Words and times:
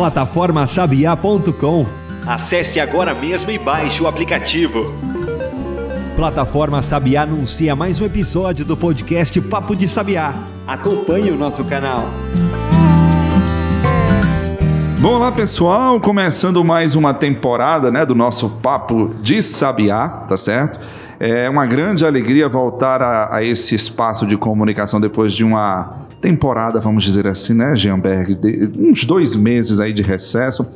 Plataformasabiá.com 0.00 1.84
Acesse 2.26 2.80
agora 2.80 3.12
mesmo 3.12 3.50
e 3.50 3.58
baixe 3.58 4.02
o 4.02 4.06
aplicativo. 4.06 4.94
Plataforma 6.16 6.80
Sabiá 6.80 7.24
anuncia 7.24 7.76
mais 7.76 8.00
um 8.00 8.06
episódio 8.06 8.64
do 8.64 8.78
podcast 8.78 9.38
Papo 9.42 9.76
de 9.76 9.86
Sabiá. 9.86 10.36
Acompanhe 10.66 11.30
o 11.30 11.36
nosso 11.36 11.66
canal. 11.66 12.04
Bom, 15.00 15.16
olá 15.16 15.30
pessoal, 15.30 16.00
começando 16.00 16.64
mais 16.64 16.94
uma 16.94 17.12
temporada 17.12 17.90
né, 17.90 18.06
do 18.06 18.14
nosso 18.14 18.48
Papo 18.48 19.14
de 19.20 19.42
Sabiá, 19.42 20.08
tá 20.26 20.38
certo? 20.38 20.80
É 21.18 21.46
uma 21.50 21.66
grande 21.66 22.06
alegria 22.06 22.48
voltar 22.48 23.02
a, 23.02 23.36
a 23.36 23.44
esse 23.44 23.74
espaço 23.74 24.26
de 24.26 24.38
comunicação 24.38 24.98
depois 24.98 25.34
de 25.34 25.44
uma 25.44 26.08
temporada, 26.20 26.80
vamos 26.80 27.04
dizer 27.04 27.26
assim, 27.26 27.54
né, 27.54 27.74
Jeanberg? 27.74 28.34
De, 28.34 28.70
uns 28.78 29.04
dois 29.04 29.34
meses 29.34 29.80
aí 29.80 29.92
de 29.92 30.02
recesso 30.02 30.66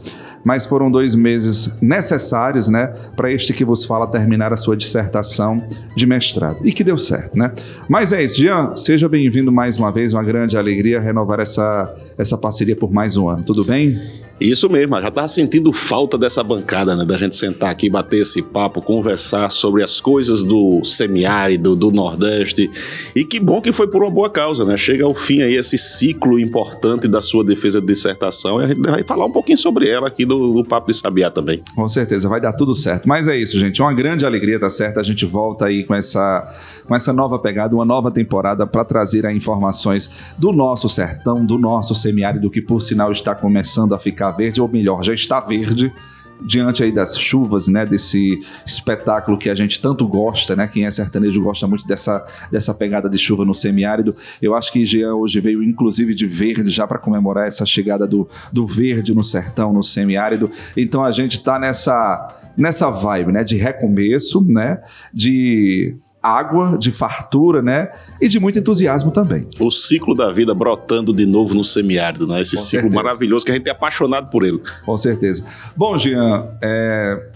mas 0.45 0.67
foram 0.67 0.91
dois 0.91 1.15
meses 1.15 1.79
necessários, 1.81 2.69
né, 2.69 2.95
para 3.17 3.33
este 3.33 3.53
que 3.53 3.65
vos 3.65 3.87
fala 3.87 4.07
terminar 4.07 4.53
a 4.53 4.57
sua 4.57 4.77
dissertação 4.77 5.67
de 5.97 6.07
mestrado. 6.07 6.59
E 6.63 6.73
que 6.73 6.85
deu 6.85 6.99
certo, 6.99 7.37
né? 7.37 7.51
Mas 7.89 8.13
é 8.13 8.23
isso, 8.23 8.39
Jean, 8.39 8.77
seja 8.77 9.09
bem-vindo 9.09 9.51
mais 9.51 9.79
uma 9.79 9.91
vez, 9.91 10.13
uma 10.13 10.23
grande 10.23 10.57
alegria 10.57 11.01
renovar 11.01 11.41
essa, 11.41 11.93
essa 12.19 12.37
parceria 12.37 12.77
por 12.77 12.93
mais 12.93 13.17
um 13.17 13.29
ano. 13.29 13.43
Tudo 13.43 13.65
bem? 13.65 13.99
Isso 14.41 14.69
mesmo, 14.69 15.01
já 15.01 15.09
estava 15.09 15.29
sentindo 15.29 15.73
falta 15.73 16.19
dessa 16.19 16.43
bancada, 16.43 16.97
né? 16.97 17.05
Da 17.05 17.17
gente 17.17 17.37
sentar 17.37 17.71
aqui, 17.71 17.89
bater 17.89 18.21
esse 18.21 18.43
papo, 18.43 18.83
conversar 18.83 19.51
sobre 19.51 19.83
as 19.83 20.01
coisas 20.01 20.45
do 20.45 20.85
semiárido, 20.85 21.77
do 21.77 21.93
Nordeste. 21.93 22.69
E 23.15 23.25
que 23.25 23.39
bom 23.39 23.61
que 23.61 23.73
foi 23.73 23.87
por 23.87 24.03
uma 24.03 24.11
boa 24.11 24.29
causa, 24.29 24.65
né? 24.65 24.77
Chega 24.77 25.05
ao 25.05 25.15
fim 25.15 25.43
aí 25.43 25.55
esse 25.55 25.79
ciclo 25.79 26.39
importante 26.39 27.07
da 27.07 27.21
sua 27.21 27.45
defesa 27.45 27.81
de 27.81 27.87
dissertação 27.87 28.61
e 28.61 28.65
a 28.65 28.69
gente 28.69 28.81
vai 28.81 29.05
falar 29.05 29.27
um 29.27 29.31
pouquinho 29.31 29.57
sobre 29.57 29.89
ela 29.89 30.09
aqui 30.09 30.27
do, 30.27 30.53
do 30.53 30.65
Papo 30.65 30.91
de 30.91 30.97
Sabiá 30.97 31.31
também. 31.31 31.63
Com 31.75 31.89
certeza, 31.89 32.29
vai 32.29 32.41
dar 32.41 32.53
tudo 32.53 32.75
certo. 32.75 33.09
Mas 33.09 33.29
é 33.29 33.37
isso, 33.37 33.59
gente. 33.59 33.81
Uma 33.81 33.95
grande 33.95 34.27
alegria, 34.27 34.59
tá 34.59 34.69
certo? 34.69 34.99
A 34.99 35.03
gente 35.05 35.25
volta 35.25 35.67
aí 35.67 35.85
com 35.85 35.95
essa, 35.95 36.53
com 36.87 36.95
essa 36.95 37.13
nova 37.13 37.39
pegada, 37.39 37.75
uma 37.75 37.85
nova 37.85 38.11
temporada 38.11 38.67
para 38.67 38.85
trazer 38.85 39.27
aí 39.27 39.37
informações 39.37 40.11
do 40.37 40.51
nosso 40.51 40.89
sertão, 40.89 41.45
do 41.47 41.57
nosso 41.57 41.95
semiárido, 41.95 42.51
que 42.51 42.61
por 42.61 42.81
sinal 42.81 43.13
está 43.13 43.33
começando 43.35 43.95
a 43.95 43.99
ficar 43.99 44.24
ficar 44.25 44.31
verde, 44.31 44.61
ou 44.61 44.69
melhor, 44.69 45.03
já 45.03 45.13
está 45.13 45.41
verde 45.41 45.93
diante 46.41 46.83
aí 46.83 46.91
das 46.91 47.17
chuvas, 47.17 47.69
né, 47.69 47.87
desse 47.87 48.43
espetáculo 48.67 49.39
que 49.39 49.49
a 49.49 49.55
gente 49.55 49.81
tanto 49.81 50.07
gosta, 50.07 50.57
né, 50.57 50.67
quem 50.67 50.85
é 50.85 50.91
sertanejo 50.91 51.41
gosta 51.41 51.67
muito 51.67 51.87
dessa, 51.87 52.27
dessa 52.51 52.75
pegada 52.75 53.09
de 53.09 53.17
chuva 53.17 53.45
no 53.45 53.55
semiárido. 53.55 54.15
Eu 54.43 54.55
acho 54.55 54.73
que 54.73 54.85
Jean 54.85 55.15
hoje 55.15 55.41
veio 55.41 55.63
inclusive 55.63 56.13
de 56.13 56.27
verde 56.27 56.71
já 56.71 56.87
para 56.87 56.99
comemorar 56.99 57.47
essa 57.47 57.65
chegada 57.65 58.07
do, 58.07 58.29
do 58.53 58.67
verde 58.67 59.15
no 59.15 59.23
sertão, 59.23 59.73
no 59.73 59.83
semiárido. 59.83 60.51
Então 60.77 61.05
a 61.05 61.13
gente 61.13 61.39
está 61.39 61.59
nessa 61.59 62.41
nessa 62.57 62.89
vibe, 62.89 63.33
né, 63.33 63.43
de 63.43 63.57
recomeço, 63.57 64.41
né, 64.41 64.81
de 65.13 65.97
água, 66.25 66.79
de 66.79 66.91
fartura, 66.91 67.61
né? 67.61 67.91
E 68.19 68.29
de 68.29 68.41
muito 68.41 68.59
entusiasmo 68.59 69.11
também. 69.11 69.47
O 69.61 69.71
ciclo 69.71 70.15
da 70.15 70.33
vida 70.33 70.55
brotando 70.55 71.13
de 71.13 71.27
novo 71.27 71.55
no 71.55 71.63
semiárido, 71.63 72.27
né? 72.27 72.41
Esse 72.41 72.57
Com 72.57 72.63
ciclo 72.63 72.89
certeza. 72.89 73.03
maravilhoso 73.03 73.45
que 73.45 73.53
a 73.53 73.55
gente 73.55 73.69
é 73.69 73.73
apaixonado 73.73 74.31
por 74.31 74.43
ele. 74.43 74.59
Com 74.87 74.97
certeza. 74.97 75.45
Bom, 75.77 75.99
Jean, 75.99 76.49
é... 76.63 77.29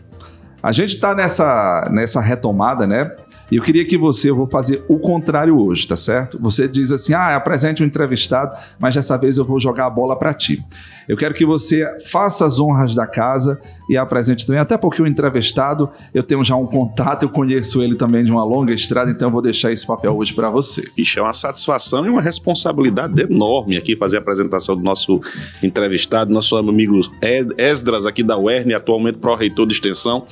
a 0.62 0.72
gente 0.72 0.94
está 0.94 1.14
nessa, 1.14 1.86
nessa 1.92 2.18
retomada, 2.22 2.86
né? 2.86 3.14
E 3.50 3.56
eu 3.56 3.62
queria 3.62 3.84
que 3.84 3.96
você, 3.96 4.30
eu 4.30 4.36
vou 4.36 4.46
fazer 4.46 4.84
o 4.88 4.98
contrário 4.98 5.58
hoje, 5.58 5.86
tá 5.86 5.96
certo? 5.96 6.38
Você 6.40 6.66
diz 6.66 6.90
assim: 6.90 7.12
ah, 7.12 7.34
apresente 7.36 7.82
um 7.82 7.86
entrevistado, 7.86 8.56
mas 8.78 8.94
dessa 8.94 9.16
vez 9.18 9.36
eu 9.36 9.44
vou 9.44 9.60
jogar 9.60 9.86
a 9.86 9.90
bola 9.90 10.16
para 10.16 10.32
ti. 10.32 10.62
Eu 11.08 11.16
quero 11.16 11.32
que 11.32 11.46
você 11.46 11.86
faça 12.10 12.44
as 12.44 12.60
honras 12.60 12.94
da 12.94 13.06
casa 13.06 13.58
e 13.88 13.96
apresente 13.96 14.44
também, 14.44 14.60
até 14.60 14.76
porque 14.76 15.00
o 15.00 15.06
entrevistado, 15.06 15.88
eu 16.12 16.22
tenho 16.22 16.44
já 16.44 16.54
um 16.54 16.66
contato, 16.66 17.22
eu 17.22 17.30
conheço 17.30 17.82
ele 17.82 17.94
também 17.94 18.22
de 18.22 18.30
uma 18.30 18.44
longa 18.44 18.74
estrada, 18.74 19.10
então 19.10 19.28
eu 19.28 19.32
vou 19.32 19.40
deixar 19.40 19.72
esse 19.72 19.86
papel 19.86 20.14
hoje 20.14 20.34
para 20.34 20.50
você. 20.50 20.82
Ixi, 20.96 21.18
é 21.18 21.22
uma 21.22 21.32
satisfação 21.32 22.04
e 22.04 22.10
uma 22.10 22.20
responsabilidade 22.20 23.22
enorme 23.22 23.78
aqui 23.78 23.96
fazer 23.96 24.18
a 24.18 24.20
apresentação 24.20 24.76
do 24.76 24.82
nosso 24.82 25.18
entrevistado, 25.62 26.30
nosso 26.30 26.54
amigo 26.56 27.00
Esdras 27.56 28.04
aqui 28.04 28.22
da 28.22 28.36
UERN, 28.36 28.74
atualmente 28.74 29.16
pró-reitor 29.16 29.66
de 29.66 29.72
extensão, 29.72 30.26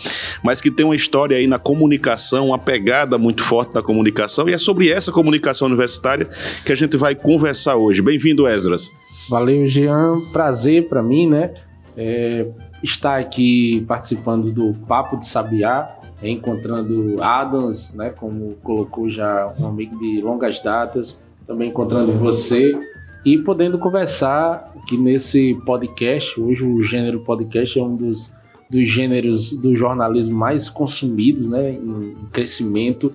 mas 0.45 0.61
que 0.61 0.71
tem 0.71 0.85
uma 0.85 0.95
história 0.95 1.39
aí 1.39 1.47
na 1.47 1.59
comunicação, 1.59 2.49
uma 2.49 2.59
pegada 2.59 3.17
muito 3.17 3.43
forte 3.43 3.75
na 3.75 3.81
comunicação, 3.81 4.47
e 4.47 4.53
é 4.53 4.59
sobre 4.59 4.91
essa 4.91 5.11
comunicação 5.11 5.67
universitária 5.69 6.29
que 6.65 6.73
a 6.73 6.77
gente 6.77 6.99
vai 6.99 7.15
conversar 7.15 7.77
hoje. 7.77 8.03
Bem-vindo, 8.03 8.47
Esdras. 8.47 8.91
Valeu, 9.29 9.67
Jean. 9.67 10.21
Prazer 10.33 10.89
para 10.89 11.03
mim, 11.03 11.29
né? 11.29 11.55
É, 11.97 12.47
estar 12.83 13.19
aqui 13.19 13.85
participando 13.87 14.53
do 14.53 14.75
Papo 14.87 15.17
de 15.17 15.27
Sabiá, 15.27 15.97
encontrando 16.23 17.23
Adams, 17.23 17.95
né? 17.95 18.11
Como 18.11 18.55
colocou 18.63 19.11
já 19.11 19.53
um 19.59 19.67
amigo 19.67 19.99
de 19.99 20.21
longas 20.21 20.61
datas, 20.61 21.21
também 21.47 21.71
encontrando 21.71 22.13
você 22.13 22.79
e 23.25 23.39
podendo 23.39 23.79
conversar 23.79 24.73
aqui 24.81 24.97
nesse 24.97 25.55
podcast. 25.67 26.41
Hoje 26.41 26.65
o 26.65 26.83
gênero 26.85 27.21
podcast 27.21 27.79
é 27.79 27.83
um 27.83 27.97
dos, 27.97 28.33
dos 28.71 28.89
gêneros 28.89 29.53
do 29.53 29.75
jornalismo 29.75 30.37
mais 30.37 30.71
consumidos, 30.71 31.49
né? 31.49 31.73
Em 31.73 32.15
crescimento 32.33 33.13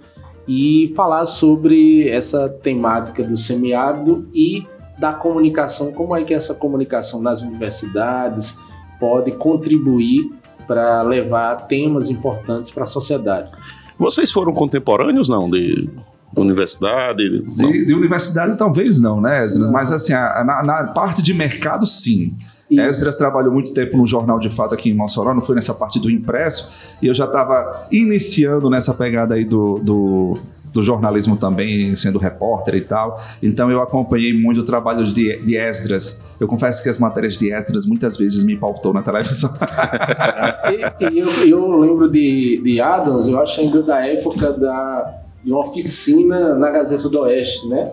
e 0.47 0.91
falar 0.95 1.25
sobre 1.25 2.09
essa 2.09 2.49
temática 2.49 3.23
do 3.23 3.38
semiárido 3.38 4.28
e 4.33 4.66
da 5.01 5.12
comunicação, 5.12 5.91
como 5.91 6.16
é 6.16 6.23
que 6.23 6.31
essa 6.31 6.53
comunicação 6.53 7.19
nas 7.23 7.41
universidades 7.41 8.56
pode 9.00 9.31
contribuir 9.31 10.31
para 10.67 11.01
levar 11.01 11.66
temas 11.67 12.12
importantes 12.12 12.69
para 12.69 12.84
a 12.84 12.85
parte. 12.85 13.50
Vocês 13.97 14.31
foram 14.31 14.53
contemporâneos, 14.53 15.28
não, 15.28 15.50
de 15.50 15.90
universidade? 16.38 17.28
De, 17.28 17.85
de, 17.88 17.95
universidade 17.95 18.56
talvez 18.56 19.01
não, 19.01 19.19
né, 19.19 19.44
Esdras? 19.44 19.72
Mas 19.72 19.91
assim, 19.91 20.13
a, 20.13 20.44
na, 20.44 20.61
na, 20.61 20.84
parte 20.94 21.23
de 21.23 21.34
mercado, 21.34 21.88
sim. 21.88 22.35
Isso. 22.69 22.81
Esdras 22.81 23.17
trabalhou 23.17 23.51
muito 23.51 23.73
tempo 23.73 23.97
no 23.97 24.06
Jornal 24.06 24.38
de 24.38 24.51
Fato 24.51 24.75
aqui 24.75 24.91
em 24.91 24.94
Mossoró, 24.94 25.34
não 25.34 25.41
foi 25.41 25.56
nessa 25.56 25.73
parte 25.73 26.00
do 26.00 26.11
impresso, 26.11 26.72
e 27.01 27.07
eu 27.07 27.13
já 27.16 27.25
estava 27.25 27.88
iniciando 27.91 28.69
nessa 28.69 28.94
pegada 28.94 29.34
aí 29.34 29.45
do, 29.45 29.79
do 29.79 30.38
do 30.74 30.82
jornalismo 30.82 31.36
também, 31.36 31.96
sendo 31.96 32.18
repórter 32.18 32.76
e 32.76 32.82
tal. 32.82 33.22
Então 33.42 33.70
eu 33.70 33.82
acompanhei 33.82 34.34
muito 34.34 34.62
o 34.62 34.64
trabalho 34.64 35.04
de, 35.06 35.38
de 35.42 35.58
Esdras. 35.58 36.22
Eu 36.40 36.48
confesso 36.48 36.82
que 36.82 36.90
as 36.90 36.98
matérias 36.98 37.38
de 37.38 37.52
Esdras 37.52 37.86
muitas 37.86 38.18
vezes 38.18 38.44
me 38.44 38.58
pautou 38.58 38.94
na 38.94 39.02
televisão. 39.02 39.52
e, 41.00 41.14
e 41.14 41.20
eu, 41.20 41.30
eu, 41.46 41.80
lembro 41.80 42.09
de, 42.09 42.62
de 42.64 42.82
Adams, 42.82 43.28
eu 43.28 43.40
acho 43.40 43.62
ainda 43.62 43.84
da 43.84 44.06
época 44.06 44.54
da, 44.54 45.22
de 45.44 45.52
uma 45.52 45.62
oficina 45.62 46.56
na 46.56 46.72
Gazeta 46.72 47.09
do 47.09 47.20
Oeste, 47.22 47.68
né? 47.68 47.92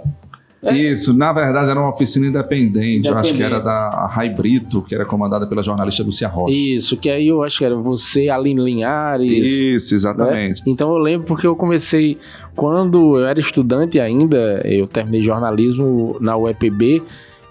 É. 0.62 0.76
Isso, 0.76 1.14
na 1.14 1.32
verdade 1.32 1.70
era 1.70 1.78
uma 1.78 1.90
oficina 1.90 2.26
independente, 2.26 2.74
independente. 2.74 3.08
eu 3.08 3.16
acho 3.18 3.34
que 3.34 3.42
era 3.42 3.60
da 3.60 4.06
Rai 4.06 4.28
Brito, 4.28 4.82
que 4.82 4.94
era 4.94 5.04
comandada 5.04 5.46
pela 5.46 5.62
jornalista 5.62 6.02
Lucia 6.02 6.26
Rocha. 6.26 6.52
Isso, 6.52 6.96
que 6.96 7.08
aí 7.08 7.28
eu 7.28 7.44
acho 7.44 7.58
que 7.58 7.64
era 7.64 7.76
você, 7.76 8.28
Aline 8.28 8.60
Linhares. 8.60 9.46
Isso, 9.46 9.94
exatamente. 9.94 10.60
Né? 10.60 10.64
Então 10.66 10.90
eu 10.90 10.98
lembro 10.98 11.26
porque 11.26 11.46
eu 11.46 11.54
comecei, 11.54 12.18
quando 12.56 13.18
eu 13.18 13.26
era 13.26 13.38
estudante 13.38 14.00
ainda, 14.00 14.60
eu 14.64 14.86
terminei 14.88 15.22
jornalismo 15.22 16.16
na 16.20 16.36
UEPB, 16.36 17.04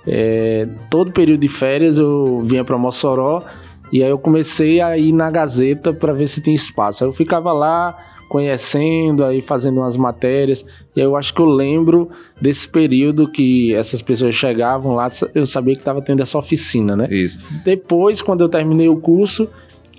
é, 0.06 0.68
todo 0.90 1.12
período 1.12 1.42
de 1.42 1.50
férias 1.50 1.98
eu 2.00 2.42
vinha 2.46 2.64
para 2.64 2.78
Mossoró 2.78 3.44
e 3.92 4.04
aí 4.04 4.10
eu 4.10 4.18
comecei 4.18 4.82
a 4.82 4.98
ir 4.98 5.14
na 5.14 5.32
Gazeta 5.32 5.94
para 5.94 6.14
ver 6.14 6.28
se 6.28 6.42
tinha 6.42 6.56
espaço. 6.56 7.04
Aí 7.04 7.10
eu 7.10 7.14
ficava 7.14 7.54
lá 7.54 7.98
conhecendo, 8.28 9.24
aí 9.24 9.42
fazendo 9.42 9.80
umas 9.80 9.98
matérias. 9.98 10.66
E 10.96 11.00
eu 11.00 11.16
acho 11.16 11.34
que 11.34 11.42
eu 11.42 11.46
lembro 11.46 12.10
desse 12.40 12.68
período 12.68 13.28
que 13.28 13.74
essas 13.74 14.02
pessoas 14.02 14.36
chegavam 14.36 14.96
lá, 14.96 15.08
eu 15.34 15.46
sabia 15.46 15.76
que 15.76 15.82
estava 15.82 16.02
tendo 16.02 16.22
essa 16.22 16.38
oficina, 16.38 16.96
né? 16.96 17.08
Isso. 17.10 17.40
Depois, 17.64 18.22
quando 18.22 18.42
eu 18.42 18.50
terminei 18.50 18.90
o 18.90 18.98
curso, 18.98 19.48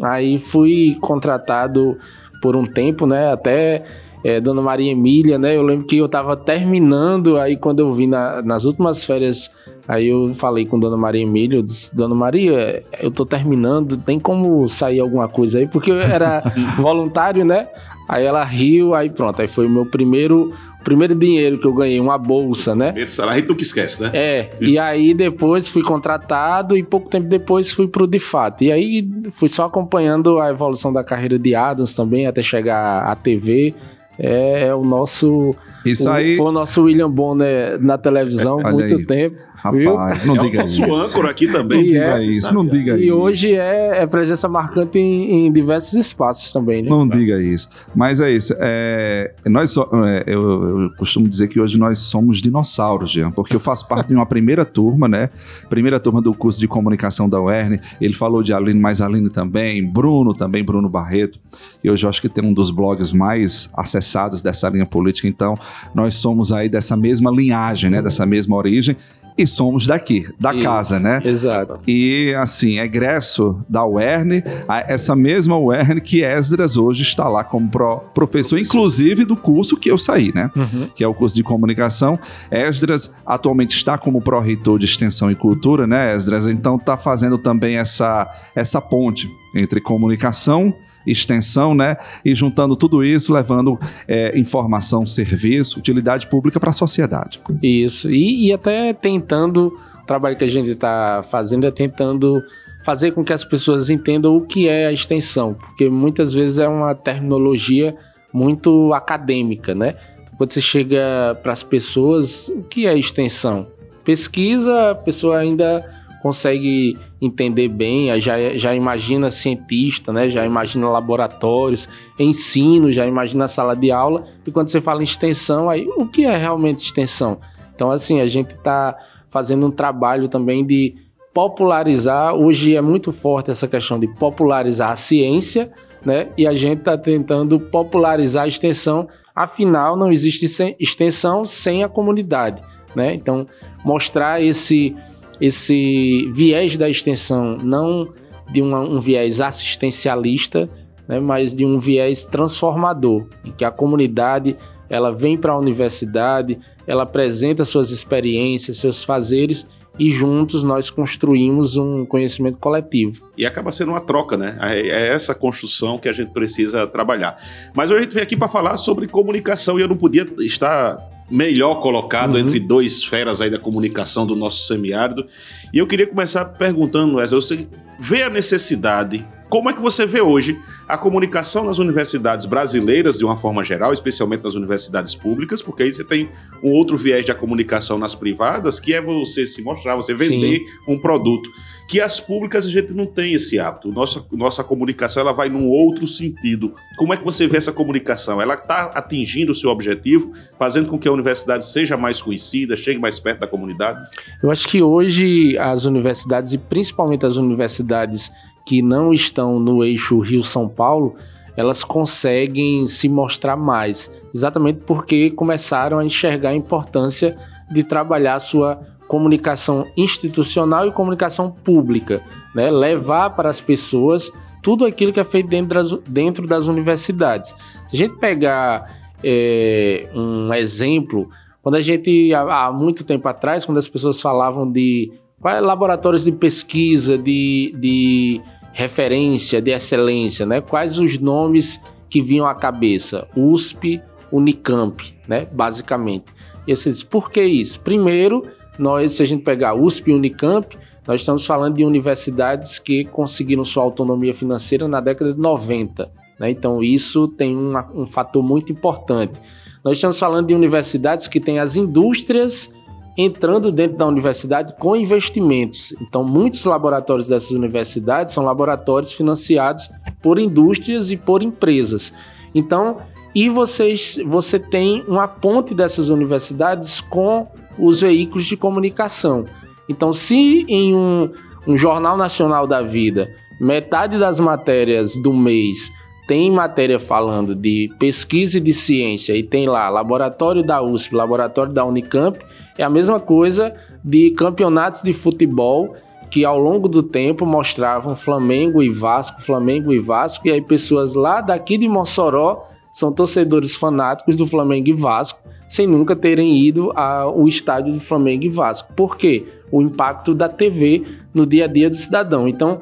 aí 0.01 0.39
fui 0.39 0.97
contratado 1.01 1.97
por 2.41 2.55
um 2.55 2.65
tempo, 2.65 3.07
né? 3.07 3.33
Até 3.33 3.85
é, 4.25 4.41
Dona 4.41 4.63
Maria 4.63 4.93
Emília, 4.93 5.39
né? 5.39 5.57
Eu 5.57 5.63
lembro 5.63 5.87
que 5.87 5.97
eu 5.97 6.07
estava 6.07 6.37
terminando, 6.37 7.39
aí 7.39 7.57
quando 7.57 7.81
eu 7.81 7.93
vi 7.93 8.07
na, 8.07 8.43
nas 8.43 8.65
últimas 8.65 9.05
férias, 9.05 9.51
aí 9.87 10.09
eu 10.09 10.35
falei 10.35 10.67
com 10.67 10.79
Dona 10.79 10.97
Maria 10.97 11.23
Emília, 11.23 11.59
eu 11.59 11.63
disse, 11.63 11.95
Dona 11.95 12.15
Maria, 12.15 12.83
eu 13.01 13.11
tô 13.11 13.25
terminando, 13.25 13.97
tem 13.97 14.19
como 14.19 14.69
sair 14.69 15.01
alguma 15.01 15.29
coisa 15.29 15.59
aí? 15.59 15.67
Porque 15.67 15.91
eu 15.91 16.01
era 16.01 16.43
voluntário, 16.79 17.45
né? 17.45 17.69
Aí 18.09 18.25
ela 18.25 18.43
riu, 18.43 18.95
aí 18.95 19.11
pronto. 19.11 19.41
Aí 19.43 19.49
foi 19.49 19.67
o 19.67 19.71
meu 19.71 19.85
primeiro 19.85 20.55
primeiro 20.83 21.15
dinheiro 21.15 21.59
que 21.59 21.67
eu 21.67 21.75
ganhei, 21.75 22.01
uma 22.01 22.17
bolsa, 22.17 22.75
né? 22.75 22.87
Primeiro 22.87 23.11
salário, 23.11 23.47
tu 23.47 23.55
que 23.55 23.63
esquece, 23.63 24.03
né? 24.03 24.11
É, 24.15 24.51
e 24.59 24.79
aí 24.79 25.13
depois 25.13 25.69
fui 25.69 25.83
contratado 25.83 26.77
e 26.77 26.83
pouco 26.83 27.11
tempo 27.11 27.29
depois 27.29 27.71
fui 27.73 27.87
pro 27.87 28.07
DeFato. 28.07 28.65
E 28.65 28.73
aí 28.73 29.07
fui 29.31 29.49
só 29.49 29.67
acompanhando 29.67 30.41
a 30.41 30.51
evolução 30.51 30.91
da 30.91 31.05
carreira 31.05 31.39
de 31.39 31.55
Adams 31.55 31.93
também, 31.93 32.27
até 32.27 32.43
chegar 32.43 33.05
à 33.05 33.15
TV. 33.15 33.75
É, 34.19 34.69
é 34.69 34.75
o 34.75 34.83
nosso 34.83 35.55
Isso 35.90 36.08
O- 36.08 36.12
aí. 36.12 36.37
Foi 36.37 36.46
o 36.46 36.52
nosso 36.52 36.82
William 36.82 37.11
Bonner 37.11 37.79
na 37.81 37.96
televisão 37.99 38.61
É, 38.61 38.64
olha 38.67 38.73
muito 38.75 38.94
aí. 38.96 39.05
tempo. 39.06 39.37
viu? 39.73 39.96
Rapaz, 39.96 40.25
não 40.25 40.37
é 40.37 40.40
o 40.40 40.43
diga 40.43 40.58
nosso 40.61 40.85
isso. 40.85 40.94
âncora 40.94 41.31
aqui 41.31 41.46
Não 41.46 41.55
também. 41.55 41.81
E 41.81 41.85
diga 41.85 41.99
é, 42.20 42.25
isso, 42.25 42.55
não 42.55 42.64
diga 42.67 42.96
E 42.96 43.06
isso. 43.06 43.14
hoje 43.17 43.55
é, 43.55 44.02
é 44.02 44.06
presença 44.06 44.49
marcante 44.49 44.99
em, 44.99 45.46
em 45.49 45.52
diversos 45.52 45.94
espaços 45.94 46.52
também, 46.52 46.82
né? 46.82 46.88
Não 46.88 47.08
diga 47.08 47.40
isso. 47.43 47.69
Mas 47.94 48.20
é 48.20 48.31
isso. 48.31 48.55
é, 48.58 49.32
nós 49.46 49.70
so- 49.70 49.88
é, 50.05 50.25
eu, 50.26 50.82
eu 50.82 50.90
costumo 50.96 51.26
dizer 51.29 51.49
que 51.49 51.58
hoje 51.61 51.79
nós 51.79 51.99
somos 51.99 52.40
dinossauros, 52.40 53.11
Jean, 53.11 53.31
porque 53.32 53.55
eu 53.56 53.61
faço 53.61 53.87
parte 53.88 54.08
de 54.08 54.14
uma 54.14 54.26
primeira 54.26 54.64
turma, 54.64 55.08
né? 55.08 55.31
Primeira 55.69 55.99
turma 55.99 56.23
do 56.23 56.32
curso 56.32 56.61
de 56.61 56.69
comunicação 56.69 57.29
da 57.29 57.40
UERN. 57.40 57.79
Ele 58.00 58.14
falou 58.14 58.43
de 58.43 58.52
Aline, 58.52 58.79
mas 58.79 59.00
Aline 59.00 59.29
também, 59.31 59.85
Bruno 59.85 60.35
também, 60.35 60.62
Bruno 60.62 60.88
Barreto. 60.88 61.38
E 61.82 61.90
hoje 61.90 62.05
eu 62.06 62.11
acho 62.11 62.20
que 62.20 62.29
tem 62.29 62.44
um 62.44 62.52
dos 62.52 62.70
blogs 62.70 63.11
mais 63.12 63.69
acessados 63.76 64.40
dessa 64.43 64.69
linha 64.69 64.87
política. 64.87 65.26
Então, 65.26 65.58
nós 65.95 66.17
somos 66.17 66.53
aí 66.53 66.69
dessa 66.69 66.97
mesma 66.97 67.31
linhagem, 67.31 67.91
né? 67.91 68.03
Dessa 68.03 68.25
mesma 68.27 68.57
origem. 68.57 68.97
E 69.41 69.47
somos 69.47 69.87
daqui, 69.87 70.27
da 70.41 70.53
Isso. 70.53 70.65
casa, 70.65 70.99
né? 70.99 71.23
Exato. 71.25 71.79
E 71.87 72.35
assim, 72.35 72.81
egresso 72.81 73.57
da 73.69 73.87
UERN, 73.87 74.43
essa 74.89 75.15
mesma 75.15 75.57
UERN 75.57 76.01
que 76.01 76.25
Esdras 76.25 76.77
hoje 76.77 77.03
está 77.05 77.29
lá 77.29 77.45
como 77.45 77.71
pro- 77.71 77.99
professor, 78.13 78.59
inclusive 78.59 79.25
do 79.25 79.37
curso 79.37 79.77
que 79.77 79.89
eu 79.93 79.97
saí, 79.97 80.33
né? 80.35 80.51
Que 80.93 81.05
é 81.05 81.07
o 81.07 81.15
curso 81.15 81.37
de 81.37 81.45
comunicação. 81.45 82.19
Esdras 82.51 83.15
atualmente 83.25 83.77
está 83.77 83.97
como 83.97 84.21
pró-reitor 84.21 84.77
de 84.77 84.87
extensão 84.87 85.31
e 85.31 85.37
cultura, 85.37 85.87
né, 85.87 86.17
Esdras? 86.17 86.49
Então 86.49 86.75
está 86.75 86.97
fazendo 86.97 87.39
também 87.39 87.77
essa, 87.77 88.29
essa 88.57 88.81
ponte 88.81 89.31
entre 89.55 89.81
comunicação 89.81 90.75
extensão, 91.11 91.75
né? 91.75 91.97
E 92.25 92.35
juntando 92.35 92.77
tudo 92.77 93.05
isso, 93.05 93.33
levando 93.33 93.79
é, 94.07 94.39
informação, 94.39 95.05
serviço, 95.07 95.79
utilidade 95.79 96.27
pública 96.27 96.61
para 96.61 96.71
a 96.71 96.73
sociedade. 96.73 97.41
Isso. 97.63 98.11
E, 98.11 98.47
e 98.47 98.53
até 98.53 98.93
tentando, 98.93 99.73
o 100.03 100.07
trabalho 100.07 100.37
que 100.37 100.45
a 100.45 100.51
gente 100.51 100.71
está 100.71 101.23
fazendo 101.23 101.67
é 101.67 101.71
tentando 101.71 102.43
fazer 102.85 103.13
com 103.13 103.25
que 103.25 103.33
as 103.33 103.45
pessoas 103.45 103.91
entendam 103.91 104.37
o 104.37 104.41
que 104.41 104.69
é 104.69 104.87
a 104.87 104.93
extensão, 104.93 105.55
porque 105.55 105.89
muitas 105.89 106.33
vezes 106.33 106.59
é 106.59 106.69
uma 106.69 106.95
terminologia 106.95 107.95
muito 108.33 108.93
acadêmica, 108.95 109.75
né? 109.75 109.95
Quando 110.37 110.53
você 110.53 110.61
chega 110.61 111.39
para 111.43 111.53
as 111.53 111.63
pessoas, 111.63 112.49
o 112.49 112.63
que 112.63 112.87
é 112.87 112.97
extensão? 112.97 113.67
Pesquisa, 114.05 114.93
a 114.93 114.95
pessoa 114.95 115.39
ainda 115.39 115.85
consegue 116.23 116.97
entender 117.20 117.69
bem, 117.69 118.20
já, 118.20 118.56
já 118.56 118.75
imagina 118.75 119.31
cientista, 119.31 120.12
né? 120.12 120.31
já 120.31 120.47
imagina 120.47 120.88
laboratórios, 120.88 121.88
ensino, 122.19 122.93
já 122.93 123.06
imagina 123.06 123.49
sala 123.49 123.75
de 123.75 123.91
aula, 123.91 124.25
e 124.47 124.50
quando 124.50 124.69
você 124.69 124.81
fala 124.81 125.00
em 125.00 125.05
extensão, 125.05 125.69
aí 125.69 125.87
o 125.97 126.06
que 126.06 126.25
é 126.25 126.37
realmente 126.37 126.85
extensão? 126.85 127.38
Então, 127.75 127.91
assim, 127.91 128.20
a 128.20 128.26
gente 128.26 128.50
está 128.50 128.97
fazendo 129.29 129.67
um 129.67 129.70
trabalho 129.70 130.29
também 130.29 130.65
de 130.65 130.94
popularizar, 131.35 132.35
hoje 132.35 132.75
é 132.75 132.81
muito 132.81 133.12
forte 133.12 133.50
essa 133.50 133.69
questão 133.69 133.99
de 133.99 134.09
popularizar 134.09 134.91
a 134.91 134.97
ciência, 134.97 135.71
né? 136.05 136.29
E 136.37 136.47
a 136.47 136.55
gente 136.55 136.79
está 136.79 136.97
tentando 136.97 137.61
popularizar 137.61 138.44
a 138.44 138.49
extensão, 138.49 139.09
afinal, 139.35 139.97
não 139.97 140.11
existe 140.11 140.47
extensão 140.81 141.44
sem 141.44 141.85
a 141.85 141.88
comunidade, 141.88 142.62
né? 142.94 143.14
Então, 143.14 143.47
mostrar 143.85 144.43
esse 144.43 144.97
esse 145.40 146.31
viés 146.32 146.76
da 146.76 146.88
extensão, 146.88 147.56
não 147.62 148.08
de 148.52 148.62
uma- 148.62 148.81
um 148.81 149.00
viés 149.00 149.40
assistencialista, 149.40 150.69
né, 151.06 151.20
mas 151.20 151.55
de 151.55 151.64
um 151.64 151.79
viés 151.79 152.25
transformador, 152.25 153.26
em 153.44 153.52
que 153.52 153.64
a 153.64 153.70
comunidade 153.70 154.56
ela 154.90 155.12
vem 155.12 155.37
para 155.37 155.52
a 155.52 155.58
universidade, 155.58 156.58
ela 156.87 157.02
apresenta 157.02 157.64
suas 157.64 157.90
experiências, 157.90 158.79
seus 158.79 159.05
fazeres 159.05 159.67
e 159.99 160.11
juntos 160.11 160.62
nós 160.62 160.88
construímos 160.90 161.76
um 161.76 162.06
conhecimento 162.06 162.56
coletivo. 162.58 163.29
E 163.37 163.44
acaba 163.44 163.70
sendo 163.73 163.90
uma 163.90 164.00
troca, 164.00 164.37
né? 164.37 164.56
É 164.62 164.88
é 164.88 165.08
essa 165.08 165.35
construção 165.35 165.99
que 165.99 166.08
a 166.08 166.12
gente 166.12 166.32
precisa 166.32 166.87
trabalhar. 166.87 167.37
Mas 167.75 167.90
hoje 167.90 168.00
a 168.00 168.02
gente 168.05 168.12
veio 168.14 168.23
aqui 168.25 168.37
para 168.37 168.49
falar 168.49 168.76
sobre 168.76 169.08
comunicação 169.08 169.79
e 169.79 169.82
eu 169.82 169.88
não 169.88 169.96
podia 169.96 170.26
estar 170.38 170.96
melhor 171.31 171.81
colocado 171.81 172.33
Uhum. 172.35 172.39
entre 172.41 172.59
dois 172.61 173.05
feras 173.05 173.41
aí 173.41 173.51
da 173.51 173.59
comunicação 173.59 174.27
do 174.27 174.35
nosso 174.35 174.67
semiárido. 174.67 175.27
E 175.73 175.79
eu 175.79 175.87
queria 175.87 176.07
começar 176.07 176.45
perguntando, 176.45 177.17
Wesley, 177.17 177.41
você 177.41 177.67
vê 178.01 178.23
a 178.23 178.31
necessidade, 178.31 179.25
como 179.49 179.71
é 179.71 179.73
que 179.73 179.81
você 179.81 180.06
vê 180.06 180.21
hoje 180.21 180.61
a 180.87 180.99
comunicação 180.99 181.65
nas 181.65 181.79
universidades 181.79 182.47
brasileiras 182.47 183.19
de 183.19 183.25
uma 183.25 183.37
forma 183.37 183.65
geral, 183.65 183.93
especialmente 183.93 184.45
nas 184.45 184.55
universidades 184.55 185.15
públicas, 185.15 185.62
porque 185.62 185.83
aí 185.83 185.93
você 185.93 186.05
tem 186.05 186.31
um 186.62 186.71
outro 186.71 186.97
viés 186.97 187.25
da 187.25 187.35
comunicação 187.35 187.99
nas 187.99 188.15
privadas, 188.15 188.79
que 188.79 188.93
é 188.93 189.00
você 189.00 189.47
se 189.47 189.62
mostrar, 189.62 189.97
você 189.97 190.15
vender 190.15 190.65
um 190.87 190.99
produto 190.99 191.50
que 191.89 192.03
as 192.03 192.21
públicas 192.21 192.67
a 192.67 192.69
gente 192.69 192.93
não 192.93 193.06
tem 193.06 193.33
esse 193.33 193.59
hábito. 193.59 193.91
Nossa, 193.91 194.23
nossa 194.31 194.62
comunicação 194.62 195.23
ela 195.23 195.33
vai 195.33 195.49
num 195.49 195.67
outro 195.67 196.06
sentido. 196.06 196.75
Como 196.99 197.15
é 197.15 197.17
que 197.17 197.25
você 197.25 197.47
vê 197.47 197.56
essa 197.56 197.73
comunicação? 197.73 198.43
Ela 198.43 198.55
está 198.55 198.93
atingindo 198.95 199.53
o 199.53 199.55
seu 199.55 199.71
objetivo, 199.71 200.31
fazendo 200.59 200.91
com 200.91 200.99
que 200.99 201.09
a 201.09 201.12
universidade 201.12 201.65
seja 201.65 201.97
mais 201.97 202.21
conhecida, 202.21 202.77
chegue 202.77 203.00
mais 203.00 203.19
perto 203.19 203.41
da 203.41 203.47
comunidade? 203.47 203.99
Eu 204.43 204.50
acho 204.50 204.69
que 204.69 204.83
hoje 204.83 205.56
as 205.56 205.87
universidades, 205.87 206.53
e 206.53 206.59
principalmente 206.59 207.25
as 207.25 207.37
universidades 207.37 208.31
que 208.69 208.82
não 208.82 209.15
estão 209.15 209.59
no 209.59 209.82
eixo 209.82 210.19
Rio-São 210.19 210.69
Paulo, 210.69 211.17
elas 211.56 211.82
conseguem 211.82 212.87
se 212.87 213.09
mostrar 213.09 213.56
mais, 213.56 214.12
exatamente 214.35 214.81
porque 214.87 215.31
começaram 215.31 215.99
a 215.99 216.05
enxergar 216.05 216.50
a 216.50 216.55
importância 216.55 217.35
de 217.70 217.82
trabalhar 217.82 218.38
sua 218.41 218.79
comunicação 219.06 219.87
institucional 219.97 220.87
e 220.87 220.93
comunicação 220.93 221.50
pública, 221.50 222.23
né? 222.55 222.70
levar 222.70 223.31
para 223.31 223.49
as 223.49 223.59
pessoas 223.59 224.31
tudo 224.62 224.85
aquilo 224.85 225.14
que 225.14 225.21
é 225.21 225.25
feito 225.25 225.49
dentro 225.49 225.75
das, 225.75 225.91
dentro 226.06 226.47
das 226.47 226.67
universidades. 226.67 227.55
Se 227.87 227.97
a 227.97 227.99
gente 227.99 228.19
pegar 228.19 228.94
é, 229.25 230.11
um 230.14 230.53
exemplo, 230.53 231.31
quando 231.62 231.76
a 231.76 231.81
gente, 231.81 232.35
há, 232.35 232.71
muito 232.71 233.03
tempo 233.03 233.26
atrás, 233.29 233.64
quando 233.64 233.79
as 233.79 233.88
pessoas 233.88 234.21
falavam 234.21 234.71
de 234.71 235.11
quais 235.41 235.62
laboratórios 235.62 236.25
de 236.25 236.32
pesquisa, 236.32 237.17
de, 237.17 237.75
de 237.81 238.43
referência, 238.79 239.61
de 239.61 239.73
excelência, 239.73 240.47
né? 240.47 240.61
quais 240.61 241.01
os 241.01 241.19
nomes 241.19 241.81
que 242.09 242.23
vinham 242.23 242.47
à 242.47 242.55
cabeça? 242.55 243.27
USP, 243.37 244.01
Unicamp, 244.31 245.03
né? 245.27 245.49
basicamente. 245.51 246.27
E 246.65 246.77
você 246.77 246.89
diz, 246.89 247.03
por 247.03 247.29
que 247.29 247.43
isso? 247.43 247.81
Primeiro, 247.81 248.47
nós, 248.79 249.15
se 249.15 249.23
a 249.25 249.27
gente 249.27 249.43
pegar 249.43 249.75
USP 249.75 250.13
e 250.13 250.15
Unicamp, 250.15 250.79
nós 251.09 251.23
estamos 251.23 251.45
falando 251.45 251.75
de 251.75 251.85
universidades 251.85 252.79
que 252.79 253.05
conseguiram 253.07 253.64
sua 253.64 253.83
autonomia 253.83 254.33
financeira 254.33 254.87
na 254.87 255.00
década 255.00 255.35
de 255.35 255.41
90. 255.41 256.09
Né? 256.38 256.52
Então, 256.52 256.81
isso 256.81 257.26
tem 257.26 257.57
uma- 257.57 257.91
um 257.93 258.07
fator 258.07 258.45
muito 258.45 258.71
importante. 258.71 259.41
Nós 259.85 259.97
estamos 259.97 260.21
falando 260.21 260.47
de 260.47 260.55
universidades 260.55 261.26
que 261.26 261.41
têm 261.41 261.59
as 261.59 261.75
indústrias 261.75 262.73
entrando 263.19 263.73
dentro 263.73 263.99
da 263.99 264.07
universidade 264.07 264.75
com 264.79 264.95
investimentos. 264.95 265.93
Então, 266.01 266.23
muitos 266.23 266.65
laboratórios 266.65 267.27
dessas 267.27 267.51
universidades 267.51 268.33
são 268.33 268.45
laboratórios 268.45 269.13
financiados 269.13 269.91
por 270.23 270.39
indústrias 270.39 271.11
e 271.11 271.17
por 271.17 271.43
empresas. 271.43 272.15
Então, 272.55 272.99
e 273.35 273.49
vocês, 273.49 274.21
você 274.25 274.57
tem 274.57 275.03
uma 275.09 275.27
ponte 275.27 275.75
dessas 275.75 276.11
universidades 276.11 277.01
com 277.01 277.49
os 277.77 278.03
veículos 278.03 278.47
de 278.47 278.57
comunicação. 278.57 279.47
Então, 279.89 280.13
se 280.13 280.65
em 280.69 280.95
um, 280.95 281.29
um 281.67 281.77
jornal 281.77 282.17
nacional 282.17 282.69
da 282.69 282.83
vida, 282.83 283.35
metade 283.61 284.17
das 284.17 284.39
matérias 284.39 285.17
do 285.17 285.33
mês 285.33 285.91
tem 286.29 286.51
matéria 286.51 287.01
falando 287.01 287.55
de 287.55 287.91
pesquisa 287.99 288.59
e 288.59 288.61
de 288.61 288.73
ciência 288.73 289.35
e 289.35 289.43
tem 289.43 289.67
lá 289.67 289.89
laboratório 289.89 290.63
da 290.63 290.83
USP, 290.83 291.15
laboratório 291.15 291.73
da 291.73 291.87
Unicamp, 291.87 292.39
é 292.78 292.85
a 292.85 292.88
mesma 292.88 293.18
coisa 293.18 293.75
de 294.02 294.30
campeonatos 294.30 295.02
de 295.02 295.12
futebol 295.12 295.97
que 296.30 296.44
ao 296.44 296.58
longo 296.58 296.88
do 296.88 297.02
tempo 297.02 297.44
mostravam 297.44 298.14
Flamengo 298.14 298.82
e 298.82 298.90
Vasco, 298.90 299.42
Flamengo 299.42 299.92
e 299.92 299.99
Vasco, 299.99 300.47
e 300.47 300.50
aí 300.50 300.61
pessoas 300.61 301.14
lá 301.14 301.40
daqui 301.40 301.76
de 301.76 301.88
Mossoró 301.88 302.66
são 302.92 303.12
torcedores 303.12 303.75
fanáticos 303.75 304.37
do 304.37 304.47
Flamengo 304.47 304.88
e 304.88 304.92
Vasco, 304.92 305.40
sem 305.68 305.87
nunca 305.87 306.14
terem 306.14 306.58
ido 306.58 306.92
ao 306.94 307.47
estádio 307.49 307.92
de 307.92 308.00
Flamengo 308.00 308.44
e 308.44 308.49
Vasco. 308.49 308.92
Por 308.94 309.16
quê? 309.16 309.44
O 309.70 309.82
impacto 309.82 310.35
da 310.35 310.49
TV 310.49 311.04
no 311.32 311.47
dia 311.47 311.64
a 311.64 311.68
dia 311.68 311.90
do 311.90 311.97
cidadão. 311.97 312.49
Então, 312.49 312.80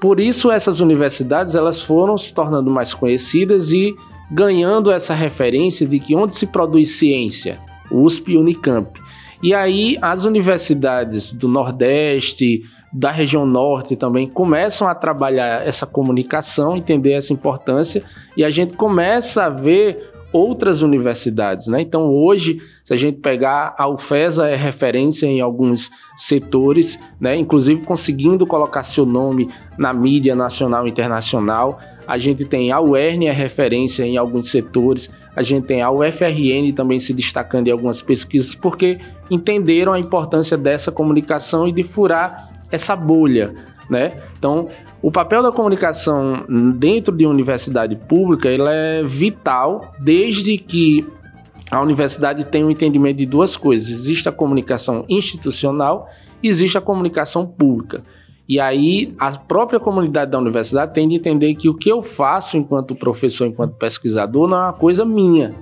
por 0.00 0.20
isso 0.20 0.50
essas 0.50 0.80
universidades 0.80 1.54
elas 1.54 1.80
foram 1.80 2.16
se 2.16 2.32
tornando 2.32 2.70
mais 2.70 2.92
conhecidas 2.92 3.72
e 3.72 3.94
ganhando 4.30 4.90
essa 4.90 5.14
referência 5.14 5.86
de 5.86 5.98
que 5.98 6.14
onde 6.14 6.34
se 6.36 6.46
produz 6.46 6.90
ciência, 6.90 7.58
USP 7.90 8.32
e 8.32 8.36
Unicamp. 8.36 9.05
E 9.42 9.54
aí 9.54 9.98
as 10.00 10.24
universidades 10.24 11.32
do 11.32 11.48
Nordeste, 11.48 12.62
da 12.92 13.10
região 13.10 13.44
Norte 13.44 13.96
também 13.96 14.26
começam 14.26 14.88
a 14.88 14.94
trabalhar 14.94 15.66
essa 15.66 15.86
comunicação, 15.86 16.76
entender 16.76 17.12
essa 17.12 17.32
importância 17.32 18.02
e 18.36 18.44
a 18.44 18.50
gente 18.50 18.74
começa 18.74 19.44
a 19.44 19.48
ver 19.48 20.12
outras 20.32 20.82
universidades, 20.82 21.66
né? 21.66 21.80
Então 21.80 22.10
hoje, 22.10 22.58
se 22.84 22.92
a 22.92 22.96
gente 22.96 23.18
pegar 23.18 23.74
a 23.78 23.88
UFESA 23.88 24.48
é 24.48 24.56
referência 24.56 25.26
em 25.26 25.40
alguns 25.40 25.90
setores, 26.16 26.98
né? 27.20 27.36
Inclusive 27.36 27.82
conseguindo 27.82 28.46
colocar 28.46 28.82
seu 28.82 29.06
nome 29.06 29.48
na 29.78 29.92
mídia 29.92 30.34
nacional 30.34 30.86
e 30.86 30.90
internacional. 30.90 31.78
A 32.06 32.18
gente 32.18 32.44
tem 32.44 32.70
a 32.70 32.80
UERN 32.80 33.26
é 33.26 33.32
referência 33.32 34.04
em 34.04 34.16
alguns 34.16 34.50
setores. 34.50 35.10
A 35.36 35.42
gente 35.42 35.66
tem 35.66 35.82
a 35.82 35.90
UFRN 35.90 36.72
também 36.74 36.98
se 36.98 37.12
destacando 37.12 37.68
em 37.68 37.70
algumas 37.70 38.00
pesquisas 38.00 38.54
porque 38.54 38.98
entenderam 39.30 39.92
a 39.92 39.98
importância 40.00 40.56
dessa 40.56 40.90
comunicação 40.90 41.68
e 41.68 41.72
de 41.72 41.84
furar 41.84 42.48
essa 42.70 42.96
bolha, 42.96 43.54
né? 43.88 44.22
Então, 44.38 44.68
o 45.02 45.12
papel 45.12 45.42
da 45.42 45.52
comunicação 45.52 46.44
dentro 46.78 47.14
de 47.14 47.26
universidade 47.26 47.94
pública 47.94 48.48
ele 48.48 48.64
é 48.66 49.02
vital 49.04 49.94
desde 50.00 50.56
que 50.56 51.06
a 51.70 51.80
universidade 51.80 52.44
tem 52.46 52.64
um 52.64 52.70
entendimento 52.70 53.18
de 53.18 53.26
duas 53.26 53.56
coisas. 53.56 53.90
Existe 53.90 54.28
a 54.28 54.32
comunicação 54.32 55.04
institucional 55.08 56.08
e 56.42 56.48
existe 56.48 56.78
a 56.78 56.80
comunicação 56.80 57.46
pública. 57.46 58.02
E 58.48 58.60
aí 58.60 59.14
a 59.18 59.32
própria 59.32 59.80
comunidade 59.80 60.30
da 60.30 60.38
universidade 60.38 60.94
tem 60.94 61.08
de 61.08 61.16
entender 61.16 61.54
que 61.54 61.68
o 61.68 61.74
que 61.74 61.88
eu 61.88 62.02
faço 62.02 62.56
enquanto 62.56 62.94
professor, 62.94 63.46
enquanto 63.46 63.74
pesquisador, 63.74 64.48
não 64.48 64.56
é 64.56 64.60
uma 64.66 64.72
coisa 64.72 65.04
minha, 65.04 65.54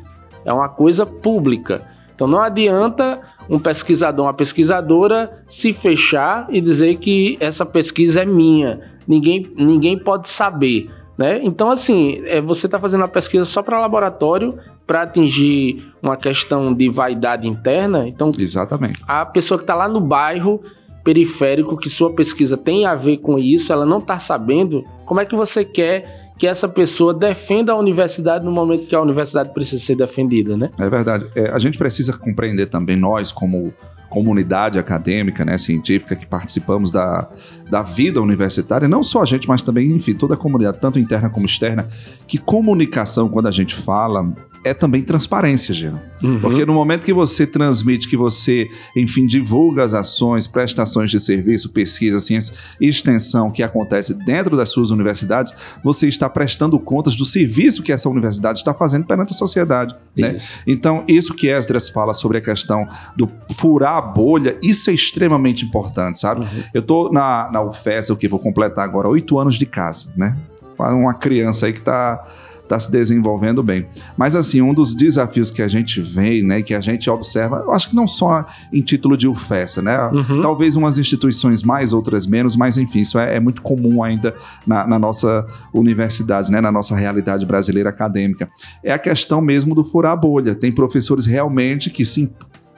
é 0.44 0.52
uma 0.52 0.68
coisa 0.68 1.06
pública. 1.06 1.82
Então 2.14 2.26
não 2.26 2.40
adianta 2.40 3.20
um 3.48 3.58
pesquisador, 3.58 4.26
uma 4.26 4.34
pesquisadora 4.34 5.42
se 5.48 5.72
fechar 5.72 6.46
e 6.50 6.60
dizer 6.60 6.96
que 6.96 7.36
essa 7.40 7.64
pesquisa 7.64 8.22
é 8.22 8.26
minha. 8.26 8.80
Ninguém, 9.06 9.50
ninguém 9.56 9.98
pode 9.98 10.28
saber. 10.28 10.90
Né? 11.16 11.40
Então, 11.44 11.70
assim, 11.70 12.22
é, 12.24 12.40
você 12.40 12.66
está 12.66 12.78
fazendo 12.78 13.02
uma 13.02 13.08
pesquisa 13.08 13.44
só 13.44 13.62
para 13.62 13.78
laboratório, 13.78 14.58
para 14.86 15.02
atingir 15.02 15.92
uma 16.02 16.16
questão 16.16 16.74
de 16.74 16.88
vaidade 16.90 17.48
interna. 17.48 18.06
Então, 18.06 18.32
Exatamente. 18.36 19.00
a 19.06 19.24
pessoa 19.24 19.56
que 19.56 19.62
está 19.62 19.74
lá 19.74 19.88
no 19.88 20.00
bairro 20.00 20.60
periférico, 21.04 21.76
que 21.76 21.90
sua 21.90 22.14
pesquisa 22.14 22.56
tem 22.56 22.87
a 22.87 22.94
ver 22.94 23.18
com 23.18 23.38
isso, 23.38 23.73
ela 23.73 23.84
não 23.84 23.99
está 23.99 24.18
sabendo, 24.18 24.84
como 25.04 25.20
é 25.20 25.26
que 25.26 25.37
você 25.37 25.64
quer 25.64 26.25
que 26.37 26.46
essa 26.46 26.68
pessoa 26.68 27.14
defenda 27.14 27.73
a 27.73 27.76
universidade 27.76 28.44
no 28.44 28.50
momento 28.50 28.87
que 28.87 28.94
a 28.96 29.00
universidade 29.00 29.52
precisa 29.52 29.80
ser 29.84 29.94
defendida, 29.94 30.56
né? 30.56 30.70
É 30.80 30.88
verdade. 30.88 31.26
É, 31.37 31.50
a 31.50 31.58
gente 31.61 31.78
precisa 31.78 32.12
compreender 32.12 32.66
também, 32.66 32.96
nós, 32.96 33.30
como 33.30 33.73
comunidade 34.08 34.78
acadêmica, 34.78 35.44
né, 35.44 35.58
científica, 35.58 36.14
que 36.14 36.25
participamos 36.25 36.90
da, 36.90 37.28
da 37.75 37.83
vida 37.83 38.23
universitária, 38.23 38.87
não 38.87 39.02
só 39.02 39.23
a 39.23 39.25
gente, 39.25 39.49
mas 39.49 39.61
também, 39.61 39.90
enfim, 39.90 40.14
toda 40.14 40.35
a 40.35 40.37
comunidade, 40.37 40.78
tanto 40.81 40.97
interna 41.00 41.28
como 41.28 41.45
externa, 41.45 41.88
que 42.25 42.38
comunicação, 42.38 43.28
quando 43.28 43.49
a 43.49 43.50
gente 43.50 43.75
fala, 43.75 44.33
é 44.64 44.73
também 44.73 45.02
transparência, 45.02 45.75
Jean. 45.75 46.00
Uhum. 46.23 46.40
Porque 46.40 46.64
no 46.64 46.73
momento 46.73 47.04
que 47.04 47.12
você 47.12 47.47
transmite, 47.47 48.09
que 48.09 48.16
você, 48.16 48.71
enfim, 48.97 49.26
divulga 49.26 49.85
as 49.85 49.93
ações, 49.93 50.47
prestações 50.47 51.11
de 51.11 51.21
serviço, 51.21 51.69
pesquisa, 51.69 52.19
ciência 52.19 52.54
e 52.81 52.88
extensão 52.88 53.50
que 53.50 53.62
acontece 53.62 54.14
dentro 54.25 54.57
das 54.57 54.71
suas 54.71 54.90
universidades, 54.90 55.52
você 55.85 56.09
está 56.09 56.31
prestando 56.31 56.78
contas 56.78 57.14
do 57.14 57.26
serviço 57.26 57.83
que 57.83 57.93
essa 57.93 58.09
universidade 58.09 58.59
está 58.59 58.73
fazendo 58.73 59.04
perante 59.04 59.33
a 59.33 59.37
sociedade. 59.37 59.95
Né? 60.16 60.38
Então, 60.66 61.04
isso 61.07 61.35
que 61.35 61.49
Esdras 61.49 61.90
fala 61.90 62.14
sobre 62.14 62.38
a 62.38 62.40
questão 62.40 62.88
do 63.14 63.31
furar 63.50 63.97
a 63.97 64.00
bolha, 64.00 64.57
isso 64.62 64.88
é 64.88 64.95
extremamente 64.95 65.64
importante, 65.64 66.19
sabe? 66.19 66.40
Uhum. 66.40 66.62
Eu 66.73 66.83
tô 66.83 67.12
na, 67.12 67.50
na 67.52 67.61
UFES, 67.64 68.11
o 68.11 68.16
que 68.16 68.28
vou 68.28 68.38
completar 68.38 68.85
agora, 68.85 69.09
oito 69.09 69.38
anos 69.38 69.56
de 69.56 69.66
casa, 69.66 70.09
né? 70.16 70.37
Uma 70.78 71.14
criança 71.14 71.66
aí 71.66 71.73
que 71.73 71.80
tá, 71.80 72.26
tá 72.68 72.78
se 72.78 72.90
desenvolvendo 72.90 73.62
bem. 73.62 73.87
Mas, 74.16 74.35
assim, 74.35 74.61
um 74.61 74.75
dos 74.75 74.94
desafios 74.94 75.50
que 75.50 75.62
a 75.62 75.68
gente 75.68 76.00
vê, 76.00 76.42
né, 76.42 76.62
que 76.62 76.75
a 76.75 76.80
gente 76.80 77.09
observa, 77.09 77.62
eu 77.64 77.73
acho 77.73 77.90
que 77.90 77.94
não 77.94 78.06
só 78.06 78.44
em 78.73 78.83
título 78.83 79.16
de 79.16 79.28
UFES, 79.28 79.76
né? 79.78 79.99
Uhum. 80.09 80.40
Talvez 80.40 80.75
umas 80.76 80.99
instituições 80.99 81.62
mais, 81.62 81.92
outras 81.92 82.26
menos, 82.26 82.56
mas, 82.56 82.76
enfim, 82.76 83.00
isso 83.00 83.18
é, 83.18 83.37
é 83.37 83.40
muito 83.40 83.62
comum 83.62 84.02
ainda 84.02 84.35
na, 84.66 84.87
na 84.87 84.99
nossa 84.99 85.47
universidade, 85.73 86.50
né, 86.50 86.61
na 86.61 86.73
nossa 86.73 86.97
realidade 86.97 87.47
brasileira 87.47 87.90
acadêmica. 87.90 88.49
É 88.83 88.92
a 88.92 88.99
questão 88.99 89.40
mesmo 89.40 89.75
do 89.75 89.85
furar 89.85 90.12
a 90.12 90.16
bolha. 90.16 90.54
Tem 90.54 90.73
professores 90.73 91.26
realmente 91.26 91.90
que 91.90 92.04
se 92.04 92.33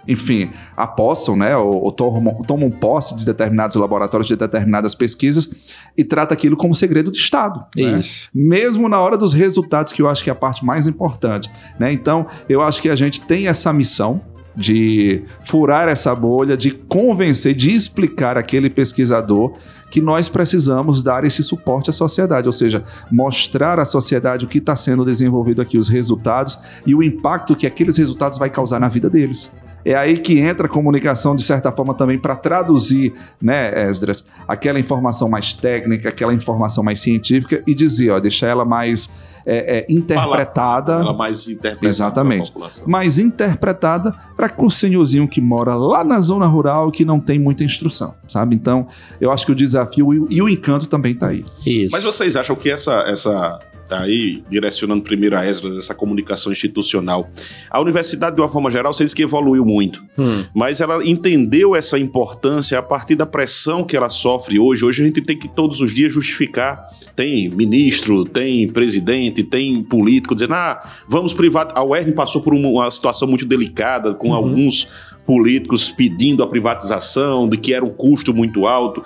enfim, 0.06 0.50
apossam, 0.76 1.36
né, 1.36 1.56
ou, 1.56 1.84
ou 1.84 1.92
tomam, 1.92 2.42
tomam 2.42 2.70
posse 2.70 3.16
de 3.16 3.24
determinados 3.24 3.76
laboratórios, 3.76 4.28
de 4.28 4.36
determinadas 4.36 4.94
pesquisas 4.94 5.50
e 5.96 6.04
trata 6.04 6.34
aquilo 6.34 6.56
como 6.56 6.74
segredo 6.74 7.10
de 7.10 7.18
Estado. 7.18 7.64
né? 7.76 7.98
Isso. 7.98 8.28
Mesmo 8.34 8.88
na 8.88 9.00
hora 9.00 9.16
dos 9.16 9.32
resultados, 9.32 9.92
que 9.92 10.02
eu 10.02 10.08
acho 10.08 10.22
que 10.22 10.30
é 10.30 10.32
a 10.32 10.36
parte 10.36 10.64
mais 10.64 10.86
importante. 10.86 11.50
Né? 11.78 11.92
Então, 11.92 12.26
eu 12.48 12.62
acho 12.62 12.80
que 12.80 12.88
a 12.88 12.96
gente 12.96 13.20
tem 13.20 13.48
essa 13.48 13.72
missão 13.72 14.20
de 14.56 15.22
furar 15.42 15.86
essa 15.86 16.14
bolha, 16.14 16.56
de 16.56 16.70
convencer, 16.70 17.54
de 17.54 17.72
explicar 17.72 18.38
aquele 18.38 18.70
pesquisador 18.70 19.52
que 19.90 20.00
nós 20.00 20.28
precisamos 20.28 21.02
dar 21.02 21.24
esse 21.24 21.42
suporte 21.42 21.90
à 21.90 21.92
sociedade, 21.92 22.48
ou 22.48 22.52
seja, 22.52 22.82
mostrar 23.10 23.78
à 23.78 23.84
sociedade 23.84 24.44
o 24.44 24.48
que 24.48 24.58
está 24.58 24.74
sendo 24.74 25.04
desenvolvido 25.04 25.60
aqui, 25.60 25.78
os 25.78 25.88
resultados 25.88 26.58
e 26.86 26.94
o 26.94 27.02
impacto 27.02 27.54
que 27.54 27.66
aqueles 27.66 27.96
resultados 27.96 28.38
vai 28.38 28.50
causar 28.50 28.80
na 28.80 28.88
vida 28.88 29.10
deles. 29.10 29.52
É 29.88 29.94
aí 29.94 30.18
que 30.18 30.38
entra 30.40 30.66
a 30.66 30.68
comunicação, 30.68 31.36
de 31.36 31.44
certa 31.44 31.70
forma, 31.70 31.94
também 31.94 32.18
para 32.18 32.34
traduzir, 32.34 33.14
né, 33.40 33.88
Esdras, 33.88 34.26
aquela 34.48 34.80
informação 34.80 35.28
mais 35.28 35.54
técnica, 35.54 36.08
aquela 36.08 36.34
informação 36.34 36.82
mais 36.82 36.98
científica 37.00 37.62
e 37.64 37.72
dizer, 37.72 38.10
ó, 38.10 38.18
deixar 38.18 38.48
ela 38.48 38.64
mais 38.64 39.08
é, 39.46 39.78
é, 39.78 39.86
interpretada. 39.88 40.94
Ela 40.94 41.12
mais 41.12 41.48
interpretada 41.48 41.86
Exatamente. 41.86 42.52
mais 42.84 43.16
interpretada 43.16 44.12
para 44.36 44.52
o 44.58 44.68
senhorzinho 44.68 45.28
que 45.28 45.40
mora 45.40 45.76
lá 45.76 46.02
na 46.02 46.20
zona 46.20 46.46
rural 46.46 46.90
que 46.90 47.04
não 47.04 47.20
tem 47.20 47.38
muita 47.38 47.62
instrução, 47.62 48.12
sabe? 48.26 48.56
Então, 48.56 48.88
eu 49.20 49.30
acho 49.30 49.46
que 49.46 49.52
o 49.52 49.54
desafio 49.54 50.12
e 50.12 50.18
o- 50.18 50.26
e 50.30 50.42
o 50.42 50.48
encanto 50.48 50.86
também 50.88 51.12
está 51.12 51.28
aí. 51.28 51.44
Isso. 51.64 51.92
Mas 51.92 52.02
vocês 52.02 52.34
acham 52.34 52.56
que 52.56 52.68
essa, 52.68 53.04
essa 53.06 53.60
aí, 53.90 54.42
direcionando 54.50 55.02
primeiro 55.02 55.36
a 55.36 55.46
Esdras, 55.46 55.76
essa 55.76 55.94
comunicação 55.94 56.50
institucional, 56.52 57.28
a 57.70 57.80
universidade, 57.80 58.36
de 58.36 58.42
uma 58.42 58.48
forma 58.48 58.70
geral, 58.70 58.92
vocês 58.92 59.12
que 59.14 59.22
evoluiu 59.22 59.64
muito, 59.64 60.02
Hum. 60.18 60.44
mas 60.54 60.80
ela 60.80 61.04
entendeu 61.06 61.74
essa 61.76 61.98
importância 61.98 62.78
a 62.78 62.82
partir 62.82 63.14
da 63.14 63.26
pressão 63.26 63.84
que 63.84 63.96
ela 63.96 64.08
sofre 64.08 64.58
hoje. 64.58 64.84
Hoje 64.84 65.02
a 65.02 65.06
gente 65.06 65.20
tem 65.20 65.36
que 65.38 65.48
todos 65.48 65.80
os 65.80 65.92
dias 65.92 66.12
justificar. 66.12 66.80
Tem 67.14 67.48
ministro, 67.48 68.24
tem 68.26 68.68
presidente, 68.68 69.42
tem 69.42 69.82
político 69.82 70.34
dizendo: 70.34 70.52
ah, 70.54 70.82
vamos 71.08 71.32
privatizar. 71.32 71.78
A 71.80 71.84
UERN 71.84 72.12
passou 72.12 72.42
por 72.42 72.52
uma, 72.52 72.68
uma 72.68 72.90
situação 72.90 73.26
muito 73.26 73.46
delicada, 73.46 74.14
com 74.14 74.28
Uhum. 74.28 74.34
alguns 74.34 74.86
políticos 75.26 75.90
pedindo 75.90 76.42
a 76.42 76.46
privatização, 76.46 77.48
de 77.48 77.56
que 77.56 77.72
era 77.74 77.84
um 77.84 77.88
custo 77.90 78.32
muito 78.34 78.66
alto. 78.66 79.02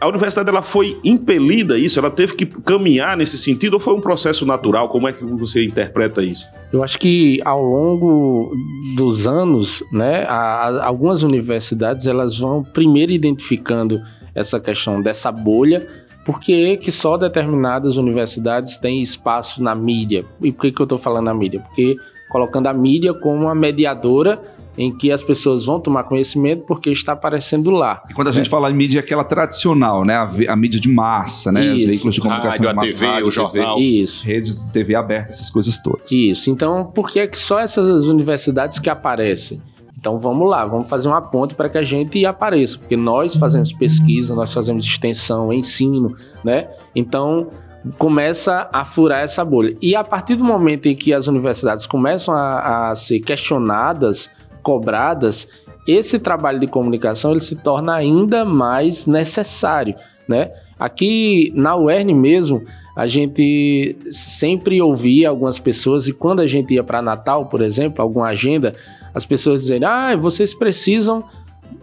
A 0.00 0.08
universidade 0.08 0.48
ela 0.48 0.62
foi 0.62 0.98
impelida 1.04 1.74
a 1.74 1.78
isso, 1.78 1.98
ela 1.98 2.10
teve 2.10 2.34
que 2.34 2.46
caminhar 2.46 3.16
nesse 3.18 3.36
sentido 3.36 3.74
ou 3.74 3.80
foi 3.80 3.92
um 3.94 4.00
processo 4.00 4.46
natural? 4.46 4.88
Como 4.88 5.06
é 5.06 5.12
que 5.12 5.22
você 5.24 5.62
interpreta 5.64 6.22
isso? 6.22 6.46
Eu 6.72 6.82
acho 6.82 6.98
que 6.98 7.38
ao 7.44 7.62
longo 7.62 8.50
dos 8.96 9.26
anos, 9.26 9.84
né, 9.92 10.24
a- 10.26 10.86
algumas 10.86 11.22
universidades 11.22 12.06
elas 12.06 12.38
vão 12.38 12.62
primeiro 12.64 13.12
identificando 13.12 14.00
essa 14.34 14.58
questão 14.58 15.02
dessa 15.02 15.30
bolha, 15.30 15.86
porque 16.24 16.78
que 16.78 16.90
só 16.90 17.18
determinadas 17.18 17.96
universidades 17.96 18.78
têm 18.78 19.02
espaço 19.02 19.62
na 19.62 19.74
mídia. 19.74 20.24
E 20.40 20.50
por 20.50 20.62
que, 20.62 20.72
que 20.72 20.80
eu 20.80 20.84
estou 20.84 20.98
falando 20.98 21.26
na 21.26 21.34
mídia? 21.34 21.60
Porque 21.60 21.94
colocando 22.30 22.68
a 22.68 22.72
mídia 22.72 23.12
como 23.12 23.36
uma 23.44 23.54
mediadora 23.54 24.40
em 24.80 24.90
que 24.90 25.12
as 25.12 25.22
pessoas 25.22 25.66
vão 25.66 25.78
tomar 25.78 26.04
conhecimento 26.04 26.64
porque 26.66 26.90
está 26.90 27.12
aparecendo 27.12 27.70
lá. 27.70 28.02
E 28.08 28.14
quando 28.14 28.28
a 28.28 28.32
gente 28.32 28.48
fala 28.48 28.70
em 28.70 28.74
mídia, 28.74 28.98
é 28.98 29.02
aquela 29.02 29.22
tradicional, 29.22 30.06
né? 30.06 30.14
A, 30.14 30.52
a 30.52 30.56
mídia 30.56 30.80
de 30.80 30.88
massa, 30.88 31.52
né? 31.52 31.72
Os 31.72 31.82
Isso. 31.82 31.86
veículos 31.86 32.14
de 32.14 32.20
comunicação 32.22 32.50
Rádio, 32.50 32.62
de 32.62 32.68
a 32.70 32.74
massa, 32.74 32.92
TV, 32.94 33.06
rádio, 33.06 33.26
o 33.26 33.30
jornal. 33.30 33.78
Isso. 33.78 34.24
redes 34.24 34.64
de 34.64 34.72
TV 34.72 34.94
aberta, 34.94 35.28
essas 35.28 35.50
coisas 35.50 35.78
todas. 35.78 36.10
Isso. 36.10 36.50
Então, 36.50 36.90
por 36.94 37.10
que 37.10 37.20
é 37.20 37.26
que 37.26 37.38
só 37.38 37.58
essas 37.58 38.06
universidades 38.06 38.78
que 38.78 38.88
aparecem? 38.88 39.60
Então 39.98 40.18
vamos 40.18 40.48
lá, 40.48 40.64
vamos 40.64 40.88
fazer 40.88 41.08
uma 41.08 41.20
ponte 41.20 41.54
para 41.54 41.68
que 41.68 41.76
a 41.76 41.82
gente 41.82 42.24
apareça, 42.24 42.78
porque 42.78 42.96
nós 42.96 43.36
fazemos 43.36 43.70
pesquisa, 43.70 44.34
nós 44.34 44.50
fazemos 44.50 44.82
extensão, 44.82 45.52
ensino, 45.52 46.16
né? 46.42 46.68
Então 46.96 47.50
começa 47.98 48.66
a 48.72 48.82
furar 48.82 49.20
essa 49.20 49.44
bolha. 49.44 49.76
E 49.80 49.94
a 49.94 50.02
partir 50.02 50.36
do 50.36 50.44
momento 50.44 50.86
em 50.86 50.96
que 50.96 51.12
as 51.12 51.26
universidades 51.26 51.84
começam 51.84 52.34
a, 52.34 52.88
a 52.88 52.94
ser 52.94 53.20
questionadas, 53.20 54.30
cobradas, 54.70 55.48
esse 55.84 56.16
trabalho 56.20 56.60
de 56.60 56.68
comunicação 56.68 57.32
ele 57.32 57.40
se 57.40 57.56
torna 57.56 57.92
ainda 57.92 58.44
mais 58.44 59.04
necessário, 59.04 59.96
né? 60.28 60.52
Aqui 60.78 61.52
na 61.56 61.76
UERN 61.76 62.14
mesmo, 62.14 62.62
a 62.96 63.08
gente 63.08 63.96
sempre 64.10 64.80
ouvia 64.80 65.28
algumas 65.28 65.58
pessoas 65.58 66.06
e 66.06 66.12
quando 66.12 66.38
a 66.38 66.46
gente 66.46 66.72
ia 66.72 66.84
para 66.84 67.02
Natal, 67.02 67.46
por 67.46 67.60
exemplo, 67.60 68.00
alguma 68.00 68.28
agenda, 68.28 68.76
as 69.12 69.26
pessoas 69.26 69.62
dizendo: 69.62 69.86
"Ah, 69.86 70.14
vocês 70.14 70.54
precisam 70.54 71.24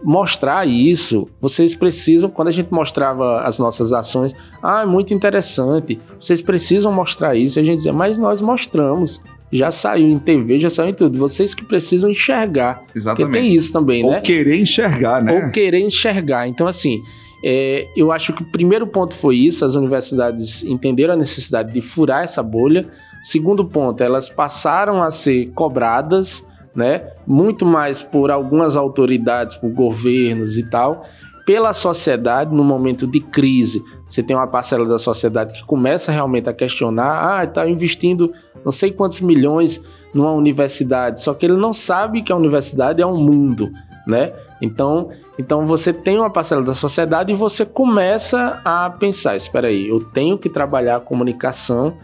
mostrar 0.02 0.66
isso. 0.66 1.28
Vocês 1.38 1.74
precisam, 1.74 2.30
quando 2.30 2.48
a 2.48 2.52
gente 2.52 2.72
mostrava 2.72 3.42
as 3.42 3.58
nossas 3.58 3.92
ações, 3.92 4.34
ah, 4.62 4.82
é 4.82 4.86
muito 4.86 5.12
interessante. 5.12 6.00
Vocês 6.18 6.40
precisam 6.40 6.90
mostrar 6.90 7.36
isso. 7.36 7.58
A 7.58 7.62
gente 7.62 7.76
dizia: 7.76 7.92
"Mas 7.92 8.16
nós 8.16 8.40
mostramos. 8.40 9.20
Já 9.50 9.70
saiu 9.70 10.08
em 10.08 10.18
TV, 10.18 10.58
já 10.60 10.70
saiu 10.70 10.90
em 10.90 10.94
tudo. 10.94 11.18
Vocês 11.18 11.54
que 11.54 11.64
precisam 11.64 12.10
enxergar. 12.10 12.82
Exatamente. 12.94 13.30
Porque 13.30 13.40
tem 13.40 13.56
isso 13.56 13.72
também, 13.72 14.04
Ou 14.04 14.10
né? 14.10 14.20
querer 14.20 14.60
enxergar, 14.60 15.22
né? 15.22 15.32
Ou 15.32 15.50
querer 15.50 15.80
enxergar. 15.80 16.46
Então, 16.48 16.66
assim, 16.66 17.00
é, 17.42 17.86
eu 17.96 18.10
acho 18.10 18.32
que 18.32 18.42
o 18.42 18.46
primeiro 18.46 18.86
ponto 18.86 19.14
foi 19.14 19.36
isso: 19.36 19.64
as 19.64 19.74
universidades 19.74 20.62
entenderam 20.64 21.14
a 21.14 21.16
necessidade 21.16 21.72
de 21.72 21.80
furar 21.80 22.24
essa 22.24 22.42
bolha. 22.42 22.86
Segundo 23.22 23.64
ponto, 23.64 24.02
elas 24.02 24.28
passaram 24.28 25.02
a 25.02 25.10
ser 25.10 25.50
cobradas, 25.54 26.44
né? 26.74 27.02
Muito 27.26 27.64
mais 27.64 28.02
por 28.02 28.30
algumas 28.30 28.76
autoridades, 28.76 29.54
por 29.54 29.70
governos 29.70 30.56
e 30.58 30.68
tal, 30.68 31.04
pela 31.46 31.72
sociedade 31.72 32.54
no 32.54 32.64
momento 32.64 33.06
de 33.06 33.20
crise. 33.20 33.82
Você 34.08 34.22
tem 34.22 34.36
uma 34.36 34.46
parcela 34.46 34.86
da 34.86 34.98
sociedade 34.98 35.52
que 35.52 35.64
começa 35.64 36.10
realmente 36.10 36.48
a 36.48 36.52
questionar: 36.52 37.38
ah, 37.38 37.44
está 37.44 37.68
investindo 37.68 38.32
não 38.68 38.72
sei 38.72 38.92
quantos 38.92 39.22
milhões 39.22 39.82
numa 40.12 40.30
universidade, 40.30 41.22
só 41.22 41.32
que 41.32 41.46
ele 41.46 41.56
não 41.56 41.72
sabe 41.72 42.20
que 42.20 42.30
a 42.30 42.36
universidade 42.36 43.00
é 43.00 43.06
um 43.06 43.16
mundo, 43.16 43.72
né? 44.06 44.34
Então, 44.60 45.08
então 45.38 45.64
você 45.64 45.90
tem 45.90 46.18
uma 46.18 46.28
parcela 46.28 46.62
da 46.62 46.74
sociedade 46.74 47.32
e 47.32 47.34
você 47.34 47.64
começa 47.64 48.60
a 48.62 48.90
pensar: 48.90 49.36
espera 49.36 49.68
aí, 49.68 49.88
eu 49.88 50.00
tenho 50.00 50.36
que 50.36 50.50
trabalhar 50.50 50.96
a 50.96 51.00
comunicação 51.00 51.94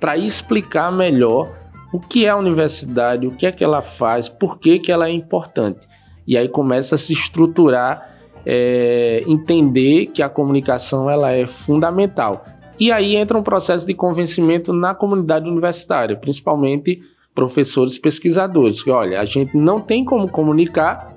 para 0.00 0.16
explicar 0.16 0.90
melhor 0.90 1.50
o 1.92 2.00
que 2.00 2.24
é 2.24 2.30
a 2.30 2.36
universidade, 2.36 3.26
o 3.26 3.32
que 3.32 3.44
é 3.44 3.52
que 3.52 3.62
ela 3.62 3.82
faz, 3.82 4.26
por 4.26 4.58
que, 4.58 4.78
que 4.78 4.90
ela 4.90 5.08
é 5.08 5.12
importante. 5.12 5.86
E 6.26 6.38
aí 6.38 6.48
começa 6.48 6.94
a 6.94 6.98
se 6.98 7.12
estruturar, 7.12 8.10
é, 8.46 9.22
entender 9.26 10.06
que 10.06 10.22
a 10.22 10.30
comunicação 10.30 11.10
ela 11.10 11.30
é 11.30 11.46
fundamental. 11.46 12.46
E 12.78 12.92
aí 12.92 13.16
entra 13.16 13.38
um 13.38 13.42
processo 13.42 13.86
de 13.86 13.94
convencimento 13.94 14.72
na 14.72 14.94
comunidade 14.94 15.48
universitária, 15.48 16.16
principalmente 16.16 17.02
professores 17.34 17.98
pesquisadores, 17.98 18.82
que 18.82 18.90
olha, 18.90 19.20
a 19.20 19.24
gente 19.24 19.56
não 19.56 19.80
tem 19.80 20.04
como 20.04 20.28
comunicar 20.28 21.14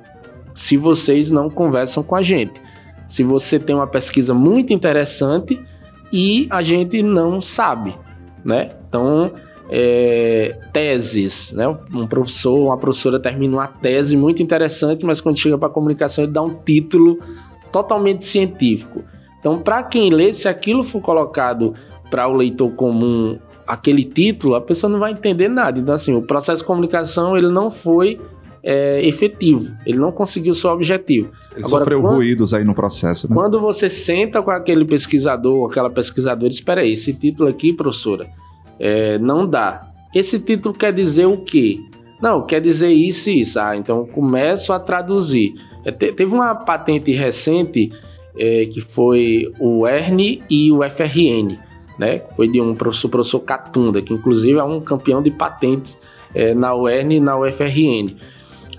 se 0.54 0.76
vocês 0.76 1.32
não 1.32 1.50
conversam 1.50 2.04
com 2.04 2.16
a 2.16 2.22
gente. 2.22 2.62
Se 3.08 3.24
você 3.24 3.58
tem 3.58 3.76
uma 3.76 3.88
pesquisa 3.88 4.34
muito 4.34 4.74
interessante 4.74 5.60
e 6.12 6.48
a 6.50 6.62
gente 6.62 7.02
não 7.02 7.40
sabe, 7.40 7.96
né? 8.44 8.72
Então, 8.88 9.32
é, 9.70 10.58
teses, 10.74 11.54
né? 11.54 11.68
Um 11.94 12.08
professor, 12.08 12.58
uma 12.58 12.78
professora 12.78 13.20
termina 13.20 13.56
uma 13.58 13.68
tese 13.68 14.18
muito 14.18 14.44
interessante, 14.44 15.06
mas 15.06 15.22
quando 15.22 15.38
chega 15.38 15.58
para 15.58 15.68
a 15.68 15.72
comunicação 15.72 16.24
ele 16.24 16.34
dá 16.34 16.42
um 16.42 16.54
título 16.54 17.20
totalmente 17.72 18.26
científico. 18.26 19.04
Então, 19.40 19.60
para 19.60 19.84
quem 19.84 20.10
lê, 20.10 20.34
se 20.34 20.48
aquilo 20.48 20.84
for 20.84 21.02
colocado 21.02 21.74
para 22.10 22.28
o 22.28 22.34
leitor 22.34 22.72
comum, 22.72 23.38
aquele 23.66 24.04
título, 24.04 24.56
a 24.56 24.62
pessoa 24.62 24.92
não 24.92 25.00
vai 25.00 25.12
entender 25.12 25.48
nada. 25.48 25.80
Então, 25.80 25.94
assim, 25.94 26.14
o 26.16 26.22
processo 26.22 26.62
de 26.62 26.68
comunicação 26.68 27.38
ele 27.38 27.50
não 27.50 27.70
foi 27.70 28.20
é, 28.64 29.06
efetivo, 29.08 29.74
ele 29.86 29.98
não 29.98 30.12
conseguiu 30.12 30.54
seu 30.54 30.72
objetivo. 30.72 31.32
Ele 31.56 31.68
sofreu 31.68 32.02
quando, 32.02 32.16
ruídos 32.16 32.54
aí 32.54 32.64
no 32.64 32.74
processo, 32.74 33.30
né? 33.30 33.36
Quando 33.36 33.60
você 33.60 33.88
senta 33.88 34.42
com 34.42 34.52
aquele 34.52 34.86
pesquisador, 34.86 35.70
aquela 35.70 35.90
pesquisadora, 35.90 36.52
espera 36.52 36.82
aí, 36.82 36.94
esse 36.94 37.14
título 37.14 37.50
aqui, 37.50 37.72
professora, 37.74 38.28
é, 38.80 39.18
não 39.20 39.48
dá. 39.48 39.88
Esse 40.14 40.40
título 40.40 40.74
quer 40.74 40.94
dizer 40.94 41.26
o 41.26 41.38
quê? 41.38 41.78
Não, 42.22 42.46
quer 42.46 42.60
dizer 42.60 42.90
isso 42.90 43.30
e 43.30 43.42
isso. 43.42 43.60
Ah, 43.60 43.78
então 43.78 44.06
começo 44.06 44.74
a 44.74 44.80
traduzir. 44.80 45.54
É, 45.86 45.92
te, 45.92 46.12
teve 46.12 46.34
uma 46.34 46.54
patente 46.54 47.12
recente 47.12 47.92
é, 48.38 48.66
que 48.66 48.82
foi 48.82 49.52
o 49.60 49.88
ERN 49.88 50.42
e 50.50 50.72
o 50.72 50.80
FRN, 50.90 51.58
né? 51.98 52.22
Foi 52.36 52.48
de 52.48 52.62
um 52.62 52.76
professor, 52.76 53.10
professor 53.10 53.40
Catunda, 53.42 54.02
que 54.02 54.14
inclusive 54.14 54.58
é 54.58 54.64
um 54.64 54.80
campeão 54.82 55.22
de 55.22 55.32
patentes 55.32 55.98
é, 56.34 56.54
na 56.54 56.76
UERN 56.76 57.16
e 57.16 57.20
na 57.20 57.38
UFRN. 57.38 58.16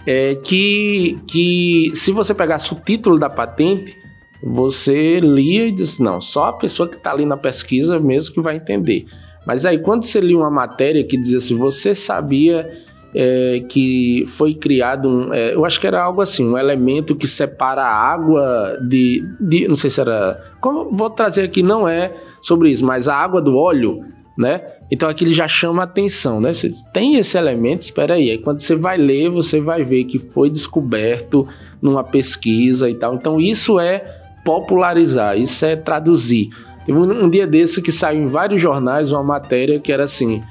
É, 0.07 0.35
que, 0.37 1.19
que 1.29 1.91
se 1.95 2.11
você 2.11 2.33
pegasse 2.33 2.73
o 2.73 2.77
título 2.77 3.19
da 3.19 3.29
patente, 3.29 3.97
você 4.43 5.21
lia 5.21 5.67
e 5.67 5.73
disse, 5.73 6.03
não, 6.03 6.21
só 6.21 6.47
a 6.47 6.53
pessoa 6.55 6.89
que 6.89 6.97
está 6.97 7.13
ali 7.13 7.27
na 7.27 7.37
pesquisa 7.37 8.01
mesmo 8.01 8.35
que 8.35 8.41
vai 8.41 8.57
entender. 8.57 9.05
Mas 9.47 9.67
aí, 9.67 9.79
quando 9.79 10.05
você 10.05 10.21
lia 10.21 10.39
uma 10.39 10.51
matéria 10.51 11.05
que 11.05 11.17
dizia 11.17 11.39
assim, 11.39 11.57
você 11.57 11.95
sabia 11.95 12.71
é, 13.15 13.65
que 13.69 14.25
foi 14.29 14.55
criado 14.55 15.09
um. 15.09 15.35
É, 15.35 15.55
eu 15.55 15.65
acho 15.65 15.81
que 15.81 15.87
era 15.87 16.03
algo 16.03 16.21
assim, 16.21 16.47
um 16.49 16.57
elemento 16.57 17.15
que 17.15 17.27
separa 17.27 17.83
a 17.83 17.93
água 17.93 18.79
de. 18.89 19.25
de 19.41 19.69
não 19.69 19.75
sei 19.75 19.91
se 19.91 20.01
era. 20.01 20.41
Como 20.61 20.95
vou 20.95 21.11
trazer 21.11 21.43
aqui, 21.43 21.63
não 21.63 21.89
é 21.89 22.15
sobre 22.41 22.71
isso, 22.71 22.85
mas 22.85 23.09
a 23.09 23.15
água 23.15 23.41
do 23.41 23.57
óleo, 23.57 24.05
né? 24.39 24.63
Então 24.91 25.09
aquilo 25.09 25.33
já 25.33 25.49
chama 25.49 25.83
atenção, 25.83 26.41
né? 26.41 26.55
Você 26.55 26.71
tem 26.93 27.17
esse 27.17 27.37
elemento, 27.37 27.83
espera 27.83 28.15
aí. 28.15 28.31
Aí 28.31 28.39
quando 28.39 28.61
você 28.61 28.77
vai 28.77 28.97
ler, 28.97 29.29
você 29.29 29.61
vai 29.61 29.85
ver 29.85 30.05
que 30.05 30.19
foi 30.19 30.51
descoberto 30.51 31.47
numa 31.81 32.05
pesquisa 32.05 32.89
e 32.89 32.95
tal. 32.95 33.15
Então 33.15 33.41
isso 33.41 33.79
é 33.81 34.21
popularizar, 34.45 35.39
isso 35.39 35.65
é 35.65 35.77
traduzir. 35.77 36.51
Teve 36.87 36.99
um, 36.99 37.29
dia 37.29 37.47
desse 37.47 37.83
que 37.83 37.93
saiu 37.93 38.23
em 38.23 38.27
vários 38.27 38.61
jornais 38.61 39.13
uma 39.13 39.23
matéria 39.23 39.79
que 39.79 39.93
era 39.93 40.05
assim: 40.05 40.43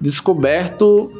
descoberto 0.00 1.10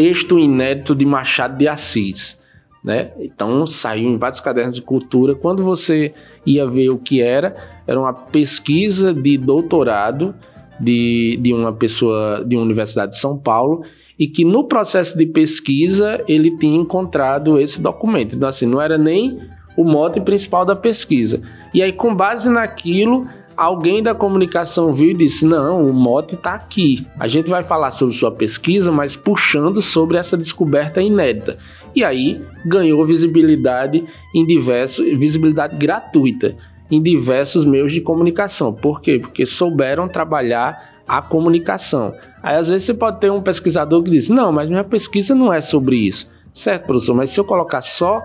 texto 0.00 0.38
inédito 0.38 0.94
de 0.94 1.04
Machado 1.04 1.58
de 1.58 1.68
Assis. 1.68 2.40
Né? 2.82 3.10
Então 3.20 3.66
saiu 3.66 4.08
em 4.08 4.16
vários 4.16 4.40
cadernos 4.40 4.74
de 4.74 4.80
cultura. 4.80 5.34
Quando 5.34 5.62
você 5.62 6.14
ia 6.46 6.66
ver 6.66 6.88
o 6.88 6.96
que 6.96 7.20
era, 7.20 7.54
era 7.86 8.00
uma 8.00 8.14
pesquisa 8.14 9.12
de 9.12 9.36
doutorado 9.36 10.34
de, 10.80 11.38
de 11.42 11.52
uma 11.52 11.74
pessoa 11.74 12.42
de 12.46 12.56
uma 12.56 12.64
universidade 12.64 13.12
de 13.12 13.18
São 13.18 13.36
Paulo 13.36 13.84
e 14.18 14.26
que 14.26 14.42
no 14.42 14.64
processo 14.64 15.18
de 15.18 15.26
pesquisa 15.26 16.24
ele 16.26 16.56
tinha 16.56 16.80
encontrado 16.80 17.60
esse 17.60 17.82
documento. 17.82 18.36
Então 18.36 18.48
assim, 18.48 18.64
não 18.64 18.80
era 18.80 18.96
nem 18.96 19.38
o 19.76 19.84
mote 19.84 20.18
principal 20.18 20.64
da 20.64 20.74
pesquisa. 20.74 21.42
E 21.74 21.82
aí 21.82 21.92
com 21.92 22.14
base 22.14 22.48
naquilo 22.48 23.28
alguém 23.60 24.02
da 24.02 24.14
comunicação 24.14 24.90
viu 24.90 25.10
e 25.10 25.14
disse: 25.14 25.44
Não, 25.44 25.86
o 25.86 25.92
mote 25.92 26.34
está 26.34 26.54
aqui. 26.54 27.06
A 27.18 27.28
gente 27.28 27.50
vai 27.50 27.62
falar 27.62 27.90
sobre 27.90 28.14
sua 28.14 28.32
pesquisa, 28.32 28.90
mas 28.90 29.16
puxando 29.16 29.82
sobre 29.82 30.16
essa 30.16 30.34
descoberta 30.34 31.02
inédita. 31.02 31.58
E 31.94 32.02
aí 32.02 32.42
ganhou 32.64 33.04
visibilidade 33.04 34.02
em 34.34 34.46
diversos, 34.46 35.04
visibilidade 35.18 35.76
gratuita 35.76 36.56
em 36.90 37.02
diversos 37.02 37.66
meios 37.66 37.92
de 37.92 38.00
comunicação. 38.00 38.72
Por 38.72 39.02
quê? 39.02 39.18
Porque 39.20 39.44
souberam 39.44 40.08
trabalhar 40.08 41.02
a 41.06 41.20
comunicação. 41.20 42.14
Aí 42.42 42.56
às 42.56 42.70
vezes 42.70 42.86
você 42.86 42.94
pode 42.94 43.20
ter 43.20 43.30
um 43.30 43.42
pesquisador 43.42 44.02
que 44.02 44.10
diz: 44.10 44.30
Não, 44.30 44.50
mas 44.50 44.70
minha 44.70 44.84
pesquisa 44.84 45.34
não 45.34 45.52
é 45.52 45.60
sobre 45.60 45.96
isso. 45.96 46.30
Certo, 46.50 46.86
professor, 46.86 47.14
mas 47.14 47.28
se 47.28 47.38
eu 47.38 47.44
colocar 47.44 47.82
só 47.82 48.22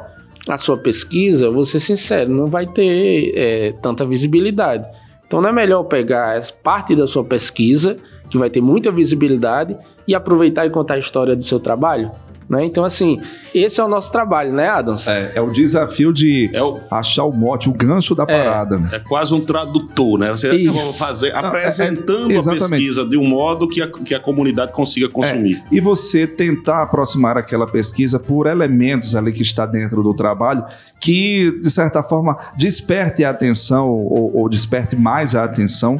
a 0.47 0.57
sua 0.57 0.77
pesquisa, 0.77 1.51
vou 1.51 1.65
ser 1.65 1.79
sincero, 1.79 2.29
não 2.29 2.47
vai 2.47 2.65
ter 2.67 3.33
é, 3.35 3.73
tanta 3.81 4.05
visibilidade. 4.05 4.87
Então 5.27 5.41
não 5.41 5.49
é 5.49 5.51
melhor 5.51 5.83
pegar 5.83 6.39
parte 6.51 6.95
da 6.95 7.07
sua 7.07 7.23
pesquisa, 7.23 7.97
que 8.29 8.37
vai 8.37 8.49
ter 8.49 8.61
muita 8.61 8.91
visibilidade, 8.91 9.77
e 10.07 10.13
aproveitar 10.13 10.65
e 10.65 10.69
contar 10.69 10.95
a 10.95 10.99
história 10.99 11.35
do 11.35 11.43
seu 11.43 11.59
trabalho? 11.59 12.11
Né? 12.47 12.63
Então, 12.63 12.85
assim, 12.85 13.19
esse 13.55 13.81
é 13.81 13.83
o 13.83 13.87
nosso 13.87 14.11
trabalho, 14.11 14.53
né, 14.53 14.67
Adams? 14.69 15.07
É, 15.07 15.31
é 15.33 15.41
o 15.41 15.49
desafio 15.49 16.13
de 16.13 16.49
É 16.53 16.61
o- 16.61 16.79
achar 16.91 17.23
o 17.23 17.31
mote, 17.31 17.67
o 17.67 17.73
gancho 17.73 18.13
da 18.13 18.23
parada. 18.23 18.79
É 18.91 18.99
quase 18.99 19.33
um 19.33 19.39
tradutor, 19.41 20.19
né? 20.19 20.29
Você 20.29 20.53
Isso. 20.55 20.69
acaba 20.77 20.93
fazer, 20.93 21.33
Não, 21.33 21.39
é- 21.39 21.45
apresentando 21.47 22.31
é- 22.31 22.35
a 22.35 22.37
exatamente. 22.37 22.69
pesquisa 22.69 23.03
de 23.03 23.17
um 23.17 23.25
modo 23.25 23.67
que 23.67 23.81
a, 23.81 23.87
que 23.87 24.13
a 24.13 24.19
comunidade 24.19 24.73
consiga 24.73 25.09
consumir. 25.09 25.63
E 25.71 25.79
você 25.79 26.27
tentar 26.27 26.83
aproximar 26.83 27.35
aquela 27.35 27.65
pesquisa 27.65 28.19
por 28.19 28.45
elementos 28.45 29.15
ali 29.15 29.33
que 29.33 29.41
está 29.41 29.65
dentro 29.65 30.03
do 30.03 30.13
trabalho 30.13 30.63
que, 31.01 31.59
de 31.61 31.71
certa 31.71 32.03
forma, 32.03 32.37
desperte 32.55 33.23
a 33.23 33.31
atenção 33.31 33.89
ou, 33.89 34.37
ou 34.37 34.47
desperte 34.49 34.95
mais 34.95 35.33
a 35.35 35.43
atenção 35.43 35.99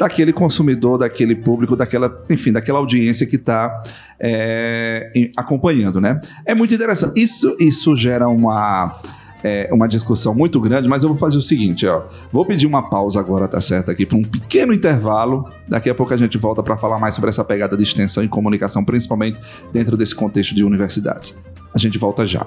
daquele 0.00 0.32
consumidor, 0.32 0.98
daquele 0.98 1.36
público, 1.36 1.76
daquela, 1.76 2.24
enfim, 2.30 2.50
daquela 2.50 2.78
audiência 2.78 3.26
que 3.26 3.36
está 3.36 3.82
é, 4.18 5.30
acompanhando, 5.36 6.00
né? 6.00 6.18
É 6.46 6.54
muito 6.54 6.74
interessante. 6.74 7.20
Isso, 7.20 7.54
isso 7.60 7.94
gera 7.94 8.26
uma 8.26 8.98
é, 9.44 9.68
uma 9.70 9.86
discussão 9.86 10.34
muito 10.34 10.58
grande, 10.58 10.88
mas 10.88 11.02
eu 11.02 11.10
vou 11.10 11.18
fazer 11.18 11.36
o 11.36 11.42
seguinte, 11.42 11.86
ó. 11.86 12.04
Vou 12.32 12.46
pedir 12.46 12.66
uma 12.66 12.88
pausa 12.88 13.20
agora, 13.20 13.46
tá 13.46 13.60
certo? 13.60 13.90
Aqui 13.90 14.06
para 14.06 14.16
um 14.16 14.24
pequeno 14.24 14.72
intervalo. 14.72 15.50
Daqui 15.68 15.90
a 15.90 15.94
pouco 15.94 16.14
a 16.14 16.16
gente 16.16 16.38
volta 16.38 16.62
para 16.62 16.78
falar 16.78 16.98
mais 16.98 17.14
sobre 17.14 17.28
essa 17.28 17.44
pegada 17.44 17.76
de 17.76 17.82
extensão 17.82 18.24
e 18.24 18.28
comunicação, 18.28 18.82
principalmente 18.82 19.38
dentro 19.70 19.98
desse 19.98 20.14
contexto 20.14 20.54
de 20.54 20.64
universidades. 20.64 21.36
A 21.74 21.78
gente 21.78 21.98
volta 21.98 22.26
já. 22.26 22.46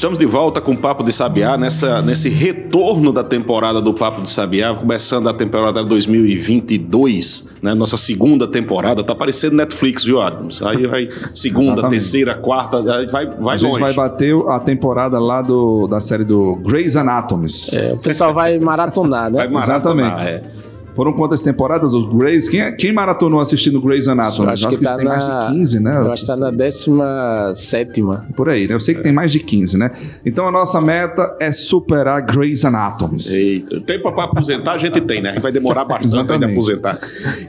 Estamos 0.00 0.18
de 0.18 0.24
volta 0.24 0.62
com 0.62 0.72
o 0.72 0.76
Papo 0.78 1.04
de 1.04 1.12
Sabiá, 1.12 1.58
nessa, 1.58 2.00
nesse 2.00 2.30
retorno 2.30 3.12
da 3.12 3.22
temporada 3.22 3.82
do 3.82 3.92
Papo 3.92 4.22
de 4.22 4.30
Sabiá, 4.30 4.74
começando 4.74 5.28
a 5.28 5.34
temporada 5.34 5.84
2022, 5.84 7.46
né? 7.60 7.74
Nossa 7.74 7.98
segunda 7.98 8.48
temporada, 8.48 9.04
tá 9.04 9.14
parecendo 9.14 9.56
Netflix, 9.56 10.02
viu, 10.02 10.22
Adams? 10.22 10.62
Aí 10.62 10.86
vai 10.86 11.10
segunda, 11.34 11.72
Exatamente. 11.72 11.90
terceira, 11.90 12.34
quarta, 12.34 12.78
aí 12.78 13.08
vai, 13.08 13.26
vai 13.26 13.56
a 13.56 13.58
gente 13.58 13.68
longe. 13.72 13.82
vai 13.82 13.92
bater 13.92 14.34
a 14.48 14.58
temporada 14.58 15.18
lá 15.18 15.42
do, 15.42 15.86
da 15.86 16.00
série 16.00 16.24
do 16.24 16.56
Grey's 16.56 16.96
Anatomy. 16.96 17.48
É, 17.74 17.92
o 17.92 17.98
pessoal 17.98 18.32
vai 18.32 18.58
maratonar, 18.58 19.30
né? 19.30 19.36
Vai 19.36 19.48
maratonar, 19.48 20.18
Exatamente. 20.18 20.46
é. 20.56 20.59
Foram 20.94 21.12
quantas 21.12 21.42
temporadas 21.42 21.94
os 21.94 22.08
Grey's? 22.14 22.48
Quem, 22.48 22.74
quem 22.76 22.92
maratonou 22.92 23.40
assistindo 23.40 23.80
Grey's 23.80 24.08
Anatomy? 24.08 24.44
Eu 24.46 24.50
acho 24.50 24.68
que 24.68 24.76
tá 24.78 24.96
tem 24.96 25.04
mais 25.06 25.26
na- 25.26 25.48
de 25.48 25.54
15, 25.54 25.80
né? 25.80 25.96
Eu 25.96 26.12
acho 26.12 26.22
que 26.22 26.26
tá 26.26 26.36
na 26.36 26.50
décima 26.50 27.52
sétima. 27.54 28.26
Por 28.36 28.48
aí, 28.48 28.66
né? 28.68 28.74
Eu 28.74 28.80
sei 28.80 28.94
que 28.94 29.02
tem 29.02 29.12
mais 29.12 29.32
de 29.32 29.40
15, 29.40 29.78
né? 29.78 29.90
Então 30.26 30.46
a 30.46 30.50
nossa 30.52 30.80
meta 30.80 31.34
é 31.40 31.52
superar 31.52 32.22
Grey's 32.22 32.64
Anatomy. 32.64 33.16
Eita, 33.30 33.80
tempo 33.80 34.10
para 34.12 34.24
aposentar 34.24 34.72
a 34.72 34.78
gente 34.78 35.00
tem, 35.00 35.22
né? 35.22 35.30
A 35.30 35.32
gente 35.34 35.42
vai 35.42 35.52
demorar 35.52 35.84
bastante 35.84 36.32
ainda 36.32 36.46
aposentar. 36.46 36.98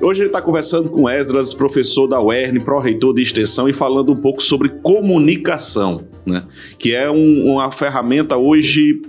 Hoje 0.01 0.21
a 0.21 0.23
gente 0.23 0.27
está 0.27 0.41
conversando 0.41 0.89
com 0.89 1.09
Esdras, 1.09 1.53
professor 1.53 2.07
da 2.07 2.21
UERN, 2.21 2.59
pró-reitor 2.59 3.13
de 3.13 3.21
extensão, 3.23 3.67
e 3.67 3.73
falando 3.73 4.11
um 4.11 4.17
pouco 4.17 4.41
sobre 4.41 4.69
comunicação, 4.69 6.03
né? 6.25 6.43
Que 6.77 6.95
é 6.95 7.09
um- 7.09 7.51
uma 7.53 7.71
ferramenta 7.71 8.37
hoje 8.37 9.01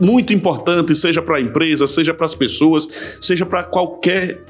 muito 0.00 0.32
importante, 0.32 0.94
seja 0.94 1.20
para 1.20 1.36
a 1.36 1.40
empresa, 1.40 1.86
seja 1.86 2.14
para 2.14 2.26
as 2.26 2.34
pessoas, 2.34 2.88
seja 3.20 3.44
para 3.44 3.62
qualquer 3.64 4.44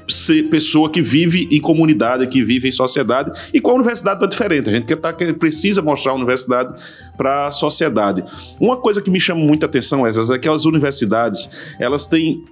pessoa 0.49 0.89
que 0.89 1.01
vive 1.01 1.47
em 1.51 1.59
comunidade, 1.59 2.25
que 2.27 2.43
vive 2.43 2.69
em 2.69 2.71
sociedade. 2.71 3.31
E 3.53 3.59
com 3.59 3.71
a 3.71 3.75
universidade 3.75 4.23
é 4.23 4.27
diferente. 4.27 4.69
A 4.69 4.73
gente 4.73 4.85
quer 4.85 4.95
tá, 4.95 5.11
que 5.11 5.33
precisa 5.33 5.81
mostrar 5.81 6.13
a 6.13 6.15
universidade 6.15 6.73
para 7.17 7.47
a 7.47 7.51
sociedade. 7.51 8.23
Uma 8.59 8.77
coisa 8.77 9.01
que 9.01 9.09
me 9.09 9.19
chama 9.19 9.41
muita 9.41 9.65
atenção, 9.65 10.07
Esdras, 10.07 10.29
é 10.29 10.39
que 10.39 10.47
as 10.47 10.65
universidades 10.65 11.49
elas 11.79 12.07
têm 12.07 12.43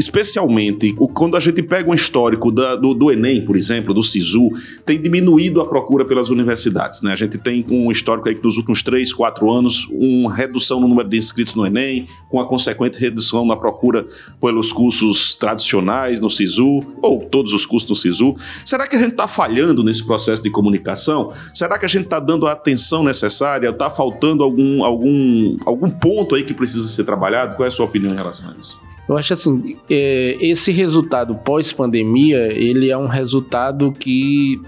especialmente 0.00 0.92
quando 1.14 1.36
a 1.36 1.40
gente 1.40 1.62
pega 1.62 1.90
um 1.90 1.94
histórico 1.94 2.50
da- 2.50 2.74
do, 2.74 2.94
do 2.94 3.12
Enem, 3.12 3.44
por 3.44 3.56
exemplo, 3.56 3.92
do 3.92 4.02
SISU, 4.02 4.48
tem 4.84 5.00
diminuído 5.00 5.60
a 5.60 5.66
procura 5.68 6.04
pelas 6.04 6.30
universidades. 6.30 7.02
Né? 7.02 7.12
A 7.12 7.16
gente 7.16 7.36
tem 7.38 7.64
um 7.70 7.90
histórico 7.92 8.28
aí 8.28 8.34
que 8.34 8.42
nos 8.42 8.56
últimos 8.56 8.82
3, 8.82 9.12
4 9.12 9.50
anos, 9.50 9.86
uma 9.90 10.34
redução 10.34 10.80
no 10.80 10.88
número 10.88 11.08
de 11.08 11.16
inscritos 11.16 11.54
no 11.54 11.66
Enem, 11.66 12.06
com 12.28 12.40
a 12.40 12.46
consequente 12.46 12.98
redução 12.98 13.44
na 13.46 13.56
procura 13.56 14.06
pelos 14.40 14.72
cursos 14.72 15.34
tradicionais 15.36 16.20
no 16.20 16.30
SISU, 16.30 16.82
ou 17.02 17.20
todos 17.26 17.52
os 17.52 17.66
cursos 17.66 17.88
no 17.88 17.94
SISU. 17.96 18.34
Será 18.64 18.86
que 18.86 18.96
a 18.96 18.98
gente 18.98 19.12
está 19.12 19.28
falhando 19.28 19.84
nesse 19.84 20.04
processo 20.04 20.42
de 20.42 20.50
comunicação? 20.50 21.32
Será 21.54 21.78
que 21.78 21.84
a 21.84 21.88
gente 21.88 22.04
está 22.04 22.18
dando 22.18 22.46
a 22.46 22.52
atenção 22.52 23.04
necessária? 23.04 23.68
Está 23.68 23.90
faltando 23.90 24.42
algum, 24.42 24.82
algum, 24.84 25.56
algum 25.64 25.90
ponto 25.90 26.34
aí 26.34 26.42
que 26.42 26.54
precisa 26.54 26.88
ser 26.88 27.04
trabalhado? 27.04 27.56
Qual 27.56 27.64
é 27.64 27.68
a 27.68 27.72
sua 27.72 27.84
opinião 27.84 28.12
em 28.12 28.16
relação 28.16 28.48
a 28.50 28.54
isso? 28.60 28.89
Eu 29.10 29.16
acho 29.16 29.32
assim, 29.32 29.76
é, 29.90 30.36
esse 30.40 30.70
resultado 30.70 31.34
pós-pandemia, 31.34 32.46
ele 32.52 32.92
é 32.92 32.96
um 32.96 33.08
resultado 33.08 33.90
que, 33.90 34.60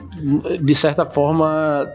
de 0.60 0.74
certa 0.74 1.06
forma, 1.06 1.88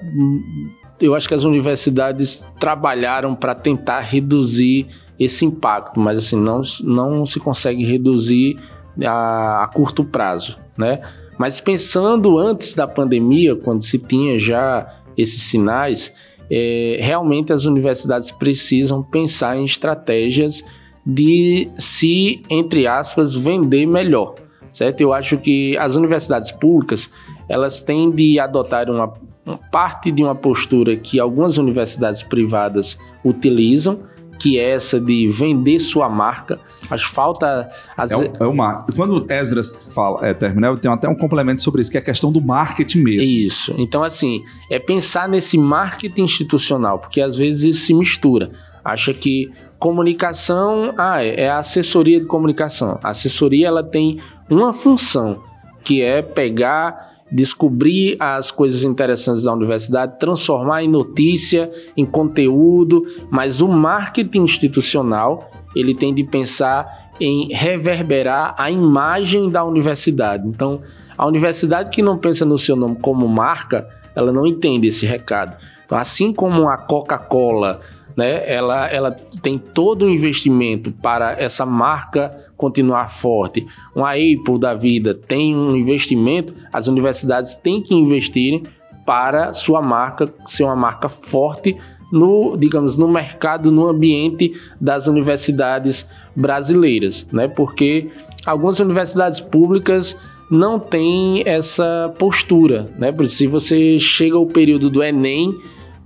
eu 0.97 1.13
acho 1.13 1.27
que 1.27 1.33
as 1.33 1.43
universidades 1.43 2.47
trabalharam 2.57 3.35
para 3.35 3.53
tentar 3.53 3.99
reduzir 3.99 4.87
esse 5.19 5.43
impacto, 5.43 5.99
mas 5.99 6.19
assim, 6.19 6.37
não, 6.37 6.61
não 6.85 7.25
se 7.25 7.37
consegue 7.37 7.83
reduzir 7.83 8.57
a, 9.03 9.65
a 9.65 9.67
curto 9.67 10.05
prazo, 10.05 10.57
né? 10.77 11.01
Mas 11.37 11.59
pensando 11.59 12.39
antes 12.39 12.73
da 12.73 12.87
pandemia, 12.87 13.57
quando 13.57 13.83
se 13.83 13.99
tinha 13.99 14.39
já 14.39 15.01
esses 15.17 15.41
sinais, 15.43 16.13
é, 16.49 16.97
realmente 17.01 17.51
as 17.51 17.65
universidades 17.65 18.31
precisam 18.31 19.03
pensar 19.03 19.57
em 19.57 19.65
estratégias 19.65 20.63
de 21.09 21.69
se, 21.77 22.41
entre 22.49 22.85
aspas, 22.85 23.33
vender 23.33 23.85
melhor, 23.85 24.35
certo? 24.73 24.99
Eu 24.99 25.13
acho 25.13 25.37
que 25.37 25.77
as 25.77 25.95
universidades 25.95 26.51
públicas, 26.51 27.09
elas 27.47 27.79
têm 27.79 28.11
de 28.11 28.37
adotar 28.37 28.89
uma, 28.89 29.13
uma 29.45 29.57
parte 29.71 30.11
de 30.11 30.21
uma 30.21 30.35
postura 30.35 30.97
que 30.97 31.17
algumas 31.17 31.57
universidades 31.57 32.23
privadas 32.23 32.99
utilizam, 33.23 33.99
que 34.37 34.59
é 34.59 34.71
essa 34.71 34.99
de 34.99 35.29
vender 35.29 35.79
sua 35.79 36.09
marca. 36.09 36.59
Que 36.89 36.97
falta... 37.07 37.71
As... 37.95 38.11
É, 38.11 38.17
o, 38.17 38.21
é. 38.23 38.85
Quando 38.93 39.25
o 39.25 39.31
Esdras 39.31 39.73
fala, 39.95 40.27
é, 40.27 40.33
terminar, 40.33 40.67
eu 40.67 40.77
tenho 40.77 40.93
até 40.93 41.07
um 41.07 41.15
complemento 41.15 41.61
sobre 41.61 41.81
isso, 41.81 41.89
que 41.89 41.97
é 41.97 42.01
a 42.01 42.03
questão 42.03 42.33
do 42.33 42.41
marketing 42.41 42.99
mesmo. 42.99 43.23
Isso. 43.23 43.73
Então, 43.77 44.03
assim, 44.03 44.43
é 44.69 44.77
pensar 44.77 45.29
nesse 45.29 45.57
marketing 45.57 46.23
institucional, 46.23 46.99
porque 46.99 47.21
às 47.21 47.37
vezes 47.37 47.77
isso 47.77 47.85
se 47.85 47.93
mistura. 47.93 48.51
Acha 48.83 49.13
que 49.13 49.49
comunicação, 49.79 50.93
ah, 50.97 51.23
é 51.23 51.49
a 51.49 51.59
assessoria 51.59 52.19
de 52.19 52.25
comunicação. 52.25 52.99
A 53.03 53.09
assessoria 53.09 53.67
ela 53.67 53.83
tem 53.83 54.19
uma 54.49 54.73
função, 54.73 55.41
que 55.83 56.01
é 56.01 56.21
pegar, 56.21 57.17
descobrir 57.31 58.17
as 58.19 58.51
coisas 58.51 58.83
interessantes 58.83 59.43
da 59.43 59.53
universidade, 59.53 60.19
transformar 60.19 60.83
em 60.83 60.89
notícia, 60.89 61.71
em 61.95 62.05
conteúdo, 62.05 63.05
mas 63.29 63.61
o 63.61 63.67
marketing 63.67 64.43
institucional, 64.43 65.49
ele 65.75 65.93
tem 65.93 66.13
de 66.13 66.23
pensar 66.23 67.11
em 67.19 67.49
reverberar 67.51 68.55
a 68.57 68.69
imagem 68.71 69.49
da 69.49 69.63
universidade. 69.63 70.47
Então, 70.47 70.81
a 71.17 71.25
universidade 71.25 71.89
que 71.89 72.01
não 72.01 72.17
pensa 72.17 72.45
no 72.45 72.57
seu 72.57 72.75
nome 72.75 72.97
como 73.01 73.27
marca, 73.27 73.87
ela 74.15 74.31
não 74.31 74.45
entende 74.45 74.87
esse 74.87 75.05
recado. 75.05 75.57
Então, 75.85 75.97
assim 75.97 76.33
como 76.33 76.69
a 76.69 76.77
Coca-Cola, 76.77 77.79
né, 78.17 78.51
ela, 78.51 78.87
ela 78.87 79.11
tem 79.43 79.59
todo 79.59 80.07
o 80.07 80.09
investimento 80.09 80.91
para 80.91 81.39
essa 81.39 81.67
marca 81.67 82.35
continuar 82.57 83.09
forte. 83.09 83.67
Uma 83.95 84.13
Apple 84.13 84.59
da 84.59 84.73
vida 84.73 85.13
tem 85.13 85.55
um 85.55 85.75
investimento, 85.75 86.51
as 86.73 86.87
universidades 86.87 87.53
têm 87.53 87.79
que 87.79 87.93
investirem 87.93 88.63
para 89.05 89.53
sua 89.53 89.81
marca 89.81 90.33
ser 90.47 90.63
uma 90.63 90.75
marca 90.75 91.07
forte 91.07 91.77
no, 92.11 92.57
digamos, 92.57 92.97
no 92.97 93.07
mercado, 93.07 93.71
no 93.71 93.87
ambiente 93.87 94.53
das 94.81 95.07
universidades 95.07 96.09
brasileiras, 96.35 97.27
né? 97.31 97.47
Porque 97.47 98.09
algumas 98.45 98.79
universidades 98.79 99.39
públicas 99.39 100.17
não 100.49 100.79
têm 100.79 101.43
essa 101.45 102.13
postura, 102.17 102.89
né? 102.97 103.11
Por 103.11 103.25
se 103.27 103.45
você 103.45 103.99
chega 103.99 104.37
ao 104.37 104.45
período 104.45 104.89
do 104.89 105.03
Enem, 105.03 105.53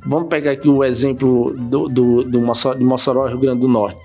vamos 0.06 0.30
pegar 0.30 0.52
aqui 0.52 0.70
o 0.70 0.84
exemplo 0.84 1.56
do, 1.58 1.88
do, 1.88 2.24
do 2.24 2.42
Mossoró, 2.42 2.76
de 2.76 2.84
Mossoró, 2.84 3.28
Rio 3.28 3.40
Grande 3.40 3.62
do 3.62 3.68
Norte. 3.68 3.98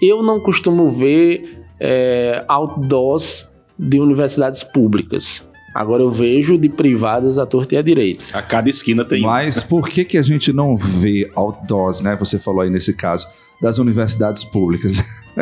Eu 0.00 0.22
não 0.22 0.40
costumo 0.40 0.90
ver 0.90 1.64
é, 1.80 2.44
outdoors 2.48 3.48
de 3.78 4.00
universidades 4.00 4.62
públicas. 4.62 5.46
Agora 5.74 6.02
eu 6.02 6.10
vejo 6.10 6.58
de 6.58 6.68
privadas 6.68 7.38
à 7.38 7.46
torta 7.46 7.74
e 7.74 7.78
à 7.78 7.82
direita. 7.82 8.26
A 8.36 8.42
cada 8.42 8.68
esquina 8.68 9.04
tem. 9.04 9.22
Mas 9.22 9.62
por 9.62 9.88
que, 9.88 10.04
que 10.04 10.18
a 10.18 10.22
gente 10.22 10.52
não 10.52 10.76
vê 10.76 11.30
outdoors, 11.34 12.00
né? 12.00 12.16
Você 12.16 12.38
falou 12.38 12.62
aí 12.62 12.70
nesse 12.70 12.94
caso, 12.94 13.26
das 13.60 13.78
universidades 13.78 14.44
públicas. 14.44 15.04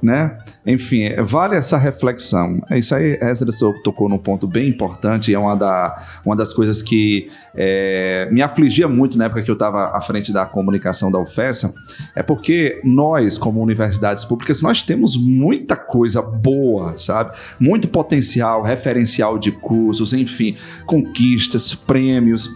Né? 0.00 0.38
Enfim, 0.64 1.08
vale 1.24 1.56
essa 1.56 1.76
reflexão. 1.76 2.62
É 2.70 2.78
Isso 2.78 2.94
aí, 2.94 3.18
to- 3.58 3.74
tocou 3.82 4.08
num 4.08 4.18
ponto 4.18 4.46
bem 4.46 4.68
importante, 4.68 5.34
é 5.34 5.38
uma, 5.38 5.56
da, 5.56 6.00
uma 6.24 6.36
das 6.36 6.52
coisas 6.52 6.80
que 6.80 7.28
é, 7.54 8.28
me 8.30 8.40
afligia 8.40 8.86
muito 8.86 9.18
na 9.18 9.24
época 9.24 9.42
que 9.42 9.50
eu 9.50 9.54
estava 9.54 9.96
à 9.96 10.00
frente 10.00 10.32
da 10.32 10.46
comunicação 10.46 11.10
da 11.10 11.18
UFESA, 11.18 11.74
é 12.14 12.22
porque 12.22 12.80
nós, 12.84 13.36
como 13.38 13.60
universidades 13.60 14.24
públicas, 14.24 14.62
nós 14.62 14.84
temos 14.84 15.16
muita 15.16 15.74
coisa 15.74 16.22
boa, 16.22 16.96
sabe? 16.96 17.36
Muito 17.58 17.88
potencial, 17.88 18.62
referencial 18.62 19.36
de 19.38 19.50
cursos, 19.50 20.12
enfim, 20.12 20.56
conquistas, 20.86 21.74
prêmios. 21.74 22.48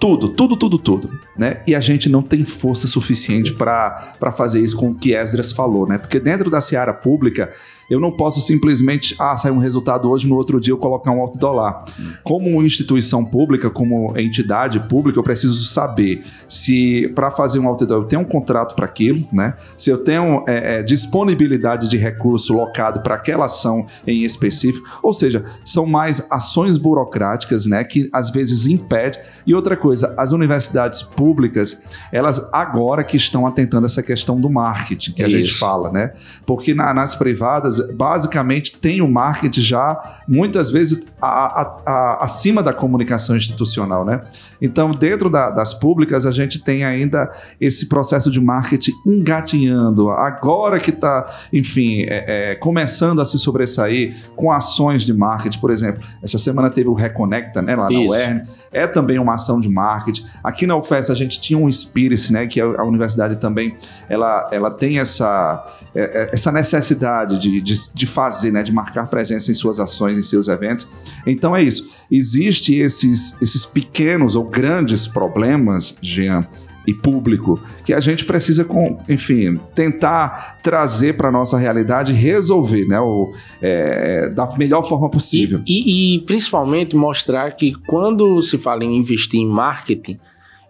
Tudo, 0.00 0.30
tudo, 0.30 0.56
tudo, 0.56 0.78
tudo, 0.78 1.20
né? 1.36 1.60
E 1.66 1.74
a 1.74 1.80
gente 1.80 2.08
não 2.08 2.22
tem 2.22 2.42
força 2.42 2.88
suficiente 2.88 3.52
para 3.52 4.32
fazer 4.34 4.60
isso 4.60 4.74
com 4.74 4.90
o 4.90 4.94
que 4.94 5.14
Esdras 5.14 5.52
falou, 5.52 5.86
né? 5.86 5.98
Porque 5.98 6.18
dentro 6.18 6.50
da 6.50 6.58
seara 6.58 6.94
pública, 6.94 7.52
eu 7.90 7.98
não 8.00 8.12
posso 8.12 8.40
simplesmente, 8.40 9.14
ah, 9.18 9.36
sair 9.36 9.50
um 9.52 9.58
resultado 9.58 10.08
hoje, 10.08 10.26
no 10.28 10.36
outro 10.36 10.60
dia 10.60 10.72
eu 10.72 10.78
colocar 10.78 11.10
um 11.10 11.20
outdoor 11.20 11.54
lá. 11.54 11.84
Como 12.22 12.62
instituição 12.62 13.24
pública, 13.24 13.68
como 13.68 14.16
entidade 14.16 14.78
pública, 14.80 15.18
eu 15.18 15.22
preciso 15.22 15.66
saber 15.66 16.24
se 16.48 17.10
para 17.14 17.30
fazer 17.30 17.58
um 17.58 17.66
outdoor 17.66 18.02
eu 18.02 18.04
tenho 18.08 18.22
um 18.22 18.24
contrato 18.24 18.74
para 18.76 18.84
aquilo, 18.84 19.26
né? 19.32 19.54
Se 19.76 19.90
eu 19.90 19.98
tenho 19.98 20.44
é, 20.46 20.78
é, 20.78 20.82
disponibilidade 20.82 21.88
de 21.88 21.96
recurso 21.96 22.52
locado 22.54 23.00
para 23.02 23.16
aquela 23.16 23.46
ação 23.46 23.86
em 24.06 24.22
específico. 24.24 24.86
Ou 25.02 25.12
seja, 25.12 25.44
são 25.64 25.84
mais 25.86 26.26
ações 26.30 26.78
burocráticas, 26.78 27.66
né? 27.66 27.82
Que 27.82 28.08
às 28.12 28.30
vezes 28.30 28.66
impede. 28.66 29.18
E 29.46 29.54
outra 29.54 29.76
coisa, 29.76 30.14
as 30.16 30.32
universidades 30.32 31.02
públicas, 31.02 31.82
elas 32.12 32.48
agora 32.52 33.02
que 33.02 33.16
estão 33.16 33.46
atentando 33.46 33.86
essa 33.86 34.02
questão 34.02 34.40
do 34.40 34.48
marketing, 34.48 35.12
que 35.12 35.22
a 35.22 35.28
Isso. 35.28 35.38
gente 35.38 35.54
fala, 35.58 35.90
né? 35.90 36.12
Porque 36.46 36.74
na- 36.74 36.94
nas 36.94 37.14
privadas, 37.14 37.79
basicamente, 37.92 38.76
tem 38.78 39.00
o 39.00 39.08
marketing 39.10 39.60
já, 39.62 40.18
muitas 40.26 40.70
vezes, 40.70 41.06
a- 41.20 41.60
a- 41.62 41.76
a- 41.86 42.24
acima 42.24 42.62
da 42.62 42.72
comunicação 42.72 43.36
institucional, 43.36 44.04
né? 44.04 44.22
Então, 44.60 44.90
dentro 44.90 45.28
da- 45.30 45.50
das 45.50 45.72
públicas, 45.74 46.26
a 46.26 46.30
gente 46.30 46.58
tem 46.62 46.84
ainda 46.84 47.30
esse 47.60 47.88
processo 47.88 48.30
de 48.30 48.40
marketing 48.40 48.92
engatinhando. 49.06 50.10
Agora 50.10 50.78
que 50.78 50.90
está, 50.90 51.28
enfim, 51.52 52.02
é- 52.02 52.52
é, 52.52 52.54
começando 52.54 53.20
a 53.20 53.24
se 53.24 53.38
sobressair 53.38 54.16
com 54.36 54.50
ações 54.52 55.02
de 55.02 55.12
marketing, 55.12 55.58
por 55.58 55.70
exemplo. 55.70 56.02
Essa 56.22 56.38
semana 56.38 56.68
teve 56.70 56.88
o 56.88 56.94
Reconecta, 56.94 57.62
né, 57.62 57.74
lá 57.76 57.84
na 57.84 57.92
Isso. 57.92 58.10
UERN. 58.10 58.42
É 58.72 58.86
também 58.86 59.18
uma 59.18 59.34
ação 59.34 59.60
de 59.60 59.68
marketing. 59.68 60.24
Aqui 60.44 60.66
na 60.66 60.76
UFES 60.76 61.10
a 61.10 61.14
gente 61.14 61.40
tinha 61.40 61.58
um 61.58 61.70
Spirit, 61.70 62.32
né, 62.32 62.46
que 62.46 62.60
a, 62.60 62.64
a 62.64 62.84
universidade 62.84 63.36
também, 63.36 63.74
ela, 64.08 64.48
ela 64.52 64.70
tem 64.70 64.98
essa, 64.98 65.66
é- 65.94 66.00
é- 66.22 66.30
essa 66.32 66.52
necessidade 66.52 67.38
de, 67.38 67.60
de, 67.60 67.74
de 67.94 68.06
fazer, 68.06 68.50
né, 68.52 68.62
de 68.62 68.72
marcar 68.72 69.06
presença 69.08 69.50
em 69.50 69.54
suas 69.54 69.80
ações, 69.80 70.18
em 70.18 70.22
seus 70.22 70.48
eventos. 70.48 70.86
Então 71.26 71.54
é 71.56 71.62
isso. 71.62 71.90
Existe 72.10 72.74
esses, 72.74 73.40
esses 73.40 73.64
pequenos 73.64 74.36
ou 74.36 74.44
grandes 74.44 75.06
problemas, 75.06 75.96
Jean, 76.02 76.46
e 76.86 76.94
público 76.94 77.60
que 77.84 77.92
a 77.92 78.00
gente 78.00 78.24
precisa, 78.24 78.64
com, 78.64 78.98
enfim, 79.08 79.60
tentar 79.74 80.58
trazer 80.62 81.16
para 81.16 81.30
nossa 81.30 81.58
realidade 81.58 82.12
e 82.12 82.14
resolver, 82.14 82.86
né, 82.86 82.98
o, 82.98 83.32
é, 83.60 84.30
da 84.30 84.56
melhor 84.56 84.88
forma 84.88 85.08
possível. 85.08 85.60
E, 85.66 86.14
e- 86.14 86.16
e, 86.16 86.18
principalmente 86.20 86.96
mostrar 86.96 87.50
que 87.52 87.74
quando 87.86 88.40
se 88.40 88.58
fala 88.58 88.82
em 88.82 88.96
investir 88.96 89.40
em 89.40 89.46
marketing, 89.46 90.18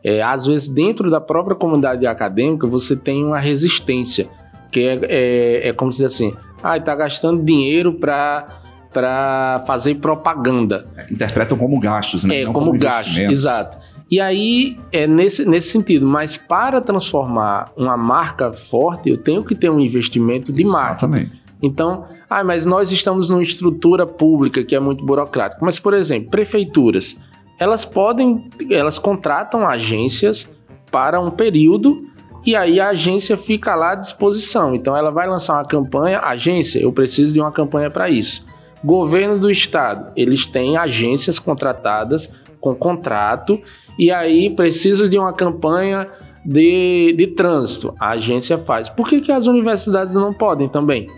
é, 0.03 0.21
às 0.23 0.47
vezes 0.47 0.69
dentro 0.69 1.11
da 1.11 1.21
própria 1.21 1.55
comunidade 1.57 2.07
acadêmica 2.07 2.67
você 2.67 2.97
tem 2.97 3.25
uma 3.25 3.39
resistência, 3.39 4.29
que 4.73 4.81
é, 4.81 5.01
é, 5.05 5.69
é 5.69 5.73
como 5.73 5.91
dizer 5.91 6.07
assim, 6.07 6.35
ah, 6.63 6.77
está 6.77 6.95
gastando 6.95 7.43
dinheiro 7.43 7.95
para 7.95 8.60
fazer 9.67 9.97
propaganda. 9.97 10.87
Interpretam 11.11 11.57
como 11.57 11.79
gastos, 11.79 12.25
né? 12.25 12.43
É, 12.43 12.45
não 12.45 12.53
como, 12.53 12.73
gasto, 12.73 13.09
investimentos. 13.09 13.39
exato. 13.39 13.79
E 14.11 14.21
aí, 14.21 14.77
é 14.91 15.07
nesse, 15.07 15.49
nesse 15.49 15.69
sentido, 15.69 16.05
mas 16.05 16.37
para 16.37 16.81
transformar 16.81 17.71
uma 17.77 17.97
marca 17.97 18.53
forte, 18.53 19.09
eu 19.09 19.17
tenho 19.17 19.45
que 19.45 19.55
ter 19.55 19.71
um 19.71 19.79
investimento 19.79 20.53
de 20.53 20.65
marketing. 20.65 20.91
Exatamente. 20.91 21.41
Então, 21.63 22.07
ah, 22.29 22.43
mas 22.43 22.67
nós 22.67 22.91
estamos 22.91 23.29
numa 23.29 23.43
estrutura 23.43 24.07
pública 24.07 24.65
que 24.65 24.75
é 24.75 24.81
muito 24.81 25.05
burocrática. 25.05 25.65
Mas, 25.65 25.79
por 25.79 25.95
exemplo, 25.95 26.31
prefeituras, 26.31 27.17
elas 27.59 27.85
podem, 27.85 28.51
elas 28.71 28.99
contratam 28.99 29.69
agências 29.69 30.49
para 30.91 31.21
um 31.21 31.31
período 31.31 32.05
e 32.45 32.57
aí 32.57 32.81
a 32.81 32.89
agência 32.89 33.37
fica 33.37 33.75
lá 33.75 33.93
à 33.93 33.95
disposição. 33.95 34.75
Então, 34.75 34.97
ela 34.97 35.11
vai 35.11 35.29
lançar 35.29 35.55
uma 35.55 35.65
campanha, 35.65 36.21
agência, 36.21 36.81
eu 36.81 36.93
preciso 36.93 37.35
de 37.35 37.41
uma 37.41 37.53
campanha 37.53 37.91
para 37.91 38.09
isso. 38.09 38.45
Governo 38.85 39.39
do 39.39 39.51
estado, 39.51 40.13
eles 40.17 40.47
têm 40.47 40.77
agências 40.77 41.39
contratadas 41.39 42.33
com 42.61 42.75
contrato 42.75 43.61
e 43.99 44.11
aí 44.11 44.51
preciso 44.51 45.09
de 45.09 45.19
uma 45.19 45.33
campanha 45.33 46.09
de, 46.45 47.15
de 47.17 47.27
trânsito. 47.29 47.95
A 47.99 48.11
agência 48.11 48.59
faz. 48.59 48.89
Por 48.89 49.09
que, 49.09 49.21
que 49.21 49.33
as 49.33 49.47
universidades 49.47 50.15
não 50.15 50.33
podem 50.33 50.69
também? 50.69 51.09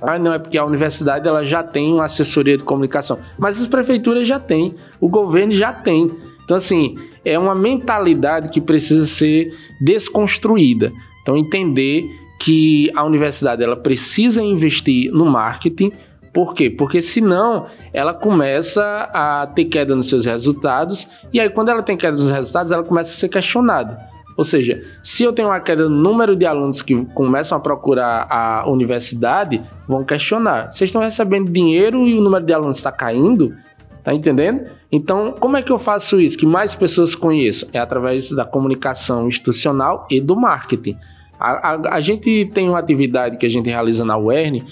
Ah, 0.00 0.18
não, 0.18 0.32
é 0.32 0.38
porque 0.38 0.58
a 0.58 0.64
universidade 0.64 1.26
ela 1.26 1.44
já 1.44 1.62
tem 1.62 1.94
uma 1.94 2.04
assessoria 2.04 2.56
de 2.56 2.64
comunicação. 2.64 3.18
Mas 3.38 3.60
as 3.60 3.66
prefeituras 3.66 4.28
já 4.28 4.38
têm, 4.38 4.74
o 5.00 5.08
governo 5.08 5.52
já 5.52 5.72
tem. 5.72 6.10
Então, 6.44 6.56
assim, 6.56 6.96
é 7.24 7.38
uma 7.38 7.54
mentalidade 7.54 8.50
que 8.50 8.60
precisa 8.60 9.06
ser 9.06 9.52
desconstruída. 9.80 10.92
Então, 11.22 11.36
entender 11.36 12.04
que 12.38 12.90
a 12.94 13.04
universidade 13.04 13.62
ela 13.62 13.76
precisa 13.76 14.42
investir 14.42 15.10
no 15.10 15.24
marketing. 15.24 15.92
Por 16.36 16.52
quê? 16.52 16.68
Porque 16.68 17.00
senão 17.00 17.64
ela 17.94 18.12
começa 18.12 19.08
a 19.10 19.46
ter 19.46 19.64
queda 19.64 19.96
nos 19.96 20.06
seus 20.10 20.26
resultados. 20.26 21.08
E 21.32 21.40
aí, 21.40 21.48
quando 21.48 21.70
ela 21.70 21.82
tem 21.82 21.96
queda 21.96 22.14
nos 22.14 22.30
resultados, 22.30 22.70
ela 22.72 22.84
começa 22.84 23.10
a 23.10 23.14
ser 23.14 23.30
questionada. 23.30 23.98
Ou 24.36 24.44
seja, 24.44 24.82
se 25.02 25.24
eu 25.24 25.32
tenho 25.32 25.48
uma 25.48 25.58
queda 25.60 25.88
no 25.88 25.96
número 25.96 26.36
de 26.36 26.44
alunos 26.44 26.82
que 26.82 27.06
começam 27.14 27.56
a 27.56 27.60
procurar 27.62 28.26
a 28.30 28.68
universidade, 28.68 29.62
vão 29.88 30.04
questionar. 30.04 30.70
Vocês 30.70 30.88
estão 30.90 31.00
recebendo 31.00 31.50
dinheiro 31.50 32.06
e 32.06 32.18
o 32.18 32.20
número 32.20 32.44
de 32.44 32.52
alunos 32.52 32.76
está 32.76 32.92
caindo? 32.92 33.56
Tá 34.04 34.12
entendendo? 34.12 34.66
Então, 34.92 35.32
como 35.40 35.56
é 35.56 35.62
que 35.62 35.72
eu 35.72 35.78
faço 35.78 36.20
isso? 36.20 36.36
Que 36.36 36.44
mais 36.44 36.74
pessoas 36.74 37.14
conheçam? 37.14 37.66
É 37.72 37.78
através 37.78 38.30
da 38.32 38.44
comunicação 38.44 39.26
institucional 39.26 40.06
e 40.10 40.20
do 40.20 40.36
marketing. 40.36 40.98
A, 41.40 41.72
a- 41.72 41.94
a 41.96 42.00
gente 42.00 42.44
tem 42.52 42.68
uma 42.68 42.78
atividade 42.78 43.38
que 43.38 43.46
a 43.46 43.48
gente 43.50 43.70
realiza 43.70 44.04
na 44.04 44.18
UERN 44.18 44.62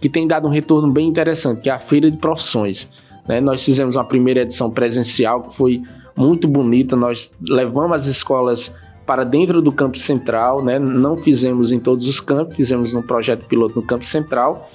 que 0.00 0.08
tem 0.08 0.26
dado 0.26 0.46
um 0.46 0.50
retorno 0.50 0.90
bem 0.90 1.08
interessante, 1.08 1.60
que 1.60 1.68
é 1.68 1.72
a 1.72 1.78
Feira 1.78 2.10
de 2.10 2.16
Profissões. 2.16 2.88
né? 3.28 3.40
Nós 3.40 3.64
fizemos 3.64 3.96
uma 3.96 4.04
primeira 4.04 4.40
edição 4.40 4.70
presencial 4.70 5.42
que 5.42 5.54
foi 5.54 5.82
muito 6.16 6.48
bonita. 6.48 6.96
Nós 6.96 7.32
levamos 7.48 7.92
as 7.92 8.06
escolas 8.06 8.74
para 9.06 9.24
dentro 9.24 9.60
do 9.60 9.72
campus 9.72 10.02
central, 10.02 10.64
né? 10.64 10.78
não 10.78 11.16
fizemos 11.16 11.72
em 11.72 11.80
todos 11.80 12.06
os 12.06 12.20
campos, 12.20 12.54
fizemos 12.54 12.94
um 12.94 13.02
projeto 13.02 13.44
piloto 13.46 13.80
no 13.80 13.86
campus 13.86 14.08
central. 14.08 14.70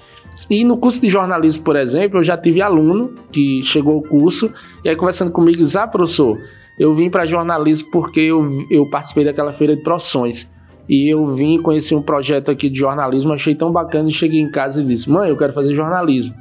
E 0.49 0.63
no 0.63 0.77
curso 0.77 1.01
de 1.01 1.09
jornalismo, 1.09 1.63
por 1.63 1.75
exemplo, 1.75 2.19
eu 2.19 2.23
já 2.23 2.37
tive 2.37 2.61
aluno 2.61 3.15
que 3.31 3.63
chegou 3.63 3.95
ao 3.95 4.01
curso 4.01 4.51
e 4.83 4.89
aí 4.89 4.95
conversando 4.95 5.31
comigo, 5.31 5.57
diz, 5.57 5.75
ah, 5.75 5.87
professor, 5.87 6.37
eu 6.77 6.93
vim 6.93 7.09
para 7.09 7.25
jornalismo 7.25 7.89
porque 7.89 8.19
eu, 8.19 8.65
eu 8.69 8.87
participei 8.89 9.23
daquela 9.23 9.53
feira 9.53 9.75
de 9.75 9.81
profissões. 9.81 10.51
E 10.87 11.09
eu 11.09 11.25
vim 11.27 11.59
conhecer 11.59 11.95
um 11.95 12.01
projeto 12.01 12.51
aqui 12.51 12.69
de 12.69 12.79
jornalismo, 12.79 13.33
achei 13.33 13.55
tão 13.55 13.71
bacana 13.71 14.09
e 14.09 14.11
cheguei 14.11 14.39
em 14.39 14.49
casa 14.49 14.81
e 14.81 14.85
disse, 14.85 15.09
mãe, 15.09 15.29
eu 15.29 15.37
quero 15.37 15.51
fazer 15.51 15.73
jornalismo. 15.73 16.35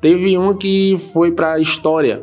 Teve 0.00 0.36
um 0.38 0.54
que 0.54 0.96
foi 1.12 1.32
para 1.32 1.58
história. 1.58 2.22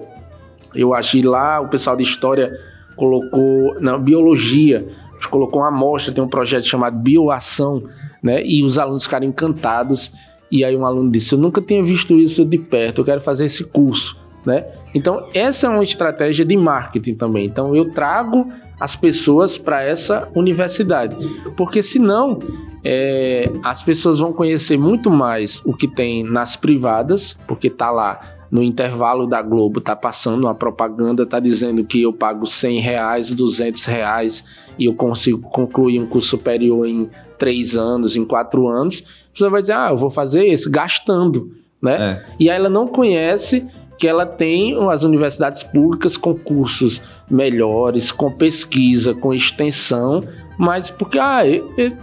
Eu 0.73 0.93
achei 0.93 1.21
lá, 1.21 1.61
o 1.61 1.67
pessoal 1.67 1.95
de 1.95 2.03
história 2.03 2.51
colocou, 2.95 3.79
não, 3.79 3.99
biologia, 3.99 4.87
a 5.11 5.15
gente 5.15 5.29
colocou 5.29 5.61
uma 5.61 5.67
amostra, 5.67 6.13
tem 6.13 6.23
um 6.23 6.27
projeto 6.27 6.65
chamado 6.65 6.97
Bioação, 6.97 7.83
né? 8.21 8.43
E 8.45 8.63
os 8.63 8.77
alunos 8.77 9.03
ficaram 9.03 9.25
encantados. 9.25 10.11
E 10.51 10.63
aí 10.63 10.75
um 10.75 10.85
aluno 10.85 11.11
disse: 11.11 11.35
Eu 11.35 11.39
nunca 11.39 11.61
tinha 11.61 11.83
visto 11.83 12.17
isso 12.17 12.45
de 12.45 12.57
perto, 12.57 13.01
eu 13.01 13.05
quero 13.05 13.21
fazer 13.21 13.45
esse 13.45 13.63
curso, 13.63 14.17
né? 14.45 14.65
Então, 14.93 15.27
essa 15.33 15.67
é 15.67 15.69
uma 15.69 15.83
estratégia 15.83 16.45
de 16.45 16.55
marketing 16.55 17.15
também. 17.15 17.45
Então, 17.45 17.75
eu 17.75 17.91
trago 17.91 18.47
as 18.79 18.95
pessoas 18.95 19.57
para 19.57 19.83
essa 19.83 20.29
universidade, 20.35 21.15
porque 21.55 21.81
senão 21.81 22.39
é, 22.83 23.49
as 23.63 23.81
pessoas 23.81 24.19
vão 24.19 24.33
conhecer 24.33 24.77
muito 24.77 25.09
mais 25.09 25.61
o 25.65 25.73
que 25.73 25.87
tem 25.87 26.23
nas 26.23 26.55
privadas, 26.55 27.37
porque 27.47 27.69
tá 27.69 27.89
lá 27.89 28.19
no 28.51 28.61
intervalo 28.61 29.25
da 29.25 29.41
Globo, 29.41 29.81
tá 29.81 29.95
passando 29.95 30.43
uma 30.43 30.53
propaganda, 30.53 31.25
tá 31.25 31.39
dizendo 31.39 31.83
que 31.83 32.03
eu 32.03 32.13
pago 32.13 32.45
100 32.45 32.79
reais, 32.81 33.31
200 33.31 33.83
reais 33.85 34.43
e 34.77 34.85
eu 34.85 34.93
consigo 34.93 35.41
concluir 35.49 35.99
um 35.99 36.05
curso 36.05 36.29
superior 36.29 36.85
em 36.85 37.09
três 37.39 37.75
anos, 37.75 38.15
em 38.15 38.23
quatro 38.23 38.67
anos. 38.67 39.03
A 39.29 39.31
pessoa 39.33 39.49
vai 39.49 39.61
dizer, 39.61 39.73
ah, 39.73 39.87
eu 39.89 39.97
vou 39.97 40.11
fazer 40.11 40.45
esse 40.45 40.69
gastando, 40.69 41.51
né? 41.81 41.95
É. 41.99 42.33
E 42.39 42.49
aí 42.49 42.55
ela 42.55 42.69
não 42.69 42.85
conhece 42.85 43.67
que 44.03 44.07
ela 44.09 44.25
tem 44.25 44.75
as 44.89 45.03
universidades 45.03 45.63
públicas 45.63 46.17
com 46.17 46.35
cursos 46.35 47.01
melhores, 47.31 48.11
com 48.11 48.29
pesquisa, 48.29 49.13
com 49.13 49.33
extensão, 49.33 50.21
mas 50.57 50.91
porque 50.91 51.17
ah, 51.17 51.41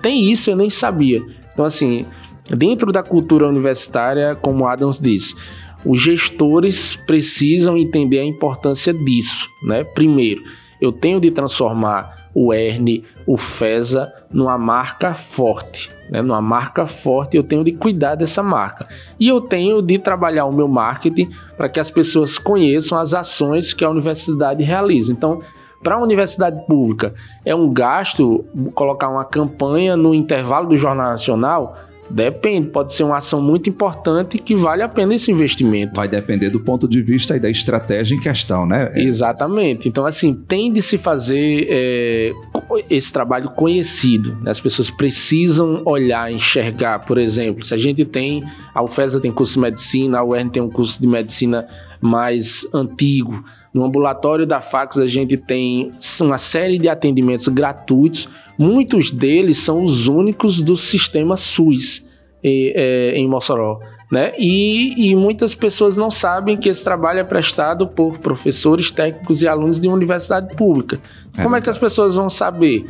tem 0.00 0.32
isso, 0.32 0.48
eu 0.48 0.56
nem 0.56 0.70
sabia. 0.70 1.22
Então, 1.52 1.62
assim, 1.62 2.06
dentro 2.48 2.90
da 2.90 3.02
cultura 3.02 3.46
universitária, 3.46 4.34
como 4.34 4.66
Adams 4.66 4.98
disse, 4.98 5.36
os 5.84 6.00
gestores 6.00 6.96
precisam 7.06 7.76
entender 7.76 8.20
a 8.20 8.24
importância 8.24 8.94
disso, 8.94 9.46
né? 9.62 9.84
Primeiro, 9.84 10.42
eu 10.80 10.92
tenho 10.92 11.20
de 11.20 11.30
transformar 11.30 12.19
o 12.34 12.52
ERN, 12.54 13.02
o 13.26 13.36
FESA, 13.36 14.12
numa 14.30 14.56
marca 14.56 15.14
forte. 15.14 15.90
Né? 16.10 16.22
Numa 16.22 16.40
marca 16.40 16.86
forte, 16.86 17.36
eu 17.36 17.42
tenho 17.42 17.64
de 17.64 17.72
cuidar 17.72 18.14
dessa 18.14 18.42
marca. 18.42 18.86
E 19.18 19.28
eu 19.28 19.40
tenho 19.40 19.80
de 19.82 19.98
trabalhar 19.98 20.44
o 20.46 20.52
meu 20.52 20.68
marketing 20.68 21.30
para 21.56 21.68
que 21.68 21.80
as 21.80 21.90
pessoas 21.90 22.38
conheçam 22.38 22.98
as 22.98 23.14
ações 23.14 23.72
que 23.72 23.84
a 23.84 23.90
universidade 23.90 24.62
realiza. 24.62 25.12
Então, 25.12 25.40
Para 25.82 25.94
a 25.94 26.02
universidade 26.02 26.66
pública, 26.66 27.14
é 27.42 27.54
um 27.54 27.72
gasto 27.72 28.44
colocar 28.74 29.08
uma 29.08 29.24
campanha 29.24 29.96
no 29.96 30.14
intervalo 30.14 30.68
do 30.68 30.76
Jornal 30.76 31.08
Nacional? 31.08 31.78
Depende, 32.10 32.68
pode 32.68 32.92
ser 32.92 33.04
uma 33.04 33.18
ação 33.18 33.40
muito 33.40 33.70
importante 33.70 34.36
que 34.38 34.56
vale 34.56 34.82
a 34.82 34.88
pena 34.88 35.14
esse 35.14 35.30
investimento. 35.30 35.94
Vai 35.94 36.08
depender 36.08 36.50
do 36.50 36.60
ponto 36.60 36.88
de 36.88 37.00
vista 37.00 37.36
e 37.36 37.40
da 37.40 37.48
estratégia 37.48 38.14
em 38.16 38.20
questão, 38.20 38.66
né? 38.66 38.90
Exatamente. 38.96 39.88
Então, 39.88 40.04
assim, 40.04 40.34
tem 40.34 40.72
de 40.72 40.82
se 40.82 40.98
fazer 40.98 41.66
é, 41.70 42.32
esse 42.88 43.12
trabalho 43.12 43.50
conhecido. 43.50 44.36
Né? 44.42 44.50
As 44.50 44.60
pessoas 44.60 44.90
precisam 44.90 45.82
olhar, 45.84 46.32
enxergar. 46.32 47.00
Por 47.00 47.16
exemplo, 47.16 47.64
se 47.64 47.74
a 47.74 47.78
gente 47.78 48.04
tem. 48.04 48.42
A 48.74 48.82
UFESA 48.82 49.20
tem 49.20 49.32
curso 49.32 49.54
de 49.54 49.60
medicina, 49.60 50.18
a 50.18 50.24
UERN 50.24 50.48
tem 50.48 50.62
um 50.62 50.70
curso 50.70 51.00
de 51.00 51.06
medicina 51.06 51.66
mais 52.00 52.66
antigo. 52.72 53.44
No 53.72 53.84
ambulatório 53.84 54.46
da 54.46 54.60
Fax 54.60 54.98
a 54.98 55.06
gente 55.06 55.36
tem 55.36 55.92
uma 56.20 56.38
série 56.38 56.78
de 56.78 56.88
atendimentos 56.88 57.46
gratuitos. 57.48 58.28
Muitos 58.60 59.10
deles 59.10 59.56
são 59.56 59.82
os 59.82 60.06
únicos 60.06 60.60
do 60.60 60.76
sistema 60.76 61.34
SUS 61.34 62.06
em, 62.44 62.70
é, 62.76 63.12
em 63.14 63.26
Mossoró. 63.26 63.80
Né? 64.12 64.34
E, 64.38 65.10
e, 65.10 65.16
muitas 65.16 65.54
pessoas 65.54 65.96
não 65.96 66.10
sabem 66.10 66.58
que 66.58 66.68
esse 66.68 66.84
trabalho 66.84 67.20
é 67.20 67.24
prestado 67.24 67.88
por 67.88 68.18
professores, 68.18 68.92
técnicos 68.92 69.40
e 69.40 69.48
alunos 69.48 69.80
de 69.80 69.88
uma 69.88 69.96
universidade 69.96 70.54
pública. 70.56 71.00
É 71.38 71.42
Como 71.42 71.56
é 71.56 71.60
que 71.62 71.70
as 71.70 71.78
pessoas 71.78 72.16
vão 72.16 72.28
saber? 72.28 72.84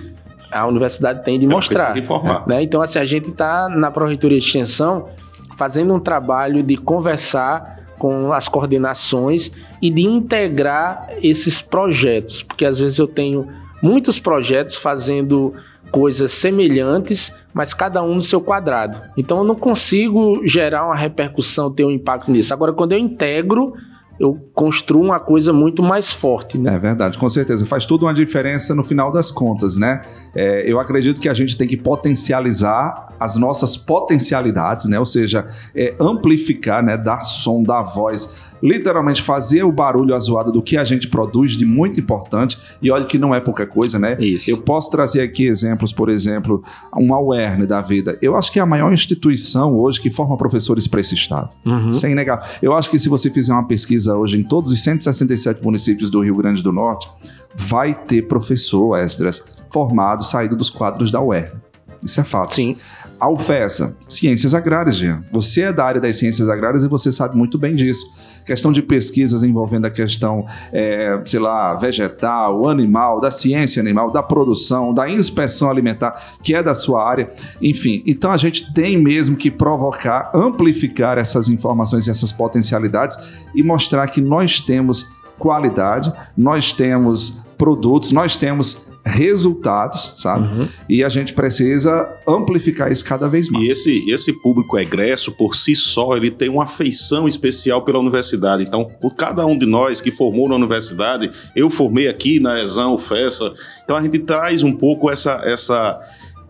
A 0.50 0.66
universidade 0.66 1.22
tem 1.22 1.38
de 1.38 1.46
mostrar. 1.46 1.96
Informar. 1.96 2.48
Né? 2.48 2.64
Então, 2.64 2.82
assim, 2.82 2.98
a 2.98 3.04
gente 3.04 3.30
está 3.30 3.68
na 3.68 3.92
Proreitoria 3.92 4.40
de 4.40 4.44
Extensão 4.44 5.08
fazendo 5.56 5.94
um 5.94 6.00
trabalho 6.00 6.64
de 6.64 6.76
conversar 6.76 7.78
com 7.96 8.32
as 8.32 8.48
coordenações 8.48 9.52
e 9.80 9.88
de 9.88 10.02
integrar 10.02 11.10
esses 11.22 11.62
projetos, 11.62 12.42
porque 12.42 12.64
às 12.64 12.80
vezes 12.80 12.98
eu 12.98 13.06
tenho 13.06 13.59
muitos 13.82 14.18
projetos 14.18 14.76
fazendo 14.76 15.54
coisas 15.90 16.30
semelhantes, 16.32 17.32
mas 17.52 17.74
cada 17.74 18.02
um 18.02 18.14
no 18.14 18.20
seu 18.20 18.40
quadrado. 18.40 19.00
Então 19.16 19.38
eu 19.38 19.44
não 19.44 19.54
consigo 19.54 20.46
gerar 20.46 20.86
uma 20.86 20.96
repercussão, 20.96 21.70
ter 21.70 21.84
um 21.84 21.90
impacto 21.90 22.30
nisso. 22.30 22.54
Agora, 22.54 22.72
quando 22.72 22.92
eu 22.92 22.98
integro, 22.98 23.74
eu 24.20 24.38
construo 24.52 25.02
uma 25.02 25.18
coisa 25.18 25.50
muito 25.50 25.82
mais 25.82 26.12
forte. 26.12 26.58
Né? 26.58 26.74
É 26.74 26.78
verdade, 26.78 27.16
com 27.16 27.28
certeza. 27.28 27.64
Faz 27.64 27.86
tudo 27.86 28.04
uma 28.04 28.12
diferença 28.12 28.74
no 28.74 28.84
final 28.84 29.10
das 29.10 29.30
contas, 29.30 29.76
né? 29.76 30.02
É, 30.36 30.70
eu 30.70 30.78
acredito 30.78 31.18
que 31.18 31.28
a 31.28 31.32
gente 31.32 31.56
tem 31.56 31.66
que 31.66 31.76
potencializar 31.76 33.14
as 33.18 33.34
nossas 33.34 33.78
potencialidades, 33.78 34.84
né? 34.84 34.98
Ou 34.98 35.06
seja, 35.06 35.46
é, 35.74 35.94
amplificar, 35.98 36.84
né? 36.84 36.98
Dar 36.98 37.22
som, 37.22 37.62
dar 37.62 37.82
voz 37.82 38.49
literalmente 38.62 39.22
fazer 39.22 39.64
o 39.64 39.72
barulho, 39.72 40.14
a 40.14 40.18
zoada 40.18 40.50
do 40.50 40.62
que 40.62 40.76
a 40.76 40.84
gente 40.84 41.08
produz 41.08 41.56
de 41.56 41.64
muito 41.64 41.98
importante. 41.98 42.58
E 42.80 42.90
olha 42.90 43.04
que 43.04 43.18
não 43.18 43.34
é 43.34 43.40
pouca 43.40 43.66
coisa, 43.66 43.98
né? 43.98 44.16
Isso. 44.20 44.50
Eu 44.50 44.58
posso 44.58 44.90
trazer 44.90 45.22
aqui 45.22 45.46
exemplos, 45.46 45.92
por 45.92 46.08
exemplo, 46.08 46.62
uma 46.94 47.20
UERN 47.20 47.66
da 47.66 47.80
vida. 47.80 48.18
Eu 48.20 48.36
acho 48.36 48.52
que 48.52 48.58
é 48.58 48.62
a 48.62 48.66
maior 48.66 48.92
instituição 48.92 49.74
hoje 49.74 50.00
que 50.00 50.10
forma 50.10 50.36
professores 50.36 50.86
para 50.86 51.00
esse 51.00 51.14
estado. 51.14 51.50
Uhum. 51.64 51.94
Sem 51.94 52.14
negar. 52.14 52.58
Eu 52.62 52.74
acho 52.74 52.90
que 52.90 52.98
se 52.98 53.08
você 53.08 53.30
fizer 53.30 53.52
uma 53.52 53.66
pesquisa 53.66 54.16
hoje 54.16 54.38
em 54.38 54.42
todos 54.42 54.72
os 54.72 54.82
167 54.82 55.62
municípios 55.62 56.10
do 56.10 56.20
Rio 56.20 56.36
Grande 56.36 56.62
do 56.62 56.72
Norte, 56.72 57.08
vai 57.54 57.94
ter 57.94 58.22
professor, 58.22 58.98
Esdras, 58.98 59.42
formado, 59.70 60.24
saído 60.24 60.56
dos 60.56 60.70
quadros 60.70 61.10
da 61.10 61.20
UERN. 61.20 61.60
Isso 62.02 62.20
é 62.20 62.24
fato. 62.24 62.54
Sim. 62.54 62.76
A 63.20 63.28
UFESA, 63.28 63.94
ciências 64.08 64.54
agrárias, 64.54 64.96
Jean. 64.96 65.22
Você 65.30 65.60
é 65.60 65.72
da 65.72 65.84
área 65.84 66.00
das 66.00 66.16
ciências 66.16 66.48
agrárias 66.48 66.84
e 66.84 66.88
você 66.88 67.12
sabe 67.12 67.36
muito 67.36 67.58
bem 67.58 67.76
disso. 67.76 68.06
Questão 68.46 68.72
de 68.72 68.80
pesquisas 68.80 69.42
envolvendo 69.42 69.84
a 69.84 69.90
questão, 69.90 70.46
é, 70.72 71.20
sei 71.26 71.38
lá, 71.38 71.74
vegetal, 71.74 72.66
animal, 72.66 73.20
da 73.20 73.30
ciência 73.30 73.78
animal, 73.78 74.10
da 74.10 74.22
produção, 74.22 74.94
da 74.94 75.06
inspeção 75.06 75.68
alimentar, 75.68 76.38
que 76.42 76.54
é 76.54 76.62
da 76.62 76.72
sua 76.72 77.06
área. 77.06 77.30
Enfim, 77.60 78.02
então 78.06 78.32
a 78.32 78.38
gente 78.38 78.72
tem 78.72 78.96
mesmo 78.96 79.36
que 79.36 79.50
provocar, 79.50 80.30
amplificar 80.34 81.18
essas 81.18 81.50
informações 81.50 82.06
e 82.06 82.10
essas 82.10 82.32
potencialidades 82.32 83.18
e 83.54 83.62
mostrar 83.62 84.06
que 84.08 84.22
nós 84.22 84.60
temos 84.60 85.12
qualidade, 85.38 86.10
nós 86.34 86.72
temos 86.72 87.42
produtos, 87.58 88.12
nós 88.12 88.36
temos 88.36 88.89
resultados, 89.04 90.12
sabe? 90.16 90.46
Uhum. 90.46 90.68
E 90.88 91.02
a 91.02 91.08
gente 91.08 91.32
precisa 91.32 92.16
amplificar 92.26 92.92
isso 92.92 93.04
cada 93.04 93.28
vez 93.28 93.48
mais. 93.48 93.64
E 93.64 93.68
esse, 93.68 94.10
esse 94.10 94.32
público 94.32 94.78
egresso, 94.78 95.32
por 95.32 95.54
si 95.54 95.74
só, 95.74 96.16
ele 96.16 96.30
tem 96.30 96.48
uma 96.48 96.64
afeição 96.64 97.26
especial 97.26 97.82
pela 97.82 97.98
universidade. 97.98 98.62
Então, 98.62 98.84
por 98.84 99.14
cada 99.14 99.46
um 99.46 99.56
de 99.56 99.66
nós 99.66 100.00
que 100.00 100.10
formou 100.10 100.48
na 100.48 100.56
universidade, 100.56 101.30
eu 101.56 101.70
formei 101.70 102.08
aqui 102.08 102.40
na 102.40 102.60
Exam, 102.60 102.98
FESA, 102.98 103.52
então 103.84 103.96
a 103.96 104.02
gente 104.02 104.18
traz 104.18 104.62
um 104.62 104.72
pouco 104.72 105.10
essa, 105.10 105.40
essa, 105.44 106.00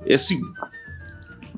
esse 0.04 0.38